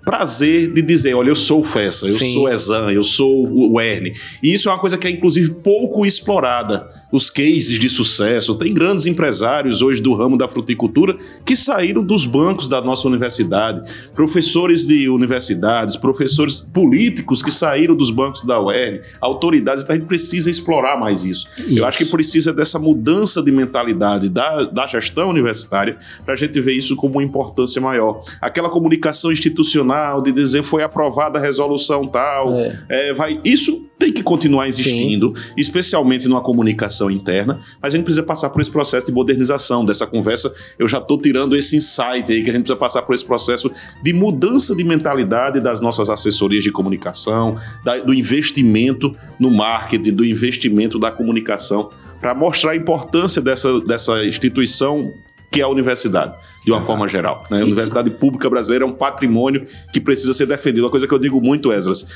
prazer 0.05 0.73
de 0.73 0.83
dizer, 0.83 1.15
olha, 1.15 1.29
eu 1.29 1.37
sou 1.37 1.61
o 1.61 1.65
Fessa, 1.65 2.07
eu 2.07 2.11
Sim. 2.11 2.35
sou 2.35 2.45
o 2.45 2.49
Exam, 2.49 2.91
eu 2.91 3.05
sou 3.05 3.73
o 3.73 3.81
Erne. 3.81 4.13
E 4.43 4.53
isso 4.53 4.69
é 4.69 4.73
uma 4.73 4.79
coisa 4.79 4.99
que 4.99 5.07
é, 5.07 5.11
inclusive, 5.11 5.51
pouco 5.63 6.05
explorada. 6.05 6.89
Os 7.13 7.29
cases 7.29 7.79
de 7.79 7.91
sucesso. 7.91 8.55
Tem 8.55 8.73
grandes 8.73 9.05
empresários 9.07 9.83
hoje 9.83 10.01
do 10.01 10.15
ramo 10.15 10.37
da 10.37 10.49
fruticultura 10.49 11.17
que 11.45 11.55
saíram 11.55 12.03
dos 12.03 12.25
bancos 12.25 12.69
da 12.69 12.81
nossa 12.81 13.07
universidade. 13.07 13.83
Professores 14.15 14.87
de 14.87 15.09
universidades, 15.11 15.95
professores 15.97 16.59
políticos 16.61 17.43
que 17.43 17.53
saíram 17.53 17.95
dos 17.95 18.11
bancos 18.11 18.43
da 18.43 18.61
UERN, 18.61 19.01
autoridades. 19.21 19.85
Então 19.85 19.95
a 19.95 19.99
gente 19.99 20.09
precisa 20.09 20.51
explorar 20.51 20.99
mais 20.99 21.23
isso. 21.23 21.47
Isso. 21.59 21.79
Eu 21.79 21.85
acho 21.85 21.99
que 21.99 22.07
precisa 22.07 22.53
dessa 22.53 22.79
mudança 22.79 23.43
de 23.43 23.53
mentalidade 23.53 24.29
da, 24.29 24.65
da 24.65 24.87
gestão 24.87 25.29
universitária 25.29 25.99
para 26.25 26.33
a 26.35 26.37
gente 26.37 26.59
ver 26.61 26.73
isso 26.73 26.97
como 26.97 27.15
uma 27.15 27.23
importância 27.23 27.81
maior. 27.81 28.23
Aquela 28.41 28.71
comunicação 28.71 29.31
institucional 29.31 30.23
de 30.23 30.33
dizer 30.33 30.63
foi 30.63 30.83
aprovada 30.83 31.39
a 31.39 31.43
resolução 31.43 32.07
tal, 32.07 32.55
É. 32.55 32.79
é, 32.89 33.13
vai, 33.13 33.39
isso 33.45 33.87
tem 33.99 34.13
que 34.13 34.23
continuar 34.23 34.67
existindo, 34.69 35.33
especialmente 35.57 36.27
numa 36.27 36.41
comunicação 36.41 37.02
interna, 37.11 37.61
mas 37.81 37.93
a 37.93 37.97
gente 37.97 38.05
precisa 38.05 38.23
passar 38.23 38.51
por 38.51 38.61
esse 38.61 38.71
processo 38.71 39.07
de 39.07 39.13
modernização 39.13 39.85
dessa 39.85 40.07
conversa. 40.07 40.53
Eu 40.79 40.87
já 40.89 40.99
estou 40.99 41.21
tirando 41.21 41.57
esse 41.57 41.77
insight 41.77 42.31
aí 42.33 42.43
que 42.43 42.51
a 42.51 42.53
gente 42.53 42.63
precisa 42.63 42.77
passar 42.77 43.03
por 43.03 43.15
esse 43.15 43.25
processo 43.25 43.71
de 44.03 44.13
mudança 44.13 44.75
de 44.75 44.85
mentalidade 44.85 45.61
das 45.61 45.81
nossas 45.81 46.09
assessorias 46.09 46.63
de 46.65 46.71
comunicação, 46.71 47.57
da- 47.85 47.99
do 47.99 48.13
investimento 48.15 49.15
no 49.39 49.51
marketing, 49.51 50.13
do 50.13 50.25
investimento 50.25 50.99
da 50.99 51.11
comunicação, 51.11 51.91
para 52.21 52.35
mostrar 52.35 52.73
a 52.73 52.77
importância 52.77 53.43
dessa, 53.43 53.81
dessa 53.81 54.25
instituição 54.25 55.13
que 55.51 55.61
é 55.61 55.65
a 55.65 55.69
universidade, 55.69 56.35
de 56.65 56.71
uma 56.73 56.81
forma 56.81 57.07
geral. 57.07 57.45
Né? 57.51 57.61
A 57.61 57.65
universidade 57.65 58.11
pública 58.11 58.49
brasileira 58.49 58.87
é 58.87 58.89
um 58.89 58.93
patrimônio 58.95 59.67
que 59.93 60.01
precisa 60.01 60.33
ser 60.33 60.47
defendido. 60.47 60.85
Uma 60.85 60.91
coisa 60.91 61.07
que 61.07 61.13
eu 61.13 61.19
digo 61.19 61.41
muito, 61.43 61.71
Esdras. 61.71 62.07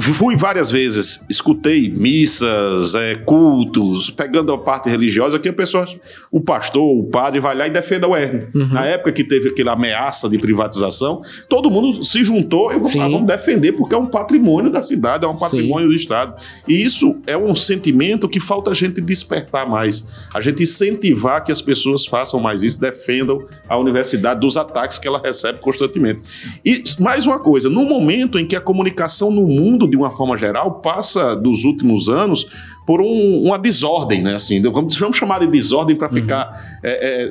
Fui 0.00 0.34
várias 0.34 0.70
vezes, 0.72 1.24
escutei 1.30 1.88
missas, 1.88 2.94
é, 2.94 3.14
cultos, 3.14 4.10
pegando 4.10 4.52
a 4.52 4.58
parte 4.58 4.88
religiosa, 4.88 5.38
que 5.38 5.48
a 5.48 5.52
pessoa, 5.52 5.86
o 6.32 6.40
pastor, 6.40 6.82
o 6.82 7.04
padre 7.04 7.38
vai 7.38 7.54
lá 7.54 7.68
e 7.68 7.70
defende 7.70 8.04
a 8.04 8.08
UERN. 8.08 8.48
Na 8.52 8.84
época 8.84 9.12
que 9.12 9.22
teve 9.22 9.50
aquela 9.50 9.72
ameaça 9.72 10.28
de 10.28 10.36
privatização, 10.36 11.22
todo 11.48 11.70
mundo 11.70 12.02
se 12.02 12.24
juntou 12.24 12.72
e 12.72 12.74
vamos, 12.74 12.90
Sim. 12.90 13.00
ah, 13.00 13.08
vamos 13.08 13.26
defender, 13.26 13.72
porque 13.72 13.94
é 13.94 13.98
um 13.98 14.06
patrimônio 14.06 14.70
da 14.70 14.82
cidade, 14.82 15.24
é 15.24 15.28
um 15.28 15.36
Sim. 15.36 15.44
patrimônio 15.44 15.88
do 15.88 15.94
Estado. 15.94 16.42
E 16.66 16.82
isso 16.82 17.16
é 17.24 17.36
um 17.36 17.54
sentimento 17.54 18.28
que 18.28 18.40
falta 18.40 18.72
a 18.72 18.74
gente 18.74 19.00
despertar 19.00 19.68
mais, 19.68 20.04
a 20.34 20.40
gente 20.40 20.64
incentivar 20.64 21.44
que 21.44 21.52
as 21.52 21.62
pessoas 21.62 22.04
façam 22.04 22.40
mais 22.40 22.64
isso, 22.64 22.80
defendam 22.80 23.46
a 23.68 23.78
universidade 23.78 24.40
dos 24.40 24.56
ataques 24.56 24.98
que 24.98 25.06
ela 25.06 25.20
recebe 25.22 25.60
constantemente. 25.60 26.22
E 26.64 26.82
mais 26.98 27.26
uma 27.26 27.38
coisa, 27.38 27.70
no 27.70 27.84
momento 27.84 28.38
em 28.40 28.46
que 28.46 28.56
a 28.56 28.60
comunicação 28.60 29.30
no 29.30 29.51
mundo, 29.52 29.88
de 29.88 29.96
uma 29.96 30.10
forma 30.10 30.36
geral, 30.36 30.80
passa 30.80 31.34
dos 31.36 31.64
últimos 31.64 32.08
anos 32.08 32.46
por 32.86 33.00
um- 33.00 33.42
uma 33.44 33.58
desordem, 33.58 34.22
né? 34.22 34.34
Assim, 34.34 34.60
vamos, 34.62 34.96
vamos 34.98 35.16
chamar 35.16 35.40
de 35.40 35.46
desordem 35.46 35.94
para 35.96 36.08
ficar, 36.08 36.50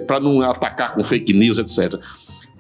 para 0.08 0.20
não 0.20 0.42
atacar 0.42 0.94
com 0.94 1.04
fake 1.04 1.34
news, 1.34 1.58
etc. 1.58 2.00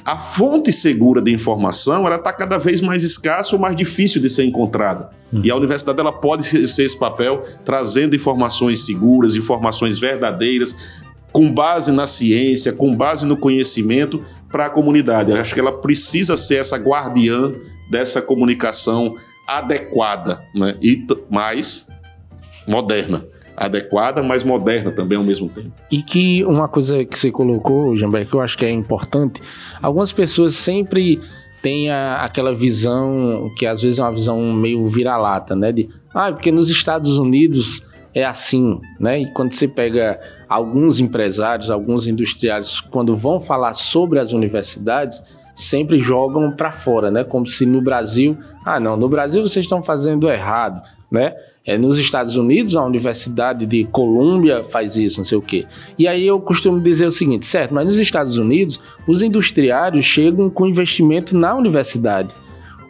A 0.04 0.18
fonte 0.18 0.72
segura 0.72 1.22
de 1.22 1.32
informação 1.32 2.08
ela 2.08 2.16
está 2.16 2.34
cada 2.34 2.58
vez 2.58 2.82
mais 2.82 3.04
escassa 3.04 3.56
ou 3.56 3.62
mais 3.62 3.76
difícil 3.76 4.20
de 4.20 4.30
ser 4.30 4.44
encontrada. 4.44 5.10
E 5.44 5.50
a 5.52 5.56
universidade 5.56 6.00
ela 6.00 6.12
pode 6.12 6.44
ser 6.68 6.84
esse 6.84 6.98
papel, 6.98 7.44
trazendo 7.64 8.16
informações 8.16 8.86
seguras, 8.86 9.36
informações 9.36 9.98
verdadeiras, 10.00 10.76
com 11.32 11.50
base 11.54 11.92
na 11.92 12.06
ciência, 12.06 12.74
com 12.74 12.94
base 12.94 13.26
no 13.26 13.38
conhecimento 13.38 14.22
para 14.52 14.66
a 14.66 14.70
comunidade. 14.70 15.32
Eu 15.32 15.38
acho 15.38 15.54
que 15.54 15.60
ela 15.62 15.72
precisa 15.72 16.36
ser 16.36 16.56
essa 16.56 16.76
guardiã 16.78 17.54
dessa 17.90 18.22
comunicação 18.22 19.16
adequada, 19.58 20.42
né? 20.56 20.76
E 20.82 21.06
mais 21.30 21.88
moderna. 22.68 23.26
Adequada, 23.56 24.24
mas 24.24 24.44
moderna 24.44 24.92
também 24.92 25.18
ao 25.18 25.24
mesmo 25.24 25.50
tempo. 25.50 25.72
E 25.92 26.02
que 26.02 26.44
uma 26.46 26.68
coisa 26.68 27.04
que 27.06 27.18
você 27.18 27.30
colocou, 27.32 27.96
Jamber, 27.96 28.28
que 28.28 28.34
eu 28.34 28.42
acho 28.42 28.58
que 28.58 28.66
é 28.66 28.72
importante, 28.72 29.42
algumas 29.82 30.12
pessoas 30.12 30.56
sempre 30.56 31.20
têm 31.62 31.90
a- 31.92 32.24
aquela 32.24 32.56
visão, 32.56 33.52
que 33.58 33.68
às 33.68 33.84
vezes 33.84 34.00
é 34.00 34.04
uma 34.04 34.12
visão 34.14 34.42
meio 34.54 34.86
vira-lata, 34.88 35.56
né? 35.56 35.72
De, 35.72 35.90
ah, 36.14 36.32
porque 36.32 36.52
nos 36.52 36.70
Estados 36.70 37.18
Unidos 37.20 37.84
é 38.16 38.24
assim, 38.26 38.80
né? 39.00 39.22
E 39.22 39.32
quando 39.34 39.54
você 39.54 39.68
pega 39.68 40.20
alguns 40.50 41.00
empresários, 41.00 41.70
alguns 41.70 42.08
industriais, 42.08 42.80
quando 42.80 43.16
vão 43.16 43.40
falar 43.40 43.74
sobre 43.74 44.18
as 44.18 44.34
universidades, 44.34 45.22
sempre 45.54 46.00
jogam 46.00 46.52
para 46.52 46.72
fora, 46.72 47.12
né? 47.12 47.24
Como 47.24 47.46
se 47.46 47.66
no 47.66 47.82
Brasil, 47.82 48.38
ah, 48.66 48.80
não, 48.80 48.96
no 48.96 49.10
Brasil 49.10 49.42
vocês 49.42 49.66
estão 49.66 49.84
fazendo 49.84 50.30
errado, 50.30 50.82
né? 51.12 51.34
É, 51.66 51.78
nos 51.78 52.00
Estados 52.00 52.38
Unidos, 52.38 52.76
a 52.76 52.84
Universidade 52.84 53.68
de 53.68 53.84
Colômbia 53.84 54.64
faz 54.64 54.96
isso, 54.96 55.20
não 55.20 55.26
sei 55.26 55.38
o 55.38 55.42
quê. 55.42 55.68
E 55.98 56.08
aí 56.08 56.26
eu 56.26 56.40
costumo 56.40 56.80
dizer 56.80 57.06
o 57.06 57.12
seguinte, 57.12 57.46
certo, 57.46 57.74
mas 57.74 57.86
nos 57.86 58.00
Estados 58.00 58.38
Unidos, 58.38 58.80
os 59.08 59.22
industriários 59.22 60.04
chegam 60.04 60.50
com 60.50 60.66
investimento 60.66 61.38
na 61.38 61.56
universidade. 61.56 62.34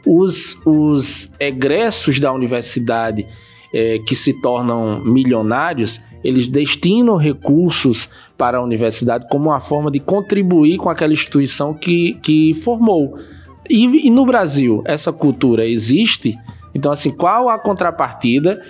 Os, 0.05 0.57
os 0.65 1.29
egressos 1.39 2.19
da 2.19 2.31
universidade 2.31 3.27
é, 3.73 3.99
que 3.99 4.15
se 4.15 4.41
tornam 4.41 4.99
milionários, 5.03 6.01
eles 6.23 6.47
destinam 6.47 7.15
recursos 7.15 8.09
para 8.37 8.57
a 8.57 8.63
universidade 8.63 9.27
como 9.29 9.49
uma 9.49 9.59
forma 9.59 9.89
de 9.89 9.99
contribuir 9.99 10.77
com 10.77 10.89
aquela 10.89 11.13
instituição 11.13 11.73
que, 11.73 12.13
que 12.21 12.53
formou. 12.53 13.17
E, 13.69 14.07
e 14.07 14.09
no 14.09 14.25
Brasil, 14.25 14.81
essa 14.85 15.13
cultura 15.13 15.65
existe? 15.65 16.37
Então, 16.73 16.91
assim, 16.91 17.11
qual 17.11 17.49
a 17.49 17.57
contrapartida 17.59 18.61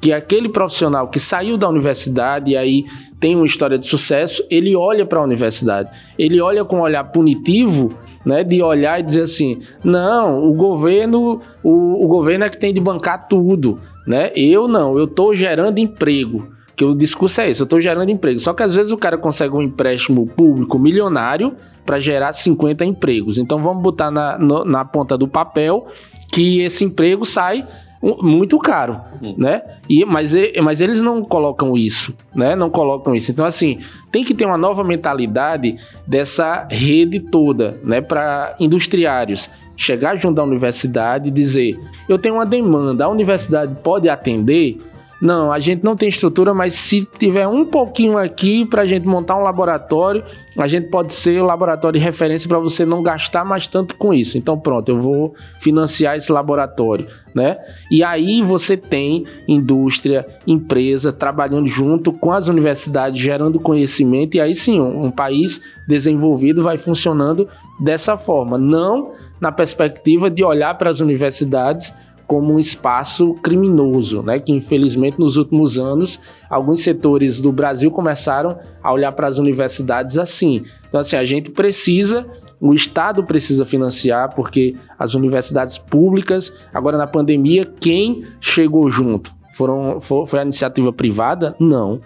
que 0.00 0.12
aquele 0.12 0.48
profissional 0.48 1.08
que 1.08 1.18
saiu 1.18 1.58
da 1.58 1.68
universidade 1.68 2.52
e 2.52 2.56
aí 2.56 2.84
tem 3.18 3.36
uma 3.36 3.44
história 3.44 3.76
de 3.76 3.84
sucesso, 3.84 4.42
ele 4.50 4.74
olha 4.74 5.04
para 5.04 5.20
a 5.20 5.22
universidade, 5.22 5.90
ele 6.18 6.40
olha 6.40 6.64
com 6.64 6.76
um 6.76 6.80
olhar 6.80 7.04
punitivo 7.04 7.94
né, 8.24 8.42
de 8.42 8.62
olhar 8.62 9.00
e 9.00 9.02
dizer 9.02 9.22
assim, 9.22 9.60
não, 9.84 10.42
o 10.48 10.54
governo, 10.54 11.40
o, 11.62 12.04
o 12.04 12.08
governo 12.08 12.44
é 12.44 12.48
que 12.48 12.58
tem 12.58 12.72
de 12.72 12.80
bancar 12.80 13.28
tudo, 13.28 13.78
né? 14.06 14.32
Eu 14.34 14.66
não, 14.68 14.98
eu 14.98 15.04
estou 15.04 15.34
gerando 15.34 15.78
emprego. 15.78 16.48
Que 16.76 16.84
o 16.84 16.94
discurso 16.94 17.42
é 17.42 17.50
esse, 17.50 17.60
eu 17.60 17.64
estou 17.64 17.80
gerando 17.80 18.10
emprego. 18.10 18.38
Só 18.38 18.54
que 18.54 18.62
às 18.62 18.74
vezes 18.74 18.90
o 18.90 18.96
cara 18.96 19.18
consegue 19.18 19.54
um 19.54 19.60
empréstimo 19.60 20.26
público 20.26 20.78
milionário 20.78 21.54
para 21.84 22.00
gerar 22.00 22.32
50 22.32 22.84
empregos. 22.84 23.36
Então 23.36 23.60
vamos 23.62 23.82
botar 23.82 24.10
na, 24.10 24.38
no, 24.38 24.64
na 24.64 24.82
ponta 24.82 25.18
do 25.18 25.28
papel 25.28 25.88
que 26.32 26.60
esse 26.62 26.84
emprego 26.84 27.24
sai 27.24 27.66
muito 28.02 28.58
caro, 28.58 28.98
hum. 29.22 29.34
né? 29.36 29.62
E, 29.88 30.06
mas, 30.06 30.32
mas 30.62 30.80
eles 30.80 31.02
não 31.02 31.22
colocam 31.22 31.76
isso, 31.76 32.14
né? 32.34 32.56
Não 32.56 32.70
colocam 32.70 33.14
isso. 33.14 33.30
Então, 33.30 33.44
assim, 33.44 33.78
tem 34.10 34.24
que 34.24 34.32
ter 34.32 34.46
uma 34.46 34.56
nova 34.56 34.82
mentalidade 34.82 35.76
dessa 36.06 36.66
rede 36.70 37.20
toda, 37.20 37.78
né? 37.84 38.00
Para 38.00 38.56
industriários 38.58 39.50
chegar 39.80 40.14
junto 40.16 40.38
à 40.38 40.44
universidade 40.44 41.28
e 41.28 41.32
dizer: 41.32 41.80
eu 42.06 42.18
tenho 42.18 42.34
uma 42.34 42.46
demanda, 42.46 43.06
a 43.06 43.08
universidade 43.08 43.74
pode 43.82 44.08
atender. 44.08 44.78
Não, 45.20 45.52
a 45.52 45.60
gente 45.60 45.84
não 45.84 45.94
tem 45.94 46.08
estrutura, 46.08 46.54
mas 46.54 46.72
se 46.72 47.06
tiver 47.18 47.46
um 47.46 47.62
pouquinho 47.62 48.16
aqui 48.16 48.64
para 48.64 48.82
a 48.82 48.84
gente 48.86 49.06
montar 49.06 49.36
um 49.36 49.42
laboratório, 49.42 50.24
a 50.56 50.66
gente 50.66 50.88
pode 50.88 51.12
ser 51.12 51.42
o 51.42 51.44
laboratório 51.44 51.98
de 51.98 52.02
referência 52.02 52.48
para 52.48 52.58
você 52.58 52.86
não 52.86 53.02
gastar 53.02 53.44
mais 53.44 53.66
tanto 53.66 53.96
com 53.96 54.14
isso. 54.14 54.38
Então, 54.38 54.58
pronto, 54.58 54.88
eu 54.88 54.98
vou 54.98 55.34
financiar 55.58 56.16
esse 56.16 56.32
laboratório, 56.32 57.06
né? 57.34 57.58
E 57.90 58.02
aí 58.02 58.40
você 58.40 58.78
tem 58.78 59.26
indústria, 59.46 60.26
empresa 60.46 61.12
trabalhando 61.12 61.66
junto 61.66 62.14
com 62.14 62.32
as 62.32 62.48
universidades, 62.48 63.20
gerando 63.20 63.60
conhecimento, 63.60 64.38
e 64.38 64.40
aí 64.40 64.54
sim, 64.54 64.80
um, 64.80 65.04
um 65.04 65.10
país 65.10 65.60
desenvolvido 65.86 66.62
vai 66.62 66.78
funcionando 66.78 67.46
dessa 67.78 68.16
forma, 68.16 68.56
não 68.56 69.12
na 69.40 69.50
perspectiva 69.50 70.30
de 70.30 70.44
olhar 70.44 70.76
para 70.76 70.90
as 70.90 71.00
universidades 71.00 71.92
como 72.26 72.54
um 72.54 72.60
espaço 72.60 73.34
criminoso, 73.42 74.22
né? 74.22 74.38
Que 74.38 74.52
infelizmente 74.52 75.18
nos 75.18 75.36
últimos 75.36 75.80
anos 75.80 76.20
alguns 76.48 76.80
setores 76.80 77.40
do 77.40 77.50
Brasil 77.50 77.90
começaram 77.90 78.56
a 78.80 78.92
olhar 78.92 79.10
para 79.10 79.26
as 79.26 79.38
universidades 79.38 80.16
assim. 80.16 80.62
Então 80.88 81.00
assim 81.00 81.16
a 81.16 81.24
gente 81.24 81.50
precisa, 81.50 82.24
o 82.60 82.72
Estado 82.72 83.24
precisa 83.24 83.64
financiar 83.64 84.32
porque 84.32 84.76
as 84.96 85.14
universidades 85.14 85.76
públicas 85.76 86.52
agora 86.72 86.96
na 86.96 87.06
pandemia 87.06 87.64
quem 87.64 88.24
chegou 88.40 88.88
junto 88.88 89.32
foram 89.54 89.98
foi 90.00 90.38
a 90.38 90.42
iniciativa 90.42 90.92
privada? 90.92 91.56
Não. 91.58 92.00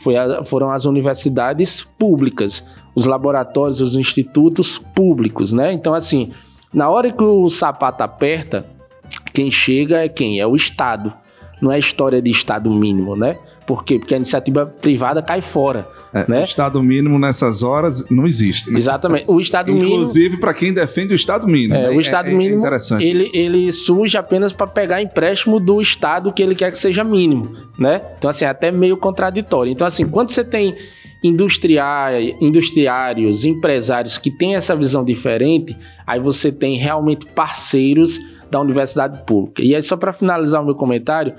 Foi 0.00 0.16
a, 0.16 0.44
foram 0.44 0.70
as 0.70 0.84
universidades 0.84 1.82
públicas, 1.98 2.62
os 2.94 3.06
laboratórios, 3.06 3.80
os 3.80 3.96
institutos 3.96 4.78
públicos, 4.78 5.52
né? 5.52 5.72
Então, 5.72 5.92
assim, 5.92 6.30
na 6.72 6.88
hora 6.88 7.10
que 7.10 7.22
o 7.22 7.48
sapato 7.48 8.02
aperta, 8.02 8.66
quem 9.32 9.50
chega 9.50 10.04
é 10.04 10.08
quem? 10.08 10.40
É 10.40 10.46
o 10.46 10.54
Estado. 10.54 11.12
Não 11.60 11.70
é 11.70 11.78
história 11.78 12.22
de 12.22 12.30
Estado 12.30 12.70
mínimo, 12.70 13.14
né? 13.14 13.36
Por 13.66 13.84
quê? 13.84 13.98
Porque 13.98 14.14
a 14.14 14.16
iniciativa 14.16 14.66
privada 14.66 15.22
cai 15.22 15.40
fora. 15.40 15.86
É, 16.12 16.28
né? 16.28 16.40
O 16.40 16.44
Estado 16.44 16.82
mínimo 16.82 17.18
nessas 17.18 17.62
horas 17.62 18.08
não 18.10 18.26
existe. 18.26 18.70
Né? 18.70 18.78
Exatamente. 18.78 19.26
O 19.28 19.38
Estado 19.38 19.70
Inclusive, 19.70 19.84
mínimo. 19.84 20.02
Inclusive 20.02 20.36
para 20.38 20.54
quem 20.54 20.72
defende 20.72 21.12
o 21.12 21.14
Estado 21.14 21.46
mínimo. 21.46 21.74
É, 21.74 21.82
né? 21.82 21.90
O 21.90 22.00
Estado 22.00 22.28
é, 22.28 22.32
é 22.32 22.34
mínimo. 22.34 22.60
interessante 22.60 23.04
ele, 23.04 23.30
ele 23.32 23.70
surge 23.70 24.16
apenas 24.16 24.52
para 24.52 24.66
pegar 24.66 25.00
empréstimo 25.00 25.60
do 25.60 25.80
Estado 25.80 26.32
que 26.32 26.42
ele 26.42 26.54
quer 26.54 26.72
que 26.72 26.78
seja 26.78 27.04
mínimo. 27.04 27.54
Né? 27.78 28.02
Então, 28.18 28.30
assim, 28.30 28.44
é 28.44 28.48
até 28.48 28.72
meio 28.72 28.96
contraditório. 28.96 29.70
Então, 29.70 29.86
assim, 29.86 30.08
quando 30.08 30.30
você 30.30 30.42
tem 30.42 30.74
industriários, 31.22 33.44
empresários 33.44 34.18
que 34.18 34.30
têm 34.30 34.54
essa 34.54 34.74
visão 34.74 35.04
diferente, 35.04 35.76
aí 36.06 36.18
você 36.18 36.50
tem 36.50 36.76
realmente 36.76 37.26
parceiros 37.26 38.18
da 38.50 38.60
universidade 38.60 39.24
pública. 39.24 39.62
E 39.62 39.74
aí, 39.74 39.82
só 39.82 39.96
para 39.96 40.12
finalizar 40.12 40.62
o 40.62 40.64
meu 40.64 40.74
comentário, 40.74 41.34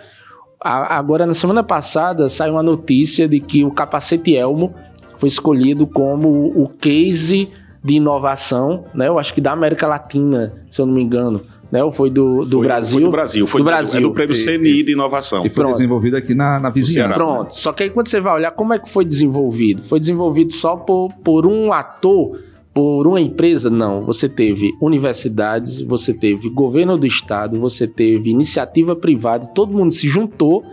agora 0.60 1.26
na 1.26 1.34
semana 1.34 1.64
passada 1.64 2.30
saiu 2.30 2.54
uma 2.54 2.64
notícia 2.64 3.28
de 3.28 3.40
que 3.40 3.64
o 3.64 3.72
capacete 3.72 4.36
Elmo 4.36 4.74
foi 5.18 5.28
escolhido 5.28 5.86
como 5.86 6.52
o 6.56 6.70
case 6.70 7.50
de 7.84 7.96
inovação, 7.96 8.86
né? 8.94 9.08
Eu 9.08 9.18
acho 9.18 9.34
que 9.34 9.42
da 9.42 9.52
América 9.52 9.88
Latina, 9.88 10.54
se 10.70 10.80
eu 10.80 10.86
não 10.86 10.94
me 10.94 11.02
engano. 11.02 11.42
Né? 11.72 11.84
Ou 11.84 11.92
foi 11.92 12.10
do, 12.10 12.44
do 12.44 12.58
foi, 12.58 12.66
Brasil? 12.66 12.92
Foi 12.92 13.02
do 13.02 13.12
Brasil. 13.12 13.48
Foi 13.48 13.62
do, 13.62 13.64
Brasil. 13.64 14.00
É 14.00 14.04
do 14.04 14.12
prêmio 14.12 14.36
CNI 14.36 14.84
de 14.84 14.92
inovação. 14.92 15.46
E 15.46 15.50
foi 15.50 15.64
Pronto. 15.64 15.72
desenvolvido 15.72 16.18
aqui 16.18 16.34
na, 16.34 16.60
na 16.60 16.70
vizinhança. 16.70 17.14
Pronto. 17.14 17.52
Só 17.54 17.72
que 17.72 17.84
aí 17.84 17.90
quando 17.90 18.08
você 18.08 18.20
vai 18.20 18.34
olhar 18.34 18.52
como 18.52 18.74
é 18.74 18.80
que 18.80 18.90
foi 18.90 19.06
desenvolvido, 19.06 19.84
foi 19.84 20.00
desenvolvido 20.00 20.52
só 20.52 20.76
por, 20.76 21.14
por 21.24 21.48
um 21.48 21.72
ator 21.72 22.38
por 22.74 23.06
uma 23.08 23.20
empresa? 23.20 23.70
Não. 23.70 24.02
Você 24.02 24.28
teve 24.30 24.74
universidades, 24.82 25.82
você 25.82 26.14
teve 26.14 26.50
governo 26.50 26.98
do 26.98 27.06
estado, 27.06 27.60
você 27.60 27.88
teve 27.88 28.30
iniciativa 28.30 28.96
privada, 28.96 29.48
todo 29.48 29.74
mundo 29.74 29.92
se 29.92 30.08
juntou 30.08 30.64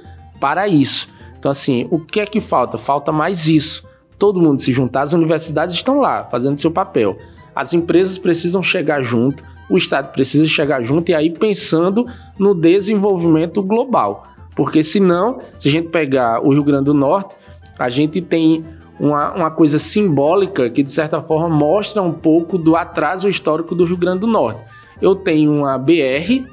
para 0.41 0.69
isso. 0.69 1.09
Então, 1.39 1.51
assim, 1.51 1.87
o 1.91 1.99
que 1.99 2.21
é 2.21 2.27
que 2.27 2.41
falta? 2.41 2.79
Falta 2.79 3.13
mais 3.13 3.49
isso. 3.49 3.85
Todo 4.19 4.41
mundo 4.41 4.61
se 4.61 4.73
juntar, 4.73 5.03
as 5.03 5.13
universidades 5.13 5.75
estão 5.75 6.01
lá 6.01 6.25
fazendo 6.25 6.59
seu 6.59 6.71
papel. 6.71 7.17
As 7.55 7.73
empresas 7.73 8.19
precisam 8.19 8.63
chegar 8.63 9.03
junto, 9.03 9.45
o 9.69 9.77
Estado 9.77 10.13
precisa 10.13 10.47
chegar 10.47 10.83
junto 10.83 11.11
e 11.11 11.15
aí 11.15 11.31
pensando 11.31 12.07
no 12.39 12.55
desenvolvimento 12.55 13.63
global. 13.63 14.27
Porque 14.57 14.83
senão, 14.83 15.41
se 15.59 15.69
a 15.69 15.71
gente 15.71 15.89
pegar 15.89 16.45
o 16.45 16.53
Rio 16.53 16.65
Grande 16.65 16.87
do 16.87 16.95
Norte, 16.95 17.35
a 17.79 17.89
gente 17.89 18.21
tem 18.21 18.65
uma, 18.99 19.33
uma 19.33 19.51
coisa 19.51 19.79
simbólica 19.79 20.69
que, 20.69 20.83
de 20.83 20.93
certa 20.93 21.21
forma, 21.21 21.49
mostra 21.49 22.03
um 22.03 22.13
pouco 22.13 22.59
do 22.59 22.75
atraso 22.75 23.29
histórico 23.29 23.75
do 23.75 23.85
Rio 23.85 23.97
Grande 23.97 24.21
do 24.21 24.27
Norte. 24.27 24.61
Eu 25.01 25.15
tenho 25.15 25.53
uma 25.53 25.79
BR 25.79 26.45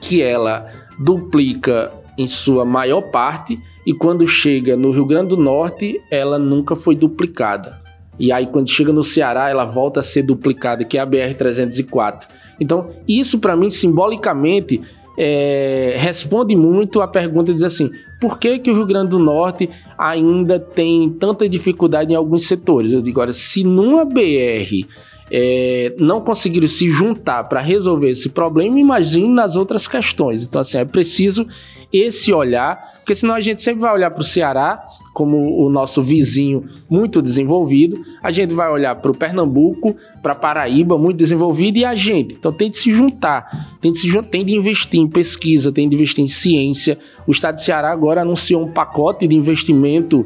que 0.00 0.20
ela 0.20 0.66
duplica 0.98 1.92
em 2.18 2.26
sua 2.26 2.64
maior 2.64 3.02
parte 3.02 3.60
e 3.86 3.94
quando 3.94 4.26
chega 4.26 4.76
no 4.76 4.90
Rio 4.90 5.06
Grande 5.06 5.30
do 5.30 5.36
Norte, 5.36 6.00
ela 6.10 6.38
nunca 6.38 6.74
foi 6.74 6.96
duplicada. 6.96 7.80
E 8.20 8.30
aí 8.30 8.46
quando 8.46 8.68
chega 8.68 8.92
no 8.92 9.02
Ceará, 9.02 9.48
ela 9.48 9.64
volta 9.64 10.00
a 10.00 10.02
ser 10.02 10.22
duplicada, 10.22 10.84
que 10.84 10.98
é 10.98 11.00
a 11.00 11.06
BR 11.06 11.34
304. 11.36 12.28
Então, 12.60 12.90
isso 13.08 13.38
para 13.38 13.56
mim 13.56 13.70
simbolicamente 13.70 14.80
é, 15.18 15.94
responde 15.96 16.54
muito 16.54 17.00
à 17.00 17.08
pergunta 17.08 17.52
diz 17.52 17.62
assim: 17.62 17.90
por 18.20 18.38
que, 18.38 18.58
que 18.58 18.70
o 18.70 18.74
Rio 18.74 18.86
Grande 18.86 19.10
do 19.10 19.18
Norte 19.18 19.68
ainda 19.98 20.60
tem 20.60 21.10
tanta 21.10 21.48
dificuldade 21.48 22.12
em 22.12 22.14
alguns 22.14 22.46
setores? 22.46 22.92
Eu 22.92 23.02
digo, 23.02 23.20
olha, 23.20 23.32
se 23.32 23.64
numa 23.64 24.04
BR 24.04 24.86
é, 25.30 25.94
não 25.98 26.20
conseguiram 26.20 26.66
se 26.66 26.88
juntar 26.88 27.44
para 27.44 27.60
resolver 27.60 28.10
esse 28.10 28.28
problema, 28.28 28.78
imagine 28.78 29.28
nas 29.28 29.56
outras 29.56 29.86
questões. 29.86 30.44
Então, 30.44 30.60
assim, 30.60 30.78
é 30.78 30.84
preciso 30.84 31.46
esse 31.92 32.32
olhar, 32.32 32.99
porque 33.10 33.18
senão 33.18 33.34
a 33.34 33.40
gente 33.40 33.60
sempre 33.60 33.80
vai 33.80 33.92
olhar 33.92 34.08
para 34.12 34.20
o 34.20 34.24
Ceará 34.24 34.80
como 35.12 35.66
o 35.66 35.68
nosso 35.68 36.00
vizinho 36.00 36.64
muito 36.88 37.20
desenvolvido, 37.20 38.00
a 38.22 38.30
gente 38.30 38.54
vai 38.54 38.70
olhar 38.70 38.94
para 38.94 39.10
o 39.10 39.14
Pernambuco, 39.14 39.96
para 40.22 40.36
Paraíba, 40.36 40.96
muito 40.96 41.16
desenvolvido, 41.16 41.78
e 41.78 41.84
a 41.84 41.92
gente. 41.96 42.36
Então 42.36 42.52
tem 42.52 42.70
de 42.70 42.76
se 42.76 42.92
juntar, 42.92 43.76
tem 43.80 43.90
de 43.90 43.98
se 43.98 44.22
tem 44.22 44.44
de 44.44 44.54
investir 44.54 45.00
em 45.00 45.08
pesquisa, 45.08 45.72
tem 45.72 45.88
de 45.88 45.96
investir 45.96 46.22
em 46.22 46.28
ciência. 46.28 46.96
O 47.26 47.32
Estado 47.32 47.56
de 47.56 47.64
Ceará 47.64 47.90
agora 47.90 48.22
anunciou 48.22 48.62
um 48.62 48.70
pacote 48.70 49.26
de 49.26 49.34
investimento 49.34 50.24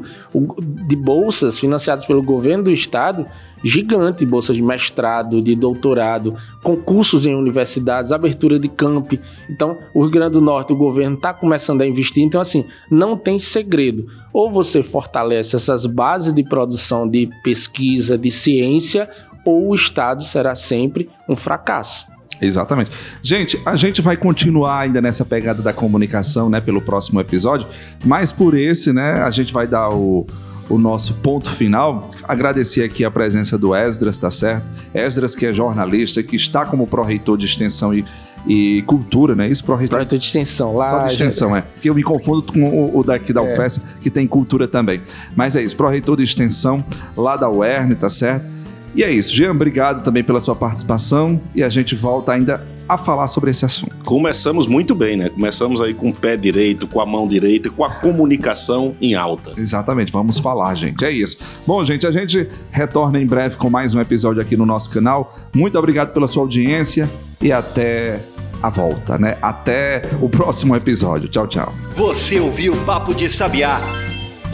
de 0.87 0.95
bolsas 0.95 1.57
financiadas 1.57 2.05
pelo 2.05 2.21
governo 2.21 2.65
do 2.65 2.71
Estado 2.71 3.25
gigante, 3.65 4.23
bolsas 4.27 4.55
de 4.55 4.61
mestrado, 4.61 5.41
de 5.41 5.55
doutorado, 5.55 6.35
concursos 6.61 7.25
em 7.25 7.33
universidades, 7.33 8.11
abertura 8.11 8.59
de 8.59 8.67
campi. 8.67 9.19
Então, 9.49 9.79
o 9.91 10.01
Rio 10.01 10.11
Grande 10.11 10.33
do 10.33 10.41
Norte, 10.41 10.71
o 10.71 10.75
governo 10.75 11.15
está 11.15 11.33
começando 11.33 11.81
a 11.81 11.87
investir. 11.87 12.23
Então, 12.23 12.39
assim, 12.39 12.65
não 12.89 13.17
tem 13.17 13.39
segredo. 13.39 14.07
Ou 14.33 14.51
você 14.51 14.83
fortalece 14.83 15.55
essas 15.55 15.85
bases 15.85 16.33
de 16.33 16.43
produção 16.43 17.07
de 17.07 17.29
pesquisa, 17.43 18.17
de 18.17 18.31
ciência, 18.31 19.09
ou 19.45 19.69
o 19.69 19.75
Estado 19.75 20.23
será 20.23 20.55
sempre 20.55 21.09
um 21.29 21.35
fracasso. 21.35 22.07
Exatamente. 22.41 22.91
Gente, 23.23 23.61
a 23.65 23.75
gente 23.75 24.01
vai 24.01 24.17
continuar 24.17 24.79
ainda 24.79 25.01
nessa 25.01 25.23
pegada 25.23 25.61
da 25.61 25.71
comunicação, 25.71 26.49
né, 26.49 26.59
pelo 26.59 26.81
próximo 26.81 27.21
episódio, 27.21 27.67
mas 28.03 28.31
por 28.31 28.57
esse, 28.57 28.91
né, 28.91 29.21
a 29.21 29.31
gente 29.31 29.53
vai 29.53 29.67
dar 29.67 29.89
o 29.89 30.27
o 30.69 30.77
nosso 30.77 31.15
ponto 31.15 31.49
final. 31.49 32.11
Agradecer 32.23 32.83
aqui 32.83 33.05
a 33.05 33.11
presença 33.11 33.57
do 33.57 33.75
Esdras, 33.75 34.17
tá 34.17 34.31
certo? 34.31 34.69
Esdras, 34.93 35.35
que 35.35 35.45
é 35.45 35.53
jornalista, 35.53 36.23
que 36.23 36.35
está 36.35 36.65
como 36.65 36.87
pró-reitor 36.87 37.37
de 37.37 37.45
extensão 37.45 37.93
e, 37.93 38.03
e 38.47 38.81
cultura, 38.83 39.35
né? 39.35 39.49
Isso, 39.49 39.63
pró-reitor 39.63 39.99
pró 39.99 40.07
de 40.07 40.15
extensão, 40.15 40.75
lá. 40.75 40.89
Só 40.89 40.99
de 40.99 41.13
extensão, 41.13 41.49
já... 41.51 41.57
é. 41.57 41.61
Porque 41.61 41.89
eu 41.89 41.95
me 41.95 42.03
confundo 42.03 42.43
com 42.43 42.63
o, 42.63 42.99
o 42.99 43.03
daqui 43.03 43.33
da 43.33 43.43
é. 43.43 43.53
UFES, 43.53 43.81
que 44.01 44.09
tem 44.09 44.27
cultura 44.27 44.67
também. 44.67 45.01
Mas 45.35 45.55
é 45.55 45.63
isso, 45.63 45.75
pró-reitor 45.75 46.17
de 46.17 46.23
extensão 46.23 46.83
lá 47.15 47.35
da 47.35 47.49
UERN, 47.49 47.95
tá 47.95 48.09
certo? 48.09 48.54
E 48.95 49.03
é 49.03 49.11
isso. 49.11 49.35
Jean, 49.35 49.51
obrigado 49.51 50.03
também 50.03 50.23
pela 50.23 50.39
sua 50.39 50.55
participação 50.55 51.41
e 51.53 51.61
a 51.61 51.69
gente 51.69 51.93
volta 51.95 52.31
ainda 52.31 52.65
a 52.87 52.97
falar 52.97 53.27
sobre 53.27 53.51
esse 53.51 53.65
assunto. 53.65 53.93
Começamos 54.05 54.67
muito 54.67 54.95
bem, 54.95 55.17
né? 55.17 55.29
Começamos 55.29 55.81
aí 55.81 55.93
com 55.93 56.09
o 56.09 56.13
pé 56.13 56.37
direito, 56.37 56.87
com 56.87 57.01
a 57.01 57.05
mão 57.05 57.27
direita, 57.27 57.69
com 57.69 57.83
a 57.83 57.89
comunicação 57.89 58.95
em 59.01 59.15
alta. 59.15 59.51
Exatamente, 59.57 60.11
vamos 60.11 60.39
falar, 60.39 60.73
gente. 60.75 61.03
É 61.03 61.11
isso. 61.11 61.37
Bom, 61.67 61.83
gente, 61.83 62.07
a 62.07 62.11
gente 62.11 62.47
retorna 62.71 63.19
em 63.19 63.25
breve 63.25 63.57
com 63.57 63.69
mais 63.69 63.93
um 63.93 63.99
episódio 63.99 64.41
aqui 64.41 64.55
no 64.55 64.65
nosso 64.65 64.89
canal. 64.89 65.35
Muito 65.53 65.77
obrigado 65.77 66.13
pela 66.13 66.27
sua 66.27 66.43
audiência 66.43 67.09
e 67.41 67.51
até 67.51 68.19
a 68.63 68.69
volta, 68.69 69.17
né? 69.17 69.37
Até 69.41 70.03
o 70.21 70.29
próximo 70.29 70.75
episódio. 70.75 71.27
Tchau, 71.27 71.47
tchau. 71.47 71.73
Você 71.95 72.39
ouviu 72.39 72.73
Papo 72.85 73.13
de 73.13 73.29
Sabiá 73.29 73.81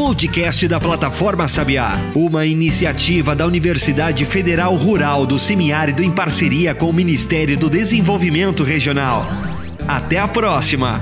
podcast 0.02 0.68
da 0.68 0.80
plataforma 0.80 1.47
Sabiá, 1.47 1.93
uma 2.16 2.43
iniciativa 2.43 3.36
da 3.36 3.45
Universidade 3.45 4.26
Federal 4.26 4.74
Rural 4.76 5.28
do 5.28 5.38
Semiárido 5.38 6.02
em 6.02 6.10
parceria 6.10 6.74
com 6.74 6.89
o 6.89 6.93
Ministério 6.93 7.56
do 7.56 7.70
Desenvolvimento 7.70 8.64
Regional. 8.64 9.28
Até 9.88 10.18
a 10.18 10.28
próxima! 10.28 10.99